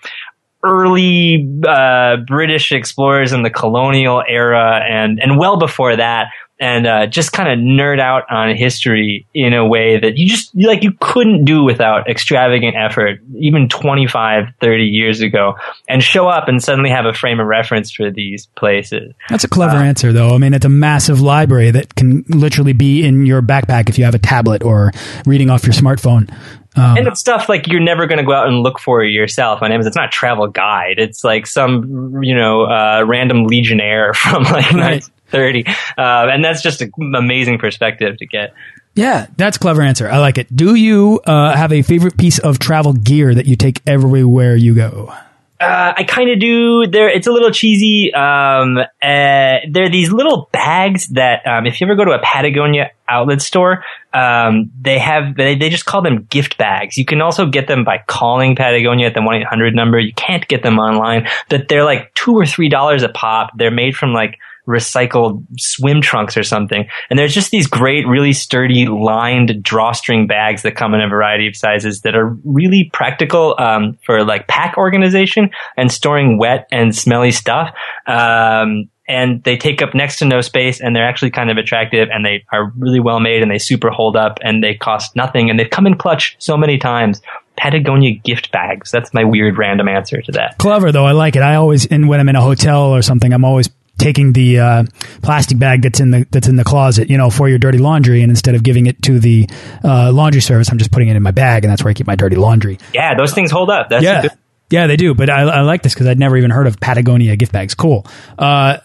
early 0.64 1.48
uh, 1.68 2.18
British 2.28 2.72
explorers 2.72 3.34
in 3.34 3.42
the 3.42 3.50
colonial 3.50 4.24
era 4.28 4.82
and 4.88 5.20
and 5.20 5.38
well 5.38 5.58
before 5.58 5.96
that 5.96 6.28
and 6.60 6.88
uh, 6.88 7.08
just 7.08 7.34
kind 7.34 7.50
of 7.50 7.60
nerd 7.60 8.00
out 8.00 8.24
on 8.32 8.56
history 8.56 9.28
in 9.34 9.54
a 9.54 9.66
way 9.66 10.00
that 10.00 10.18
you 10.18 10.28
just 10.28 10.56
like 10.56 10.84
you 10.84 10.92
couldn't 11.00 11.46
do 11.46 11.64
without 11.64 12.10
extravagant 12.10 12.76
effort 12.76 13.20
even 13.36 13.70
25 13.70 14.46
30 14.60 14.84
years 14.84 15.22
ago 15.22 15.56
and 15.88 16.04
show 16.04 16.28
up 16.28 16.48
and 16.48 16.64
suddenly 16.64 16.90
have 16.90 17.06
a 17.06 17.14
frame 17.14 17.40
of 17.40 17.48
reference 17.48 17.92
for 17.92 18.10
these 18.10 18.48
places 18.56 19.14
that's 19.30 19.44
a 19.44 19.50
clever 19.50 19.78
uh, 19.78 19.84
answer 19.84 20.12
though 20.12 20.34
i 20.34 20.38
mean 20.38 20.54
it's 20.54 20.66
a 20.66 20.70
massive 20.70 21.22
library 21.22 21.72
that 21.72 21.96
can 21.96 22.24
literally 22.30 22.74
be 22.74 23.06
in 23.06 23.26
your 23.26 23.42
backpack 23.42 23.90
if 23.90 23.98
you 23.98 24.06
have 24.06 24.16
a 24.16 24.20
tablet 24.20 24.64
or 24.64 24.92
reading 25.26 25.50
off 25.50 25.64
your 25.64 25.74
smartphone 25.74 26.32
um, 26.78 26.96
and 26.96 27.08
it's 27.08 27.20
stuff 27.20 27.50
like 27.50 27.68
you're 27.68 27.82
never 27.82 28.06
going 28.06 28.20
to 28.20 28.24
go 28.24 28.34
out 28.34 28.48
and 28.48 28.60
look 28.60 28.80
for 28.80 29.04
yourself 29.04 29.64
on 29.64 29.72
Amazon. 29.72 29.88
It's 29.88 29.96
not 29.96 30.10
a 30.10 30.12
travel 30.12 30.48
guide. 30.48 31.00
It's 31.00 31.24
like 31.24 31.48
some, 31.48 32.22
you 32.22 32.36
know, 32.36 32.66
uh, 32.66 33.04
random 33.06 33.46
legionnaire 33.46 34.14
from 34.14 34.44
like 34.44 34.72
right. 34.74 35.10
30. 35.30 35.66
Uh, 35.68 35.72
and 35.98 36.44
that's 36.44 36.62
just 36.62 36.82
an 36.82 36.92
amazing 37.16 37.58
perspective 37.58 38.18
to 38.18 38.26
get. 38.26 38.54
Yeah, 38.96 39.28
that's 39.38 39.58
clever 39.60 39.84
answer. 39.84 40.10
I 40.10 40.18
like 40.18 40.40
it. 40.40 40.54
Do 40.56 40.74
you 40.74 41.20
uh, 41.26 41.56
have 41.56 41.72
a 41.72 41.84
favorite 41.84 42.18
piece 42.18 42.40
of 42.40 42.58
travel 42.58 42.94
gear 42.94 43.36
that 43.36 43.46
you 43.46 43.56
take 43.56 43.82
everywhere 43.86 44.56
you 44.56 44.74
go? 44.74 45.14
Uh, 45.60 45.94
I 45.98 46.04
kind 46.04 46.30
of 46.30 46.40
do. 46.40 46.86
There, 46.86 47.10
it's 47.10 47.26
a 47.26 47.32
little 47.32 47.50
cheesy. 47.50 48.14
Um, 48.14 48.78
uh, 48.78 48.86
there 49.02 49.86
are 49.86 49.90
these 49.90 50.12
little 50.12 50.50
bags 50.52 51.08
that, 51.10 51.46
um, 51.48 51.66
if 51.66 51.82
you 51.82 51.88
ever 51.88 51.96
go 51.96 52.06
to 52.06 52.12
a 52.12 52.20
Patagonia 52.20 52.92
outlet 53.10 53.42
store, 53.42 53.84
um, 54.14 54.72
they 54.80 55.00
have 55.00 55.36
they, 55.36 55.56
they 55.56 55.70
just 55.70 55.86
call 55.86 56.04
them 56.04 56.28
gift 56.30 56.60
bags. 56.60 56.98
You 56.98 57.06
can 57.06 57.22
also 57.22 57.48
get 57.48 57.68
them 57.68 57.84
by 57.84 58.04
calling 58.06 58.56
Patagonia 58.56 59.08
at 59.08 59.16
the 59.16 59.22
one 59.22 59.36
eight 59.36 59.48
hundred 59.48 59.74
number. 59.74 60.00
You 60.00 60.14
can't 60.14 60.48
get 60.48 60.62
them 60.62 60.78
online. 60.78 61.28
But 61.50 61.70
they're 61.70 61.86
like 61.86 62.14
two 62.14 62.36
or 62.36 62.46
three 62.46 62.70
dollars 62.70 63.02
a 63.02 63.10
pop. 63.10 63.52
They're 63.58 63.72
made 63.72 63.96
from 63.96 64.14
like 64.14 64.38
recycled 64.68 65.46
swim 65.58 66.02
trunks 66.02 66.38
or 66.38 66.44
something. 66.44 66.88
And 67.10 67.18
there's 67.18 67.34
just 67.34 67.52
these 67.52 67.68
great, 67.68 68.06
really 68.08 68.34
sturdy 68.34 68.86
lined 68.86 69.64
drawstring 69.64 70.28
bags 70.28 70.64
that 70.64 70.76
come 70.76 70.94
in 70.94 71.02
a 71.02 71.08
variety 71.08 71.48
of 71.48 71.56
sizes 71.56 72.02
that 72.02 72.16
are 72.16 72.38
really 72.44 72.90
practical 72.94 73.56
um, 73.58 73.98
for 74.06 74.24
like 74.24 74.48
pack 74.48 74.78
organization 74.78 75.52
and 75.78 75.92
storing 75.92 76.38
wet 76.38 76.68
and 76.72 76.96
smelly 76.96 77.32
stuff. 77.32 77.74
Um, 78.06 78.90
and 79.08 79.42
they 79.44 79.56
take 79.56 79.82
up 79.82 79.96
next 79.96 80.20
to 80.20 80.26
no 80.26 80.42
space 80.42 80.82
and 80.82 80.96
they're 80.96 81.08
actually 81.08 81.32
kind 81.32 81.50
of 81.50 81.58
attractive 81.58 82.10
and 82.12 82.26
they 82.26 82.44
are 82.52 82.74
really 82.78 83.00
well 83.00 83.22
made 83.22 83.42
and 83.42 83.50
they 83.50 83.58
super 83.58 83.90
hold 83.90 84.18
up 84.18 84.38
and 84.42 84.62
they 84.62 84.76
cost 84.76 85.16
nothing 85.16 85.50
and 85.50 85.58
they've 85.58 85.70
come 85.70 85.88
in 85.88 85.96
clutch 85.96 86.36
so 86.40 86.58
many 86.58 86.78
times. 86.78 87.22
Patagonia 87.56 88.14
gift 88.24 88.52
bags. 88.52 88.92
That's 88.92 89.14
my 89.16 89.24
weird 89.24 89.58
random 89.58 89.88
answer 89.88 90.22
to 90.22 90.32
that. 90.34 90.60
Clever 90.60 90.92
though. 90.92 91.06
I 91.06 91.14
like 91.14 91.36
it. 91.36 91.42
I 91.42 91.56
always, 91.56 91.86
in, 91.86 92.08
when 92.08 92.20
I'm 92.20 92.30
in 92.30 92.36
a 92.36 92.42
hotel 92.42 92.94
or 92.94 93.02
something, 93.02 93.34
I'm 93.34 93.44
always 93.44 93.70
taking 93.98 94.34
the 94.34 94.60
uh, 94.60 94.84
plastic 95.22 95.60
bag 95.60 95.82
that's 95.82 96.00
in 96.00 96.12
the 96.12 96.28
that's 96.32 96.48
in 96.48 96.56
the 96.56 96.64
closet, 96.64 97.10
you 97.10 97.18
know, 97.18 97.30
for 97.30 97.50
your 97.50 97.58
dirty 97.58 97.78
laundry, 97.78 98.22
and 98.22 98.30
instead 98.30 98.56
of 98.56 98.64
giving 98.64 98.88
it 98.88 99.02
to 99.04 99.20
the 99.20 99.50
uh, 99.84 100.12
laundry 100.12 100.42
service, 100.42 100.70
I'm 100.72 100.78
just 100.78 100.92
putting 100.92 101.10
it 101.10 101.16
in 101.16 101.24
my 101.24 101.32
bag, 101.32 101.64
and 101.64 101.72
that's 101.72 101.84
where 101.84 101.92
I 101.92 101.94
keep 101.94 102.08
my 102.08 102.16
dirty 102.16 102.36
laundry. 102.36 102.78
Yeah, 102.94 103.16
those 103.16 103.34
things 103.34 103.52
hold 103.52 103.70
up. 103.70 103.90
That's 103.90 104.04
yeah, 104.04 104.28
yeah, 104.70 104.88
they 104.88 104.98
do. 104.98 105.14
But 105.14 105.30
I, 105.30 105.42
I 105.42 105.62
like 105.62 105.84
this 105.84 105.94
because 105.94 106.08
I'd 106.08 106.20
never 106.20 106.38
even 106.38 106.52
heard 106.52 106.68
of 106.68 106.80
Patagonia 106.80 107.36
gift 107.36 107.52
bags. 107.52 107.74
Cool. 107.74 108.06
Uh, 108.38 108.78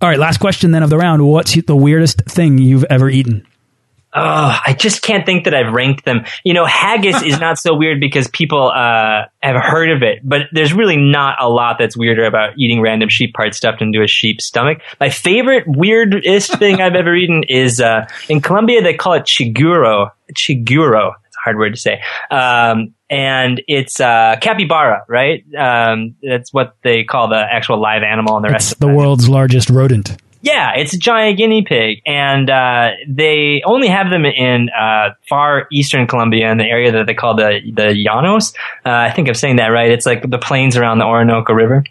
all 0.00 0.08
right, 0.08 0.18
last 0.18 0.38
question 0.38 0.70
then 0.70 0.82
of 0.82 0.90
the 0.90 0.98
round. 0.98 1.26
What's 1.26 1.54
the 1.60 1.76
weirdest 1.76 2.22
thing 2.22 2.58
you've 2.58 2.84
ever 2.84 3.10
eaten? 3.10 3.44
Oh, 4.14 4.58
I 4.66 4.72
just 4.72 5.02
can't 5.02 5.26
think 5.26 5.44
that 5.44 5.54
I've 5.54 5.72
ranked 5.72 6.06
them. 6.06 6.24
You 6.42 6.54
know, 6.54 6.64
haggis 6.64 7.22
is 7.22 7.38
not 7.38 7.58
so 7.58 7.74
weird 7.74 8.00
because 8.00 8.26
people 8.28 8.70
uh, 8.74 9.24
have 9.42 9.62
heard 9.62 9.90
of 9.90 10.02
it, 10.02 10.20
but 10.24 10.42
there's 10.50 10.72
really 10.72 10.96
not 10.96 11.36
a 11.40 11.48
lot 11.48 11.76
that's 11.78 11.94
weirder 11.94 12.24
about 12.24 12.54
eating 12.56 12.80
random 12.80 13.10
sheep 13.10 13.34
parts 13.34 13.58
stuffed 13.58 13.82
into 13.82 14.02
a 14.02 14.06
sheep's 14.06 14.46
stomach. 14.46 14.78
My 14.98 15.10
favorite 15.10 15.64
weirdest 15.66 16.58
thing 16.58 16.80
I've 16.80 16.94
ever 16.94 17.14
eaten 17.14 17.42
is 17.48 17.82
uh, 17.82 18.06
in 18.30 18.40
Colombia 18.40 18.82
they 18.82 18.94
call 18.94 19.12
it 19.12 19.24
chigüiro. 19.24 20.10
Chigüiro. 20.32 21.12
It's 21.26 21.36
a 21.36 21.40
hard 21.44 21.58
word 21.58 21.74
to 21.74 21.80
say. 21.80 22.02
Um, 22.30 22.94
and 23.10 23.62
it's 23.68 24.00
uh, 24.00 24.36
capybara, 24.40 25.04
right? 25.06 25.44
Um, 25.54 26.16
that's 26.22 26.50
what 26.52 26.76
they 26.82 27.04
call 27.04 27.28
the 27.28 27.36
actual 27.40 27.80
live 27.80 28.02
animal 28.02 28.38
in 28.38 28.42
the 28.42 28.50
rest. 28.50 28.72
It's 28.72 28.80
the 28.80 28.88
world's 28.88 29.28
largest 29.28 29.68
rodent. 29.68 30.16
Yeah, 30.40 30.74
it's 30.76 30.92
a 30.92 30.98
giant 30.98 31.36
guinea 31.36 31.62
pig, 31.62 32.00
and 32.06 32.48
uh, 32.48 32.90
they 33.08 33.62
only 33.64 33.88
have 33.88 34.10
them 34.10 34.24
in 34.24 34.70
uh, 34.70 35.10
far 35.28 35.66
eastern 35.72 36.06
Colombia 36.06 36.50
in 36.50 36.58
the 36.58 36.64
area 36.64 36.92
that 36.92 37.06
they 37.06 37.14
call 37.14 37.34
the 37.34 37.60
the 37.74 37.94
Llanos. 38.06 38.54
Uh, 38.86 38.90
I 38.90 39.10
think 39.10 39.28
I'm 39.28 39.34
saying 39.34 39.56
that 39.56 39.68
right. 39.68 39.90
It's 39.90 40.06
like 40.06 40.28
the 40.28 40.38
plains 40.38 40.76
around 40.76 40.98
the 40.98 41.06
Orinoco 41.06 41.52
River. 41.52 41.84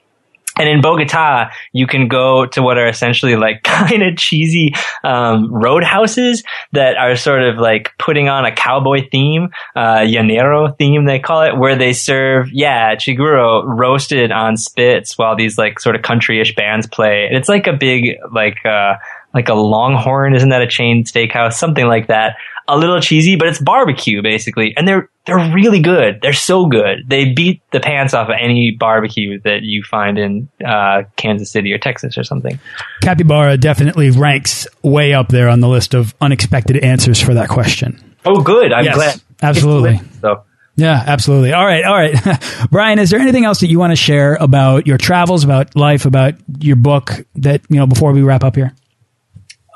And 0.60 0.70
in 0.70 0.82
Bogota, 0.82 1.50
you 1.74 1.88
can 1.88 2.08
go 2.08 2.46
to 2.48 2.62
what 2.62 2.78
are 2.78 2.88
essentially 2.88 3.36
like 3.36 3.64
kind 3.64 4.04
of 4.04 4.18
cheesy 4.18 4.74
um, 5.04 5.52
roadhouses 5.52 6.44
that 6.74 6.98
are 6.98 7.16
sort 7.16 7.44
of 7.44 7.58
like 7.58 7.94
putting 8.00 8.30
on 8.30 8.46
a 8.46 8.54
cowboy 8.54 9.08
theme, 9.12 9.50
uh, 9.76 10.00
llanero 10.00 10.76
theme 10.78 11.06
they 11.06 11.20
call 11.20 11.44
it, 11.44 11.58
where 11.58 11.76
they 11.76 11.94
serve 11.94 12.50
yeah 12.52 12.96
chigüiro 12.96 13.64
roasted 13.66 14.32
on 14.32 14.58
spits 14.58 15.18
while 15.18 15.36
these 15.36 15.58
like 15.58 15.80
sort 15.80 15.96
of 15.96 16.02
countryish 16.02 16.56
bands 16.56 16.88
play. 16.88 17.26
And 17.28 17.38
it's 17.38 17.50
like 17.50 17.68
a 17.68 17.74
big 17.74 18.18
like 18.34 18.66
uh, 18.66 18.96
like 19.34 19.50
a 19.50 19.54
Longhorn, 19.54 20.36
isn't 20.36 20.50
that 20.50 20.62
a 20.62 20.68
chain 20.68 21.04
steakhouse? 21.04 21.54
Something 21.54 21.88
like 21.88 22.08
that 22.08 22.38
a 22.68 22.78
little 22.78 23.00
cheesy, 23.00 23.36
but 23.36 23.48
it's 23.48 23.60
barbecue 23.60 24.22
basically, 24.22 24.74
and 24.76 24.88
they're 24.88 25.10
they're 25.26 25.54
really 25.54 25.82
good. 25.82 26.20
They're 26.22 26.34
so 26.34 26.68
good. 26.68 27.04
They 27.08 27.34
beat 27.34 27.62
the 27.72 27.80
pants 27.80 28.14
off 28.14 28.30
of 28.30 28.36
any 28.40 28.72
barbecue 28.72 29.40
that 29.42 29.64
you 29.64 29.84
find 29.84 30.18
in 30.18 30.50
uh, 30.66 31.04
Kansas 31.18 31.52
City 31.52 31.74
or 31.74 31.78
Texas 31.78 32.18
or 32.18 32.24
something. 32.24 32.60
Capybara 33.02 33.58
definitely 33.58 34.10
ranks 34.10 34.68
way 34.84 35.14
up 35.14 35.30
there 35.30 35.50
on 35.50 35.60
the 35.60 35.68
list 35.68 35.94
of 35.94 36.16
unexpected 36.22 36.78
answers 36.78 37.22
for 37.22 37.34
that 37.34 37.50
question. 37.50 38.02
Oh, 38.26 38.42
good. 38.42 38.72
I'm 38.74 38.86
yes, 38.86 38.96
glad. 38.96 39.22
Absolutely. 39.42 40.00
So. 40.22 40.44
Yeah, 40.76 41.04
absolutely. 41.08 41.54
All 41.54 41.66
right, 41.66 41.84
all 41.84 41.96
right. 41.96 42.68
Brian, 42.72 43.00
is 43.00 43.10
there 43.10 43.20
anything 43.20 43.46
else 43.46 43.62
that 43.62 43.68
you 43.68 43.80
want 43.80 43.92
to 43.92 43.96
share 43.96 44.36
about 44.36 44.86
your 44.86 44.98
travels, 44.98 45.44
about 45.44 45.76
life, 45.76 46.06
about 46.06 46.36
your 46.60 46.76
book 46.76 47.26
that, 47.36 47.62
you 47.68 47.78
know, 47.78 47.88
before 47.88 48.12
we 48.12 48.22
wrap 48.22 48.44
up 48.44 48.56
here? 48.56 48.74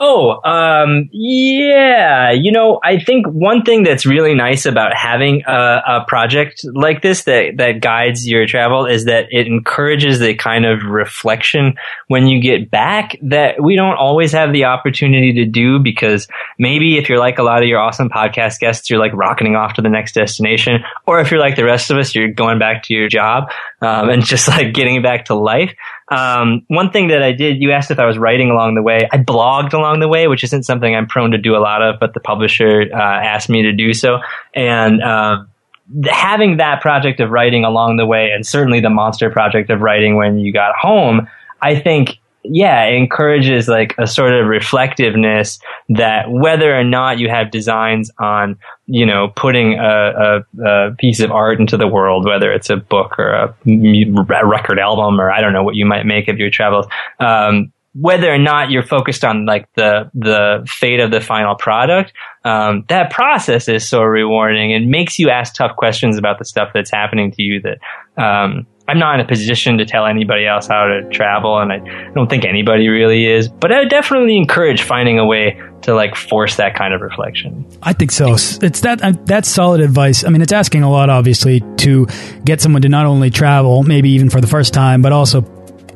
Oh, 0.04 0.42
um, 0.44 1.10
yeah. 1.12 2.32
You 2.32 2.52
know, 2.52 2.80
I 2.84 2.98
think 2.98 3.28
one 3.28 3.62
thing 3.62 3.84
that's 3.84 4.04
really 4.04 4.34
nice 4.34 4.66
about 4.66 4.96
having 4.96 5.44
a, 5.46 5.54
a, 5.54 6.06
project 6.08 6.66
like 6.74 7.04
this 7.04 7.26
that, 7.26 7.58
that 7.58 7.82
guides 7.82 8.28
your 8.28 8.48
travel 8.48 8.88
is 8.88 9.06
that 9.06 9.28
it 9.30 9.46
encourages 9.46 10.18
the 10.18 10.34
kind 10.34 10.66
of 10.66 10.82
reflection 10.86 11.76
when 12.08 12.28
you 12.28 12.42
get 12.42 12.72
back 12.72 13.16
that 13.22 13.62
we 13.62 13.76
don't 13.76 13.96
always 13.96 14.32
have 14.32 14.52
the 14.54 14.66
opportunity 14.66 15.34
to 15.34 15.46
do 15.46 15.78
because 15.78 16.28
maybe 16.58 16.98
if 16.98 17.08
you're 17.08 17.20
like 17.20 17.38
a 17.38 17.44
lot 17.44 17.62
of 17.62 17.70
your 17.70 17.80
awesome 17.80 18.10
podcast 18.10 18.60
guests, 18.60 18.90
you're 18.90 18.98
like 18.98 19.14
rocketing 19.14 19.56
off 19.56 19.76
to 19.76 19.84
the 19.84 19.90
next 19.90 20.16
destination. 20.16 20.84
Or 21.06 21.20
if 21.20 21.30
you're 21.30 21.40
like 21.40 21.56
the 21.56 21.66
rest 21.66 21.92
of 21.92 22.00
us, 22.00 22.16
you're 22.16 22.32
going 22.32 22.58
back 22.58 22.82
to 22.86 22.96
your 22.96 23.08
job, 23.08 23.52
um, 23.82 24.10
and 24.10 24.26
just 24.26 24.48
like 24.48 24.74
getting 24.74 25.04
back 25.04 25.26
to 25.26 25.36
life. 25.36 25.76
Um, 26.12 26.64
one 26.68 26.92
thing 26.92 27.08
that 27.08 27.24
I 27.24 27.32
did, 27.32 27.62
you 27.62 27.72
asked 27.72 27.90
if 27.90 27.98
I 27.98 28.06
was 28.06 28.18
writing 28.18 28.52
along 28.52 28.76
the 28.76 28.82
way. 28.82 29.08
I 29.12 29.18
blogged 29.18 29.74
along 29.74 30.02
the 30.02 30.10
way, 30.10 30.28
which 30.28 30.44
isn't 30.44 30.64
something 30.64 30.94
I'm 30.94 31.08
prone 31.08 31.32
to 31.32 31.38
do 31.38 31.56
a 31.56 31.60
lot 31.60 31.82
of, 31.82 32.00
but 32.00 32.14
the 32.14 32.20
publisher 32.20 32.90
uh, 32.94 32.98
asked 32.98 33.50
me 33.50 33.62
to 33.64 33.72
do 33.72 33.94
so. 33.94 34.20
And 34.54 35.02
um, 35.02 35.50
having 36.06 36.58
that 36.58 36.82
project 36.82 37.22
of 37.22 37.32
writing 37.32 37.64
along 37.64 37.96
the 37.96 38.06
way, 38.06 38.30
and 38.32 38.46
certainly 38.46 38.82
the 38.82 38.90
monster 38.90 39.30
project 39.30 39.70
of 39.70 39.80
writing 39.80 40.18
when 40.18 40.38
you 40.38 40.52
got 40.52 40.76
home, 40.76 41.30
I 41.62 41.80
think 41.80 42.18
yeah, 42.44 42.86
it 42.86 42.96
encourages 42.96 43.68
like 43.68 43.96
a 43.98 44.08
sort 44.08 44.34
of 44.34 44.48
reflectiveness 44.48 45.60
that 45.90 46.30
whether 46.30 46.76
or 46.76 46.84
not 46.84 47.20
you 47.20 47.30
have 47.30 47.52
designs 47.52 48.12
on, 48.20 48.58
you 48.88 49.06
know, 49.06 49.32
putting 49.36 49.78
a, 49.80 50.44
a, 50.60 50.64
a, 50.66 50.96
piece 50.96 51.20
of 51.20 51.32
art 51.32 51.60
into 51.60 51.78
the 51.78 51.88
world, 51.88 52.26
whether 52.26 52.52
it's 52.52 52.70
a 52.70 52.78
book 52.78 53.20
or 53.20 53.30
a 53.34 53.56
record 54.46 54.80
album 54.80 55.22
or 55.22 55.32
I 55.32 55.42
don't 55.42 55.54
know 55.54 55.64
what 55.64 55.76
you 55.76 55.86
might 55.86 56.06
make 56.06 56.28
of 56.28 56.40
your 56.40 56.50
travels, 56.50 56.88
um, 57.20 57.72
whether 57.94 58.34
or 58.34 58.38
not 58.38 58.72
you're 58.72 58.84
focused 58.84 59.26
on 59.26 59.46
like 59.46 59.68
the 59.76 60.10
the 60.14 60.66
fate 60.68 61.00
of 61.02 61.12
the 61.12 61.20
final 61.20 61.56
product, 61.56 62.14
um, 62.46 62.86
that 62.88 63.12
process 63.12 63.68
is 63.68 63.88
so 63.88 64.02
rewarding 64.02 64.74
and 64.74 64.90
makes 64.90 65.20
you 65.20 65.30
ask 65.30 65.54
tough 65.54 65.76
questions 65.76 66.18
about 66.18 66.40
the 66.40 66.46
stuff 66.46 66.70
that's 66.74 66.90
happening 66.90 67.32
to 67.32 67.42
you 67.44 67.62
that 67.62 68.24
um, 68.24 68.66
I'm 68.92 69.00
not 69.00 69.16
in 69.16 69.22
a 69.22 69.26
position 69.26 69.78
to 69.78 69.86
tell 69.86 70.06
anybody 70.06 70.46
else 70.46 70.68
how 70.68 70.84
to 70.84 71.08
travel, 71.12 71.60
and 71.60 71.72
I 71.72 71.78
don't 72.14 72.30
think 72.30 72.44
anybody 72.44 72.90
really 72.90 73.26
is. 73.26 73.48
But 73.48 73.72
I 73.72 73.86
definitely 73.86 74.36
encourage 74.36 74.84
finding 74.84 75.18
a 75.18 75.26
way 75.26 75.62
to 75.84 75.96
like 75.96 76.14
force 76.14 76.58
that 76.58 76.76
kind 76.76 76.94
of 76.94 77.00
reflection. 77.00 77.66
I 77.82 77.94
think 77.94 78.12
so. 78.12 78.34
It's 78.34 78.82
that 78.82 79.02
uh, 79.02 79.14
that's 79.24 79.48
solid 79.48 79.80
advice. 79.80 80.26
I 80.26 80.30
mean, 80.30 80.42
it's 80.42 80.52
asking 80.52 80.84
a 80.84 80.92
lot, 80.92 81.10
obviously, 81.10 81.62
to 81.78 82.06
get 82.44 82.60
someone 82.60 82.82
to 82.82 82.90
not 82.90 83.06
only 83.06 83.30
travel, 83.30 83.84
maybe 83.84 84.10
even 84.10 84.30
for 84.30 84.42
the 84.42 84.48
first 84.48 84.74
time, 84.74 85.02
but 85.02 85.14
also 85.14 85.42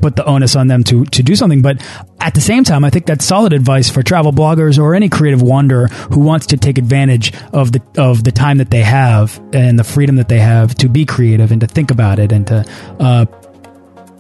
put 0.02 0.16
the 0.16 0.26
onus 0.26 0.56
on 0.56 0.68
them 0.68 0.84
to 0.86 1.06
to 1.06 1.24
do 1.24 1.36
something. 1.36 1.62
But 1.62 1.82
at 2.20 2.34
the 2.34 2.42
same 2.42 2.64
time, 2.64 2.84
I 2.84 2.90
think 2.90 3.06
that's 3.06 3.26
solid 3.26 3.54
advice 3.54 3.90
for 3.90 4.04
travel 4.04 4.32
bloggers 4.32 4.80
or 4.80 4.96
any 4.96 5.10
creative 5.10 5.42
wanderer 5.42 5.88
who 5.88 6.20
wants 6.20 6.48
to 6.48 6.58
take 6.58 6.78
advantage 6.78 7.34
of 7.54 7.72
the 7.72 7.82
of 7.98 8.24
the 8.24 8.32
time 8.32 8.58
that 8.58 8.72
they 8.72 8.82
have 8.82 9.42
and 9.54 9.78
the 9.78 9.84
freedom 9.84 10.16
that 10.16 10.30
they 10.30 10.40
have 10.40 10.76
to 10.76 10.90
be 10.90 11.06
creative 11.06 11.52
and 11.52 11.62
to 11.62 11.68
think 11.68 11.92
about 11.92 12.20
it 12.20 12.32
and 12.32 12.48
to 12.48 12.66
uh, 13.00 13.26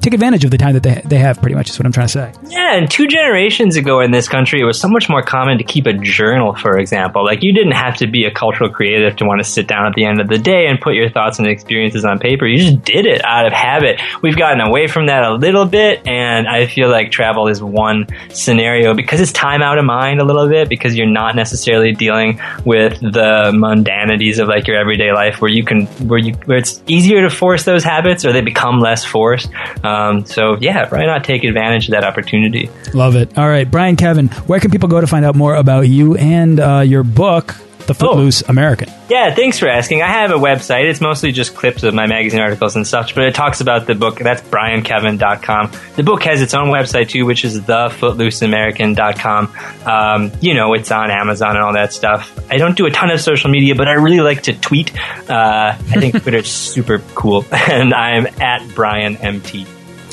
take 0.05 0.13
advantage 0.13 0.45
of 0.45 0.51
the 0.51 0.57
time 0.57 0.73
that 0.73 0.83
they, 0.83 1.01
they 1.03 1.17
have, 1.17 1.41
pretty 1.41 1.55
much, 1.55 1.69
is 1.69 1.79
what 1.79 1.85
I'm 1.85 1.91
trying 1.91 2.07
to 2.07 2.13
say. 2.13 2.31
Yeah, 2.47 2.77
and 2.77 2.89
two 2.89 3.07
generations 3.07 3.75
ago 3.75 4.01
in 4.01 4.11
this 4.11 4.29
country, 4.29 4.61
it 4.61 4.63
was 4.63 4.79
so 4.79 4.87
much 4.87 5.09
more 5.09 5.23
common 5.23 5.57
to 5.57 5.63
keep 5.63 5.87
a 5.87 5.93
journal, 5.93 6.53
for 6.53 6.77
example. 6.77 7.25
Like, 7.25 7.41
you 7.41 7.51
didn't 7.53 7.71
have 7.71 7.97
to 7.97 8.07
be 8.07 8.25
a 8.25 8.31
cultural 8.31 8.69
creative 8.69 9.15
to 9.17 9.25
want 9.25 9.41
to 9.41 9.43
sit 9.43 9.67
down 9.67 9.87
at 9.87 9.95
the 9.95 10.05
end 10.05 10.21
of 10.21 10.27
the 10.27 10.37
day 10.37 10.67
and 10.67 10.79
put 10.79 10.93
your 10.93 11.09
thoughts 11.09 11.39
and 11.39 11.47
experiences 11.47 12.05
on 12.05 12.19
paper. 12.19 12.45
You 12.45 12.57
just 12.59 12.83
did 12.83 13.07
it 13.07 13.25
out 13.25 13.47
of 13.47 13.53
habit. 13.53 13.99
We've 14.21 14.37
gotten 14.37 14.61
away 14.61 14.85
from 14.85 15.07
that 15.07 15.23
a 15.23 15.33
little 15.33 15.65
bit, 15.65 16.07
and 16.07 16.47
I 16.47 16.67
feel 16.67 16.89
like 16.89 17.09
travel 17.09 17.47
is 17.47 17.63
one 17.63 18.05
scenario 18.29 18.93
because 18.93 19.19
it's 19.21 19.31
time 19.31 19.63
out 19.63 19.79
of 19.79 19.85
mind 19.85 20.21
a 20.21 20.23
little 20.23 20.47
bit, 20.47 20.69
because 20.69 20.95
you're 20.95 21.09
not 21.09 21.35
necessarily 21.35 21.93
dealing 21.93 22.39
with 22.63 22.99
the 22.99 23.51
mundanities 23.55 24.37
of 24.37 24.47
like 24.47 24.67
your 24.67 24.77
everyday 24.77 25.11
life 25.11 25.41
where 25.41 25.49
you 25.49 25.65
can, 25.65 25.87
where 26.07 26.19
you, 26.19 26.33
where 26.45 26.59
it's 26.59 26.83
easier 26.85 27.21
to 27.21 27.29
force 27.31 27.63
those 27.63 27.83
habits 27.83 28.23
or 28.23 28.31
they 28.33 28.41
become 28.41 28.79
less 28.79 29.03
forced. 29.03 29.49
Um, 29.83 29.94
um, 29.95 30.25
so 30.25 30.57
yeah, 30.59 30.87
why 30.89 31.05
not 31.05 31.23
take 31.23 31.43
advantage 31.43 31.87
of 31.87 31.91
that 31.91 32.03
opportunity? 32.03 32.69
Love 32.93 33.15
it. 33.15 33.37
All 33.37 33.47
right, 33.47 33.69
Brian 33.69 33.95
Kevin, 33.95 34.27
where 34.47 34.59
can 34.59 34.71
people 34.71 34.89
go 34.89 35.01
to 35.01 35.07
find 35.07 35.25
out 35.25 35.35
more 35.35 35.55
about 35.55 35.87
you 35.87 36.15
and 36.15 36.59
uh, 36.59 36.79
your 36.79 37.03
book? 37.03 37.55
The 37.85 37.93
Footloose 37.93 38.41
oh. 38.43 38.47
American. 38.49 38.89
Yeah, 39.09 39.35
thanks 39.35 39.59
for 39.59 39.67
asking. 39.67 40.01
I 40.01 40.07
have 40.07 40.31
a 40.31 40.35
website. 40.35 40.89
It's 40.89 41.01
mostly 41.01 41.31
just 41.31 41.55
clips 41.55 41.83
of 41.83 41.93
my 41.93 42.07
magazine 42.07 42.39
articles 42.39 42.75
and 42.75 42.87
such, 42.87 43.13
but 43.13 43.25
it 43.25 43.35
talks 43.35 43.61
about 43.61 43.85
the 43.85 43.93
book. 43.93 44.17
That's 44.17 44.41
briankevin.com. 44.41 45.71
The 45.95 46.01
book 46.03 46.23
has 46.23 46.41
its 46.41 46.55
own 46.55 46.69
website 46.69 47.09
too, 47.09 47.25
which 47.25 47.45
is 47.45 47.61
thefootlooseamerican.com. 47.61 49.53
Um, 49.85 50.31
you 50.41 50.55
know, 50.55 50.73
it's 50.73 50.89
on 50.91 51.11
Amazon 51.11 51.55
and 51.55 51.63
all 51.63 51.73
that 51.73 51.93
stuff. 51.93 52.35
I 52.49 52.57
don't 52.57 52.75
do 52.75 52.87
a 52.87 52.91
ton 52.91 53.11
of 53.11 53.21
social 53.21 53.51
media, 53.51 53.75
but 53.75 53.87
I 53.87 53.93
really 53.93 54.21
like 54.21 54.43
to 54.43 54.53
tweet. 54.53 54.91
Uh, 55.29 55.77
I 55.77 55.99
think 55.99 56.19
Twitter's 56.23 56.49
super 56.49 56.99
cool, 57.13 57.45
and 57.51 57.93
I'm 57.93 58.25
at 58.41 58.67
Brian 58.73 59.17
MT. 59.17 59.67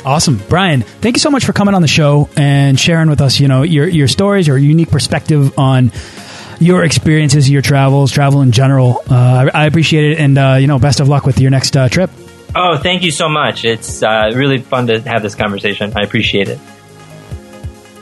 Awesome, 0.05 0.41
Brian. 0.49 0.83
Thank 0.83 1.17
you 1.17 1.21
so 1.21 1.31
much 1.31 1.45
for 1.45 1.53
coming 1.53 1.75
on 1.75 1.83
the 1.83 1.89
show 1.89 2.29
and 2.37 2.79
sharing 2.79 3.09
with 3.09 3.21
us. 3.21 3.39
You 3.39 3.49
know 3.49 3.63
your 3.63 3.87
your 3.87 4.09
stories, 4.09 4.47
your 4.47 4.59
unique 4.59 4.91
perspective 4.91 5.59
on 5.59 5.93
your 6.63 6.85
experiences, 6.85 7.51
your 7.51 7.63
travels, 7.63 8.13
travel 8.13 8.43
in 8.43 8.53
general. 8.53 9.03
Uh, 9.09 9.51
I, 9.53 9.67
appreciate 9.67 10.13
it, 10.13 10.19
and 10.19 10.39
uh, 10.39 10.57
you 10.61 10.67
know, 10.67 10.79
best 10.79 11.01
of 11.01 11.09
luck 11.09 11.27
with 11.27 11.41
your 11.41 11.51
next 11.51 11.77
uh, 11.77 11.89
trip. 11.89 12.11
Oh, 12.55 12.77
thank 12.77 13.03
you 13.03 13.11
so 13.11 13.29
much. 13.29 13.65
It's 13.65 14.03
uh, 14.03 14.31
really 14.35 14.59
fun 14.59 14.87
to 14.89 15.01
have 15.03 15.23
this 15.23 15.35
conversation. 15.35 15.93
I 15.97 16.03
appreciate 16.03 16.49
it. 16.49 16.59